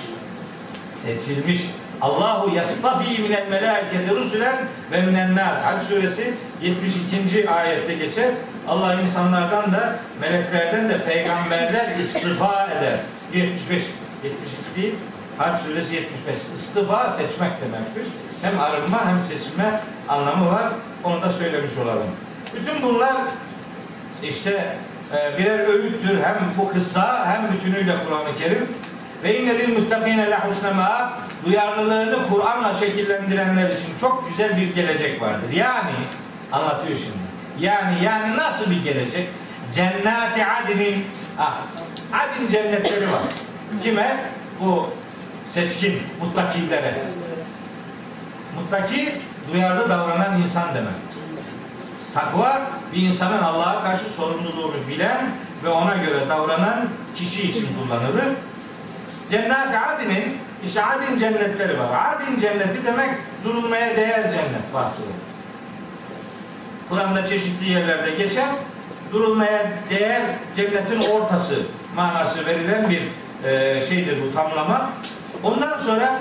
[1.06, 1.62] Seçilmiş.
[2.02, 4.56] Allahu yastafi minel melâketi rusulen
[4.92, 5.62] ve minen nas.
[5.64, 7.50] Hac suresi 72.
[7.50, 8.32] ayette geçer.
[8.68, 13.00] Allah insanlardan da meleklerden de peygamberler istifa eder.
[13.34, 13.84] 75.
[14.24, 14.96] 72 değil.
[15.38, 16.36] Hac suresi 75.
[16.56, 18.04] İstifa seçmek demektir.
[18.42, 20.72] Hem arınma hem seçilme anlamı var.
[21.04, 22.08] Onu da söylemiş olalım.
[22.56, 23.16] Bütün bunlar
[24.24, 24.76] işte
[25.14, 26.24] e, birer öğüttür.
[26.24, 28.68] Hem bu kıssa hem bütünüyle Kur'an-ı Kerim.
[29.24, 30.70] Ve inne lil muttakine le husne
[31.46, 35.52] duyarlılığını Kur'an'la şekillendirenler için çok güzel bir gelecek vardır.
[35.54, 35.92] Yani
[36.52, 37.32] anlatıyor şimdi.
[37.66, 39.30] Yani yani nasıl bir gelecek?
[39.76, 41.06] Cennati adinin
[41.40, 41.58] ah,
[42.14, 43.22] adin cennetleri var.
[43.84, 44.18] Kime?
[44.60, 44.90] Bu
[45.54, 46.94] Seçkin, muttakilere.
[48.56, 49.16] Muttaki,
[49.54, 50.94] duyarlı davranan insan demek.
[52.14, 52.62] Takva,
[52.94, 55.30] bir insanın Allah'a karşı sorumluluğunu bilen
[55.64, 58.26] ve ona göre davranan kişi için kullanılır.
[59.32, 62.16] Cennet-i Adin'in, işte Adin cennetleri var.
[62.16, 63.10] Adin cenneti demek
[63.46, 65.22] durulmaya değer cennet bahçeleri.
[66.90, 68.50] Kur'an'da çeşitli yerlerde geçer.
[69.14, 70.22] Durulmaya değer
[70.56, 71.56] cennetin ortası
[71.96, 73.02] manası verilen bir
[73.50, 74.90] e, şeydir bu tamlama.
[75.44, 76.20] Ondan sonra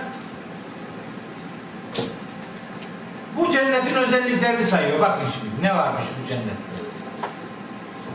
[3.36, 5.00] bu cennetin özelliklerini sayıyor.
[5.00, 6.70] Bakın şimdi ne varmış bu cennette.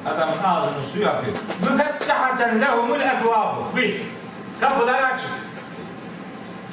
[0.05, 1.37] Adamın ağzının suyu akıyor.
[1.71, 3.63] Müfettehaten lehumul ebvabu.
[3.75, 4.01] Bir.
[4.61, 5.29] Kapılar açık.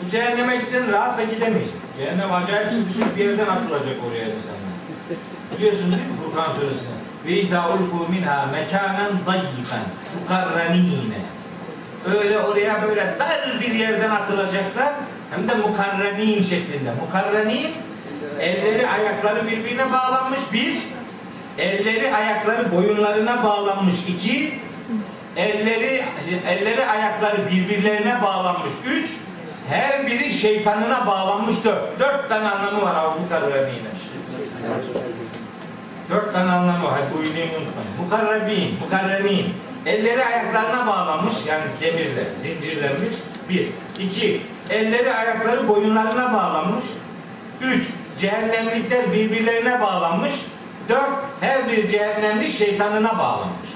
[0.04, 1.74] Bu cehenneme giden rahat da gidemeyecek.
[1.98, 4.72] Cehennem acayip sıkışık bir yerden atılacak oraya insanlar.
[5.58, 6.92] Biliyorsun değil mi Furkan suresinde?
[7.26, 9.84] Ve izâ ulkû minhâ mekânen dayyikan
[10.20, 11.20] mukarrenîne.
[12.06, 14.92] Öyle oraya böyle dar bir yerden atılacaklar.
[15.30, 16.90] Hem de mukarrenin şeklinde.
[17.00, 17.66] Mukarrenin
[18.40, 20.78] elleri ayakları birbirine bağlanmış bir.
[21.58, 24.58] Elleri ayakları boyunlarına bağlanmış iki.
[25.36, 26.04] Elleri
[26.48, 29.10] elleri ayakları birbirlerine bağlanmış üç.
[29.68, 32.00] Her biri şeytanına bağlanmış dört.
[32.00, 33.92] Dört tane anlamı var bu mukarrenine.
[36.10, 37.00] Dört tane anlamı var.
[37.14, 37.50] Bu unutmayın.
[38.00, 39.54] Mukarrebin, mukarrenin.
[39.86, 43.14] Elleri ayaklarına bağlanmış yani demirle, zincirlenmiş.
[43.48, 43.68] Bir.
[43.98, 46.84] iki Elleri ayakları boyunlarına bağlanmış.
[47.60, 47.88] Üç.
[48.20, 50.34] Cehennemlikler birbirlerine bağlanmış.
[50.88, 51.10] Dört.
[51.40, 53.70] Her bir cehennemlik şeytanına bağlanmış.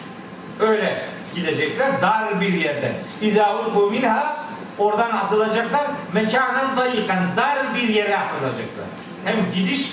[0.60, 1.02] Öyle
[1.34, 2.92] gidecekler dar bir yerden.
[3.20, 4.36] İzâhul minha
[4.78, 5.86] oradan atılacaklar.
[6.12, 8.86] Mekanen dayikan dar bir yere atılacaklar.
[9.24, 9.92] Hem gidiş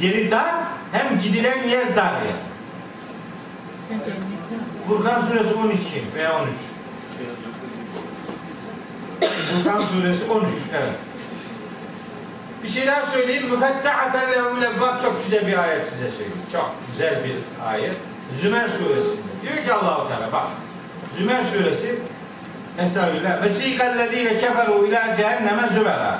[0.00, 0.54] yeri dar
[0.92, 2.54] hem gidilen yer dar yani.
[4.88, 5.78] Furkan suresi 12
[6.14, 6.52] veya 13.
[9.52, 10.94] Furkan suresi 13 evet.
[12.62, 13.50] Bir şey daha söyleyeyim.
[13.50, 16.42] Müfettehaten lehum lebvab çok güzel bir ayet size söyleyeyim.
[16.52, 17.96] Çok güzel bir ayet.
[18.40, 19.22] Zümer suresinde.
[19.42, 20.46] Diyor ki Allahu Teala bak.
[21.16, 21.98] Zümer suresi
[22.78, 23.42] Estağfirullah.
[23.42, 26.18] Vesikallezine keferu ila cehenneme zümera.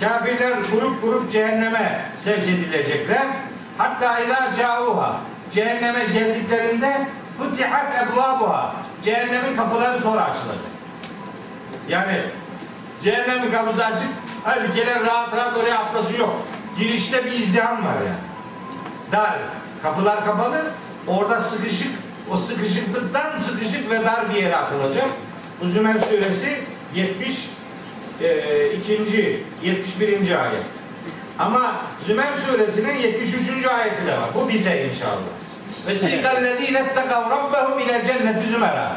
[0.00, 3.26] Kafirler grup grup cehenneme sevk edilecekler.
[3.78, 5.20] Hatta ila cauha.
[5.52, 7.06] Cehenneme geldiklerinde
[7.38, 8.74] futihat ebvabuha.
[9.02, 10.76] Cehennemin kapıları sonra açılacak.
[11.88, 12.20] Yani
[13.02, 14.08] cehennemin kapısı açık.
[14.44, 16.42] Hadi gelen rahat rahat oraya atlası yok.
[16.78, 18.18] Girişte bir izdiham var yani.
[19.12, 19.38] Dar.
[19.82, 20.64] Kapılar kapalı.
[21.06, 21.90] Orada sıkışık.
[22.30, 25.08] O sıkışıklıktan sıkışık ve dar bir yere atılacak.
[25.62, 26.60] Zümer suresi
[26.94, 27.50] 70
[28.20, 30.44] e, ikinci 71.
[30.44, 30.62] ayet.
[31.38, 31.76] Ama
[32.06, 33.66] Zümer suresinin 73.
[33.66, 34.28] ayeti de var.
[34.34, 35.45] Bu bize inşallah.
[35.86, 38.96] Ve sikallezine ettekav rabbehum ile cenneti zümera.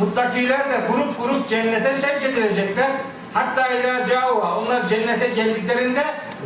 [0.00, 2.90] Muttakiler de grup grup cennete sevk edilecekler.
[3.34, 4.58] Hatta ila cauha.
[4.58, 6.04] Onlar cennete geldiklerinde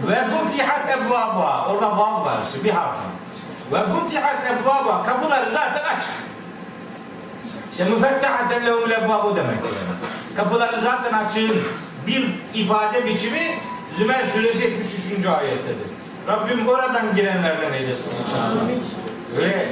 [0.08, 1.66] ve futihat ebvabuha.
[1.68, 2.98] Orada vav var işte bir harf.
[3.72, 5.04] Ve futihat ebvabuha.
[5.06, 6.12] Kapıları zaten açık.
[7.72, 9.58] İşte müfettehaten lehum lebvabu demek.
[10.36, 11.56] Kapıları zaten açığın
[12.06, 12.24] bir
[12.54, 13.58] ifade biçimi
[13.98, 15.26] Zümer suresi 73.
[15.26, 15.88] ayettedir.
[16.28, 18.62] Rabbim oradan girenlerden eylesin inşallah.
[19.38, 19.68] Öyle.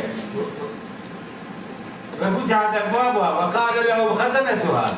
[2.21, 4.91] Ve bu kâde bâbuha ve kâle lehum hazanetuha.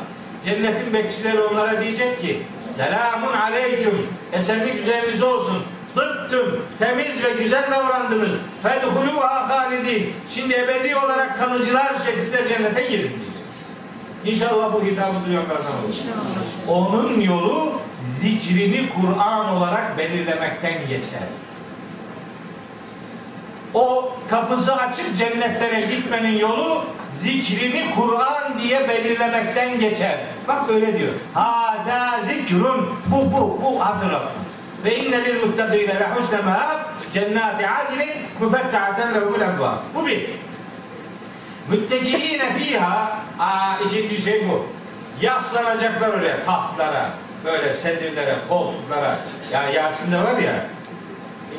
[0.44, 2.42] Cennetin bekçileri onlara diyecek ki
[2.76, 4.06] Selamun aleyküm.
[4.32, 5.62] Esenlik üzerinize olsun.
[5.94, 6.60] Tıttım.
[6.78, 8.30] Temiz ve güzel davrandınız.
[8.62, 10.12] Fedhuluha halidin.
[10.28, 13.28] Şimdi ebedi olarak kalıcılar şeklinde cennete girin diyecek.
[14.24, 15.96] İnşallah bu hitabı duyanlardan olur.
[16.68, 17.72] Onun yolu
[18.20, 21.28] zikrini Kur'an olarak belirlemekten geçer.
[23.74, 26.84] O kapısı açık cennetlere gitmenin yolu
[27.20, 30.18] zikrini Kur'an diye belirlemekten geçer.
[30.48, 31.12] Bak öyle diyor.
[31.34, 32.94] Haza zikrun.
[33.06, 34.30] Bu bu bu hatırlatma.
[34.84, 36.78] Ve inne lil muttakine ve husne meab
[37.14, 39.76] cennati adilin müfettahaten lehumul ebvab.
[39.94, 40.30] Bu bir.
[41.68, 44.66] Müttekiine fiha aa, ikinci şey bu.
[45.20, 47.10] Yaslanacaklar oraya tahtlara,
[47.44, 49.16] böyle sedirlere, koltuklara.
[49.52, 50.52] Ya Yasin'de var ya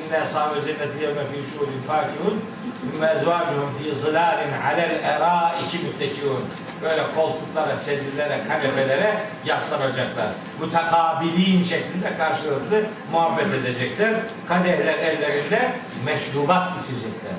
[0.09, 2.41] İnne sahibi cenneti yevme fî şûrin fâkihun
[2.99, 6.43] mezvâcuhum fî zilâlin alel erâiki müttekiûn
[6.83, 10.27] böyle koltuklara, sedirlere, kanepelere yaslanacaklar.
[10.59, 14.13] Mutakabilin şeklinde karşılıklı muhabbet edecekler.
[14.47, 15.71] Kadehler ellerinde
[16.05, 17.33] meşrubat içecekler.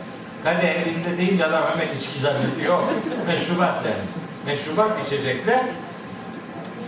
[0.44, 2.78] Kadeh elinde deyince adam hemen içki zannediyor.
[3.26, 3.92] Meşrubat der.
[4.46, 5.60] Meşrubat içecekler.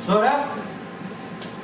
[0.07, 0.45] Sonra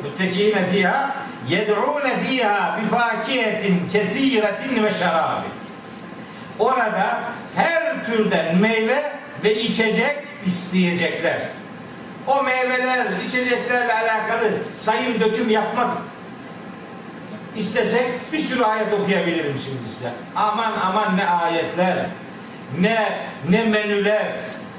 [0.02, 1.16] müttekine fiha
[1.48, 5.46] yed'ûne fiha bifakiyetin kesiretin ve şerabi.
[6.58, 7.20] Orada
[7.56, 9.12] her türden meyve
[9.44, 10.16] ve içecek
[10.46, 11.38] isteyecekler.
[12.26, 15.90] o meyveler, içeceklerle alakalı sayım döküm yapmak
[17.56, 20.10] istesek bir sürü ayet okuyabilirim şimdi size.
[20.36, 22.06] Aman aman ne ayetler,
[22.80, 23.18] ne
[23.48, 24.26] ne menüler.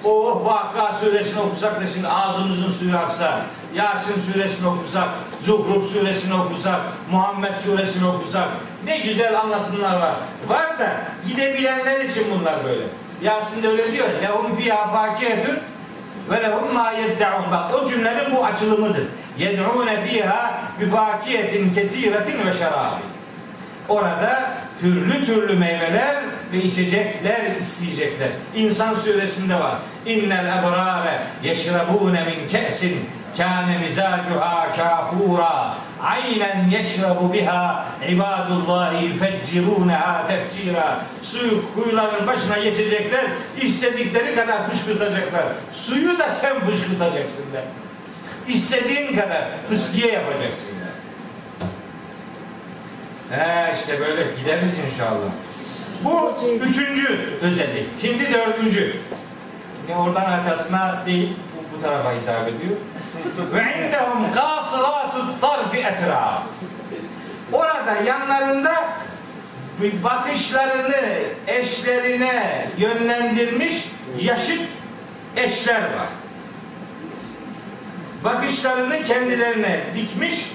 [0.04, 3.42] O Vakıa suresini okusak da şimdi ağzımızın suyu aksa.
[3.76, 5.08] Yasin suresini okusak,
[5.46, 6.82] Zuhruf suresini okusak,
[7.12, 8.48] Muhammed suresini okusak.
[8.86, 10.16] Ne güzel anlatımlar var.
[10.48, 10.92] Var da
[11.28, 12.84] gidebilenler için bunlar böyle.
[13.22, 14.08] Yasin'de öyle diyor.
[14.24, 15.60] Lehum fiyâ fakiyetun
[16.30, 17.52] ve lehum ma yed'un.
[17.52, 19.08] Bak o cümlenin bu açılımıdır.
[19.38, 23.02] Yed'une fiha bi fakiyetin kesiretin ve şerabi.
[23.90, 24.52] Orada
[24.82, 26.16] türlü türlü meyveler
[26.54, 28.30] ve içecekler isteyecekler.
[28.56, 29.76] İnsan suresinde var.
[30.06, 41.64] İnnel ebrare yeşrabune min ke'sin kâne mizacuha kafura aynen yeşrabu biha ibadullahi yufeccirûneha tefcira suyu
[41.76, 43.26] kuyuların başına geçecekler
[43.62, 45.44] istedikleri kadar fışkırtacaklar
[45.74, 47.64] suyu da sen fışkırtacaksın de
[48.48, 50.79] istediğin kadar fıskiye yapacaksın.
[53.30, 55.30] He işte böyle gideriz inşallah.
[56.04, 58.02] Bu üçüncü özellik.
[58.02, 58.96] Şimdi dördüncü.
[59.90, 62.78] Yani oradan arkasına değil, bu, bu tarafa hitap ediyor.
[63.54, 66.44] Ve indehum kasıratut tarfi etraf.
[67.52, 68.84] Orada yanlarında
[69.82, 73.86] bir bakışlarını eşlerine yönlendirmiş
[74.22, 74.70] yaşıt
[75.36, 76.08] eşler var.
[78.24, 80.52] Bakışlarını kendilerine dikmiş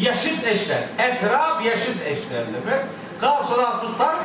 [0.00, 0.78] yaşıt eşler.
[0.98, 2.84] Etraf yaşıt eşler demek.
[3.20, 4.16] Kasıra tutar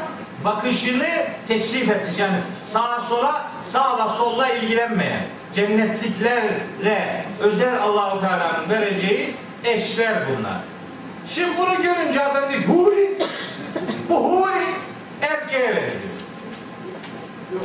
[0.46, 1.10] bakışını
[1.48, 2.20] teksif etmiş.
[2.20, 5.22] Yani sağa sola sağla solla ilgilenmeyen
[5.54, 10.58] cennetliklerle özel Allahu Teala'nın vereceği eşler bunlar.
[11.30, 13.18] Şimdi bunu görünce adam diyor huri
[14.10, 14.66] bu huri
[15.22, 16.12] erkeğe veriliyor.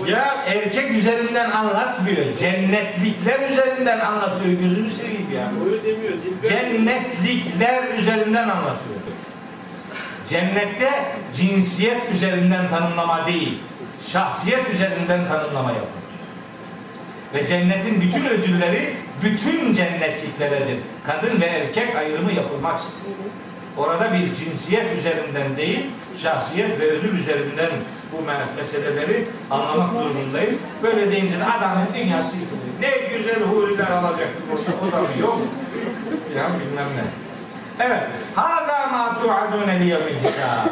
[0.06, 2.36] Ya erkek üzerinden anlatmıyor.
[2.38, 4.60] Cennetlikler üzerinden anlatıyor.
[4.62, 5.50] Gözünü seveyim ya.
[6.48, 8.96] Cennetlikler üzerinden anlatıyor.
[10.28, 10.90] Cennette
[11.36, 13.58] cinsiyet üzerinden tanımlama değil,
[14.06, 16.06] şahsiyet üzerinden tanımlama yapılır.
[17.34, 20.78] Ve cennetin bütün ödülleri bütün cennetlikleredir.
[21.06, 23.00] Kadın ve erkek ayrımı yapılmaksızın.
[23.76, 25.86] Orada bir cinsiyet üzerinden değil,
[26.22, 27.70] şahsiyet ve ödül üzerinden
[28.12, 30.56] bu mes- meseleleri anlamak durumundayız.
[30.82, 32.66] Böyle deyince de adamın dünyası yıkılıyor.
[32.80, 34.28] Ne güzel huriler alacak.
[34.88, 35.38] O da mı yok?
[36.36, 37.04] Ya bilmem ne.
[37.84, 38.02] Evet.
[38.34, 40.66] Hâzâ mâ tu'adûne liyevmil hisâb.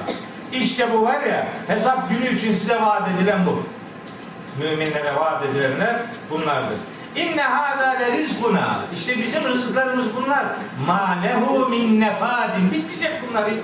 [0.53, 3.63] İşte bu var ya hesap günü için size vaat edilen bu.
[4.63, 5.97] Müminlere vaat edilenler
[6.31, 6.77] bunlardır.
[7.17, 8.79] İnne hâzâ le rizkuna.
[8.95, 10.45] İşte bizim rızıklarımız bunlar.
[10.87, 12.71] Mâ lehu min nefâdin.
[12.73, 13.59] Bitmeyecek bunlar hiç.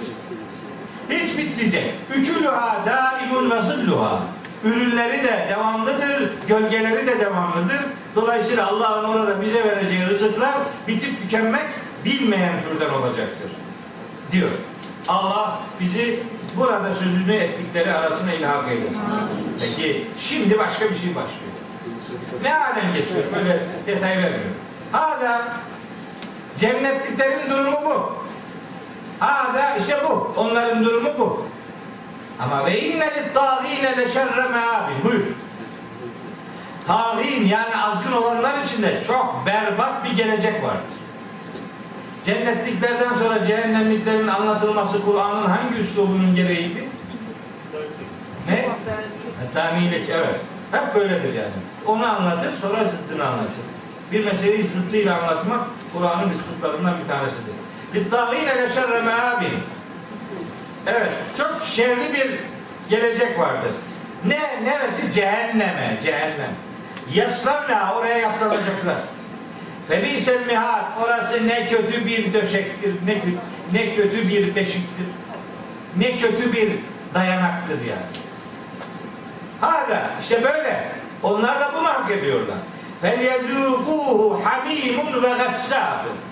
[1.10, 1.94] Hiç bitmeyecek.
[2.14, 4.20] Üçülüha daimun ve zilluha.
[4.64, 7.80] Ürünleri de devamlıdır, gölgeleri de devamlıdır.
[8.16, 10.54] Dolayısıyla Allah'ın orada bize vereceği rızıklar
[10.88, 11.64] bitip tükenmek
[12.04, 13.50] bilmeyen türden olacaktır.
[14.32, 14.48] Diyor.
[15.08, 16.20] Allah bizi
[16.56, 19.02] burada sözünü ettikleri arasına ilhak eylesin.
[19.60, 21.50] Peki şimdi başka bir şey başlıyor.
[22.42, 23.24] Ne alem geçiyor?
[23.36, 24.50] Böyle detay vermiyor.
[24.92, 25.48] Hala
[26.58, 28.20] cennetliklerin durumu bu.
[29.20, 30.32] Hala işte bu.
[30.36, 31.46] Onların durumu bu.
[32.40, 34.92] Ama ve inne lit tâgîne le şerre meâbi.
[35.04, 35.24] Buyur.
[36.86, 41.00] Tağin yani azgın olanlar için de çok berbat bir gelecek vardır.
[42.26, 46.88] Cennetliklerden sonra cehennemliklerin anlatılması Kur'an'ın hangi üslubunun gereğiydi?
[48.48, 48.68] Ne?
[49.54, 50.36] Saniyelik evet.
[50.72, 51.52] Hep böyledir yani.
[51.86, 53.64] Onu anlatır sonra zıttını anlatır.
[54.12, 55.60] Bir meseleyi zıttıyla anlatmak
[55.96, 57.54] Kur'an'ın üsluplarından bir tanesidir.
[57.94, 59.58] Littâhîne le şerre meâbin.
[60.86, 62.30] Evet, çok şerli bir
[62.90, 63.70] gelecek vardır.
[64.24, 65.12] Ne, neresi?
[65.12, 66.54] Cehenneme, cehennem.
[67.12, 68.96] Yaslavna, oraya yaslanacaklar.
[69.90, 73.18] Ve bi'sel mihal, orası ne kötü bir döşektir, ne,
[73.72, 75.06] ne kötü bir beşiktir,
[75.96, 76.72] ne kötü bir
[77.14, 78.10] dayanaktır yani.
[79.60, 80.88] Hala, işte böyle.
[81.22, 82.56] Onlar da bunu hak ediyorlar.
[83.02, 86.29] Felyezûkûhû hamîmun ve gassâdûn.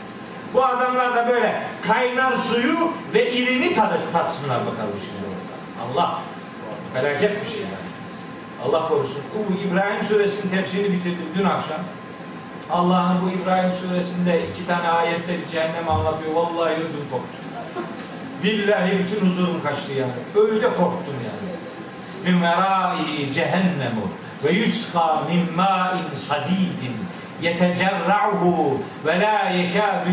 [0.55, 5.35] Bu adamlar da böyle kaynar suyu ve irini tadı, tatsınlar bakalım şimdi.
[5.85, 6.20] Allah
[6.95, 7.89] felaket bir şey yani.
[8.65, 9.23] Allah korusun.
[9.35, 11.81] Bu İbrahim suresinin tefsirini bitirdim dün akşam.
[12.70, 16.35] Allah'ın bu İbrahim suresinde iki tane ayette bir cehennem anlatıyor.
[16.35, 17.39] Vallahi ödüm koptu.
[18.43, 20.12] Billahi bütün huzurum kaçtı yani.
[20.35, 21.49] Öyle korktum yani.
[22.25, 24.09] Min verai cehennemu
[24.45, 26.97] ve yusqa min ma'in sadidin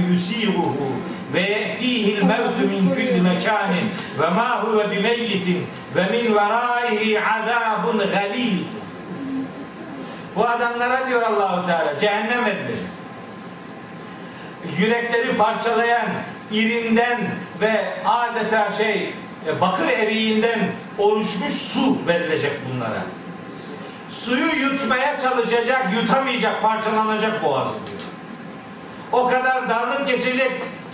[0.10, 0.92] yusiruhu
[1.34, 3.90] ve ye'tîhil mevtu min kulli mekânin
[4.20, 8.86] ve ma huve bimeyyitin ve min veraihi azâbun galizun
[10.36, 12.86] Bu adamlara diyor Allahu Teala cehennem verilecek.
[14.78, 16.08] Yürekleri parçalayan
[16.52, 17.20] irinden
[17.62, 19.14] ve adeta şey
[19.48, 20.60] e, bakır eriğinden
[20.98, 23.04] oluşmuş su verilecek bunlara.
[24.22, 28.02] Suyu yutmaya çalışacak, yutamayacak, parçalanacak boğazı diyor.
[29.12, 30.52] O kadar darlık geçecek,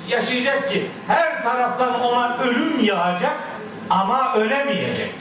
[0.09, 3.33] yaşayacak ki her taraftan ona ölüm yağacak
[3.89, 5.13] ama ölemeyecek.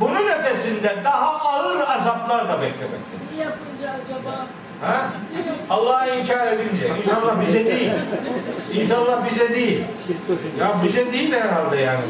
[0.00, 3.16] Bunun ötesinde daha ağır azaplar da beklemekte.
[3.36, 4.46] Ne yapınca acaba?
[4.80, 5.06] Ha?
[5.70, 6.88] Allah'ı inkar edince.
[7.04, 7.90] İnşallah bize değil.
[8.72, 9.84] İnşallah bize değil.
[10.60, 12.00] Ya bize değil herhalde yani.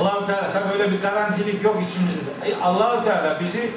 [0.00, 2.62] Allah-u Teala tabii öyle bir garantilik yok içimizde.
[2.64, 3.70] Allah-u Teala bizi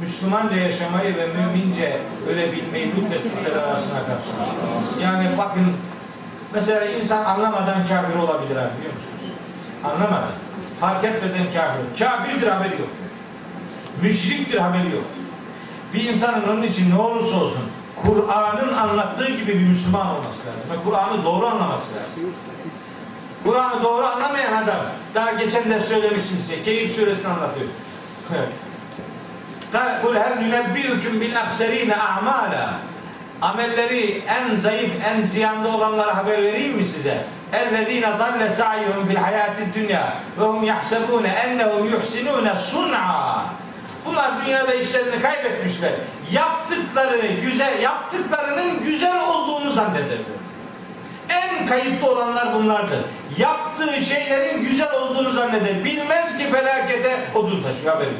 [0.00, 4.34] Müslümanca yaşamayı ve mümince öyle bilmeyi lütfettikleri arasına katsın.
[5.02, 5.72] Yani bakın
[6.54, 9.32] mesela insan anlamadan kafir olabilir abi biliyor musunuz?
[9.84, 10.30] Anlamadan.
[10.80, 12.04] Fark etmeden kafir.
[12.04, 12.88] Kafirdir haberi yok.
[14.02, 15.04] Müşriktir haberi yok.
[15.94, 17.62] Bir insanın onun için ne olursa olsun
[18.02, 20.70] Kur'an'ın anlattığı gibi bir Müslüman olması lazım.
[20.72, 22.32] Ve Kur'an'ı doğru anlaması lazım.
[23.44, 24.80] Kur'an'ı doğru anlamayan adam.
[25.14, 26.62] Daha geçen de söylemiştim size.
[26.62, 27.66] Keyif suresini anlatıyor.
[30.02, 32.74] Kul hel nünebbiüküm bil akserine a'mala.
[33.42, 37.24] Amelleri en zayıf, en ziyanda olanlara haber vereyim mi size?
[37.52, 43.44] Ellezine dalle sa'yuhum fil hayati dünya ve hum yahsebune ennehum yuhsinune sun'a.
[44.06, 45.92] Bunlar dünyada işlerini kaybetmişler.
[46.32, 50.41] Yaptıkları güzel, yaptıklarının güzel olduğunu zannederler.
[51.62, 52.98] En kayıplı olanlar bunlardır.
[53.38, 55.84] Yaptığı şeylerin güzel olduğunu zanneder.
[55.84, 58.16] Bilmez ki felakete odun taşıyor haberi yok.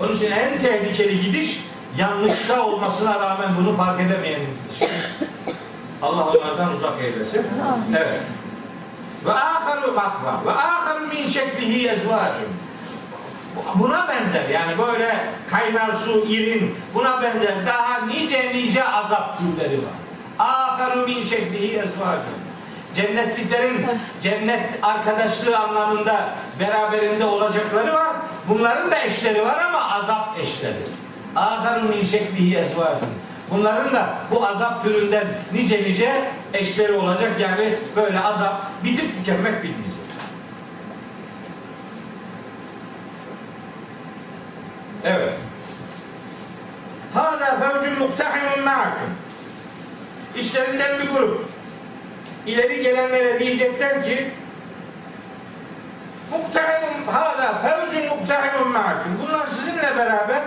[0.00, 1.64] Onun için en tehlikeli gidiş
[1.96, 4.88] yanlışta olmasına rağmen bunu fark edemeyen gidiş.
[6.02, 7.46] Allah onlardan uzak eylesin.
[7.96, 8.20] Evet.
[9.24, 10.46] Ve aharu bak var.
[10.46, 12.48] Ve aharu min şeklihi ezvacun.
[13.74, 15.16] Buna benzer yani böyle
[15.50, 20.02] kaynar su, irin buna benzer daha nice nice azap türleri var.
[20.38, 22.42] Aharu min şeklihi ezvacun.
[22.94, 23.86] Cennetliklerin
[24.22, 28.16] cennet arkadaşlığı anlamında beraberinde olacakları var.
[28.48, 30.82] Bunların da eşleri var ama azap eşleri.
[31.36, 33.08] Aharu min şeklihi ezvacun.
[33.50, 37.40] Bunların da bu azap türünden nice nice eşleri olacak.
[37.40, 39.92] Yani böyle azap bitip tükenmek bilmeyecek.
[45.04, 45.32] Evet.
[47.14, 49.10] Hâdâ fevcun muktahimun ma'akum.
[50.36, 51.44] İşlerinden bir grup.
[52.46, 54.30] İleri gelenlere diyecekler ki
[56.30, 59.12] muktahimun hâdâ fevcun muktahimun ma'akum.
[59.22, 60.42] Bunlar sizinle beraber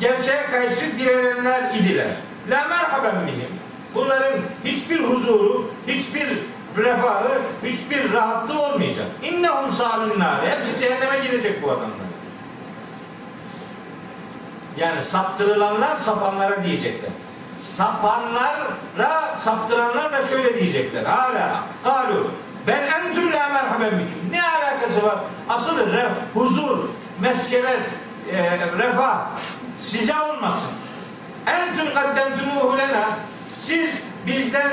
[0.00, 2.08] gerçeğe karşı direnenler idiler.
[2.50, 3.48] La merhaben bihim.
[3.94, 4.32] Bunların
[4.64, 6.28] hiçbir huzuru, hiçbir
[6.76, 9.06] refahı, hiçbir rahatlığı olmayacak.
[9.22, 10.50] İnnehum salun nâri.
[10.50, 12.10] Hepsi cehenneme girecek bu adamlar.
[14.76, 17.10] Yani saptırılanlar sapanlara diyecekler.
[17.62, 21.04] Sapanlara saptıranlar da şöyle diyecekler.
[21.04, 22.30] Hala galu
[22.66, 24.30] ben entüm la merhaben bikum.
[24.30, 25.18] Ne alakası var?
[25.48, 26.78] Asıl re, huzur,
[27.20, 27.80] meskenet,
[28.32, 29.26] e, refah
[29.80, 30.70] size olmasın.
[31.46, 33.08] Entüm kaddemtumuhu lena.
[33.58, 33.90] Siz
[34.26, 34.70] bizden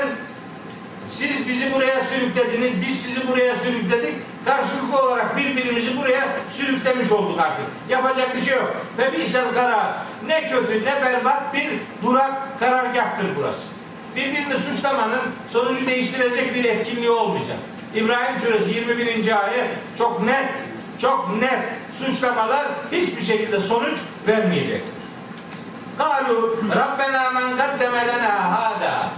[1.10, 4.14] siz bizi buraya sürüklediniz, biz sizi buraya sürükledik.
[4.44, 7.64] Karşılıklı olarak birbirimizi buraya sürüklemiş olduk artık.
[7.88, 8.76] Yapacak bir şey yok.
[8.98, 9.94] Ve bir karar.
[10.26, 11.68] Ne kötü ne berbat bir
[12.02, 13.62] durak karargahtır burası.
[14.16, 17.56] Birbirini suçlamanın sonucu değiştirecek bir etkinliği olmayacak.
[17.94, 19.42] İbrahim suresi 21.
[19.42, 19.68] ayet
[19.98, 20.48] çok net,
[20.98, 21.60] çok net
[21.94, 24.82] suçlamalar hiçbir şekilde sonuç vermeyecek.
[25.98, 29.08] Kalu Rabbena men kaddeme lena hada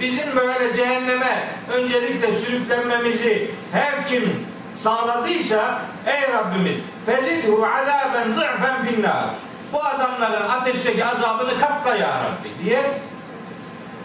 [0.00, 4.46] Bizim böyle cehenneme öncelikle sürüklenmemizi her kim
[4.76, 6.76] sağladıysa ey Rabbimiz
[7.06, 9.24] fezidhu azaben zı'fen finnar
[9.72, 12.84] bu adamların ateşteki azabını katla ya Rabbi diye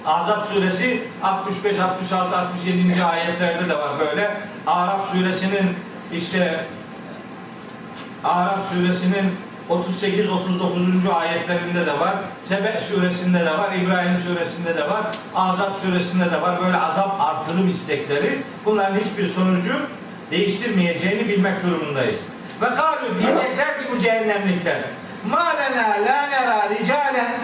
[0.06, 3.04] Azap suresi 65, 66, 67.
[3.04, 4.38] ayetlerde de var böyle.
[4.68, 5.76] Araf suresinin
[6.14, 6.66] işte
[8.24, 9.36] Araf suresinin
[9.70, 11.06] 38 39.
[11.06, 12.16] ayetlerinde de var.
[12.42, 13.74] Sebe suresinde de var.
[13.84, 15.04] İbrahim suresinde de var.
[15.36, 16.64] Azap suresinde de var.
[16.66, 18.40] Böyle azap artırım istekleri.
[18.66, 19.74] Bunların hiçbir sonucu
[20.32, 22.20] değiştirmeyeceğini bilmek durumundayız.
[22.62, 24.82] Ve kalu diyecekler ki bu cehennemlikler.
[25.30, 27.36] Ma lena la nera ricalen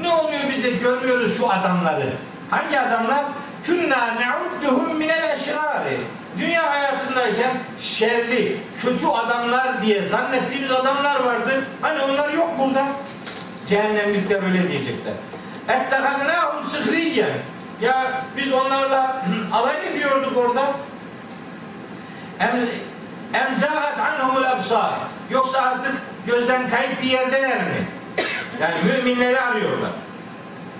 [0.00, 2.12] ne oluyor bize görmüyoruz şu adamları.
[2.50, 3.24] Hangi adamlar?
[3.64, 6.00] Künna ne'udduhum minel eşrari.
[6.38, 11.64] Dünya hayatındayken şerli, kötü adamlar diye zannettiğimiz adamlar vardı.
[11.80, 12.86] Hani onlar yok burada.
[13.68, 15.14] Cehennemlikler öyle diyecekler.
[15.68, 17.30] Ettekadnâhum sıhriyen.
[17.80, 20.72] Ya biz onlarla alay ediyorduk orada.
[22.40, 22.68] Em
[23.34, 24.92] Emzahat anhumul absar.
[25.30, 25.92] Yoksa artık
[26.26, 27.86] gözden kayıp bir yerdeler mi?
[28.60, 29.90] Yani müminleri arıyorlar.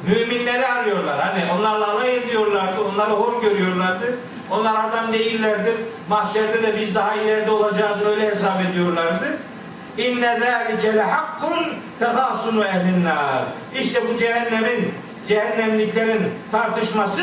[0.08, 1.20] Müminleri arıyorlar.
[1.20, 4.06] Hani onlarla alay ediyorlardı, onları hor görüyorlardı.
[4.50, 5.74] Onlar adam değillerdir.
[6.08, 9.38] Mahşerde de biz daha ileride olacağız öyle hesap ediyorlardı.
[9.98, 11.66] İnne zâlike lehakkun
[11.98, 13.42] tehâsunu ehlinnâr.
[13.80, 14.94] İşte bu cehennemin,
[15.28, 16.22] cehennemliklerin
[16.52, 17.22] tartışması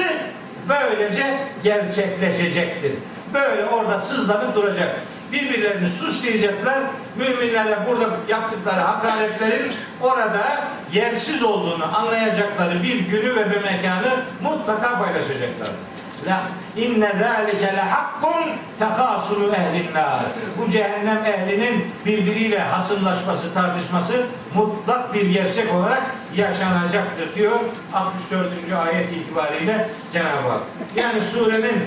[0.69, 2.91] böylece gerçekleşecektir.
[3.33, 4.95] Böyle orada sızlanıp duracak.
[5.31, 6.79] Birbirlerini suçlayacaklar.
[7.15, 9.71] Müminlere burada yaptıkları hakaretlerin
[10.01, 15.69] orada yersiz olduğunu anlayacakları bir günü ve bir mekanı mutlaka paylaşacaklar.
[16.25, 16.41] La
[16.77, 18.43] inne zalike le hakkun
[18.79, 20.19] tekasunu ehlin nar.
[20.57, 24.13] Bu cehennem ehlinin birbiriyle hasımlaşması, tartışması
[24.55, 26.03] mutlak bir gerçek olarak
[26.35, 27.59] yaşanacaktır diyor
[27.93, 28.47] 64.
[28.85, 30.61] ayet itibariyle Cenab-ı Hak.
[30.95, 31.83] Yani surenin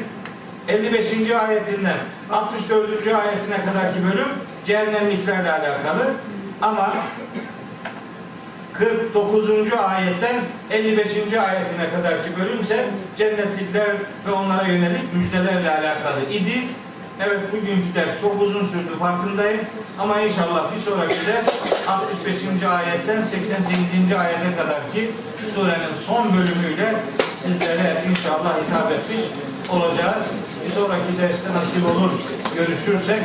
[0.69, 1.31] 55.
[1.31, 1.97] ayetinden
[2.31, 2.89] 64.
[3.07, 4.28] ayetine kadarki bölüm
[4.66, 6.11] cehennemliklerle alakalı
[6.62, 6.95] ama
[8.73, 9.51] 49.
[9.73, 10.37] ayetten
[10.70, 11.11] 55.
[11.16, 12.85] ayetine kadarki bölüm ise
[13.16, 13.89] cennetlikler
[14.27, 16.62] ve onlara yönelik müjdelerle alakalı idi.
[17.27, 19.61] Evet bugünkü ders çok uzun sürdü farkındayım
[19.99, 21.43] ama inşallah bir sonraki de
[21.89, 22.37] 65.
[22.62, 24.16] ayetten 88.
[24.19, 25.11] ayete kadarki
[25.55, 26.95] surenin son bölümüyle
[27.43, 29.20] sizlere inşallah hitap etmiş
[29.72, 30.24] olacağız.
[30.64, 32.10] Bir sonraki derste nasip olur
[32.56, 33.22] görüşürsek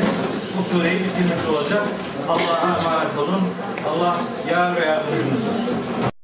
[0.58, 1.84] bu sureyi bitirmiş olacak.
[2.28, 3.42] Allah'a emanet olun.
[3.90, 4.16] Allah
[4.52, 6.15] yar ve yardımcınız olsun.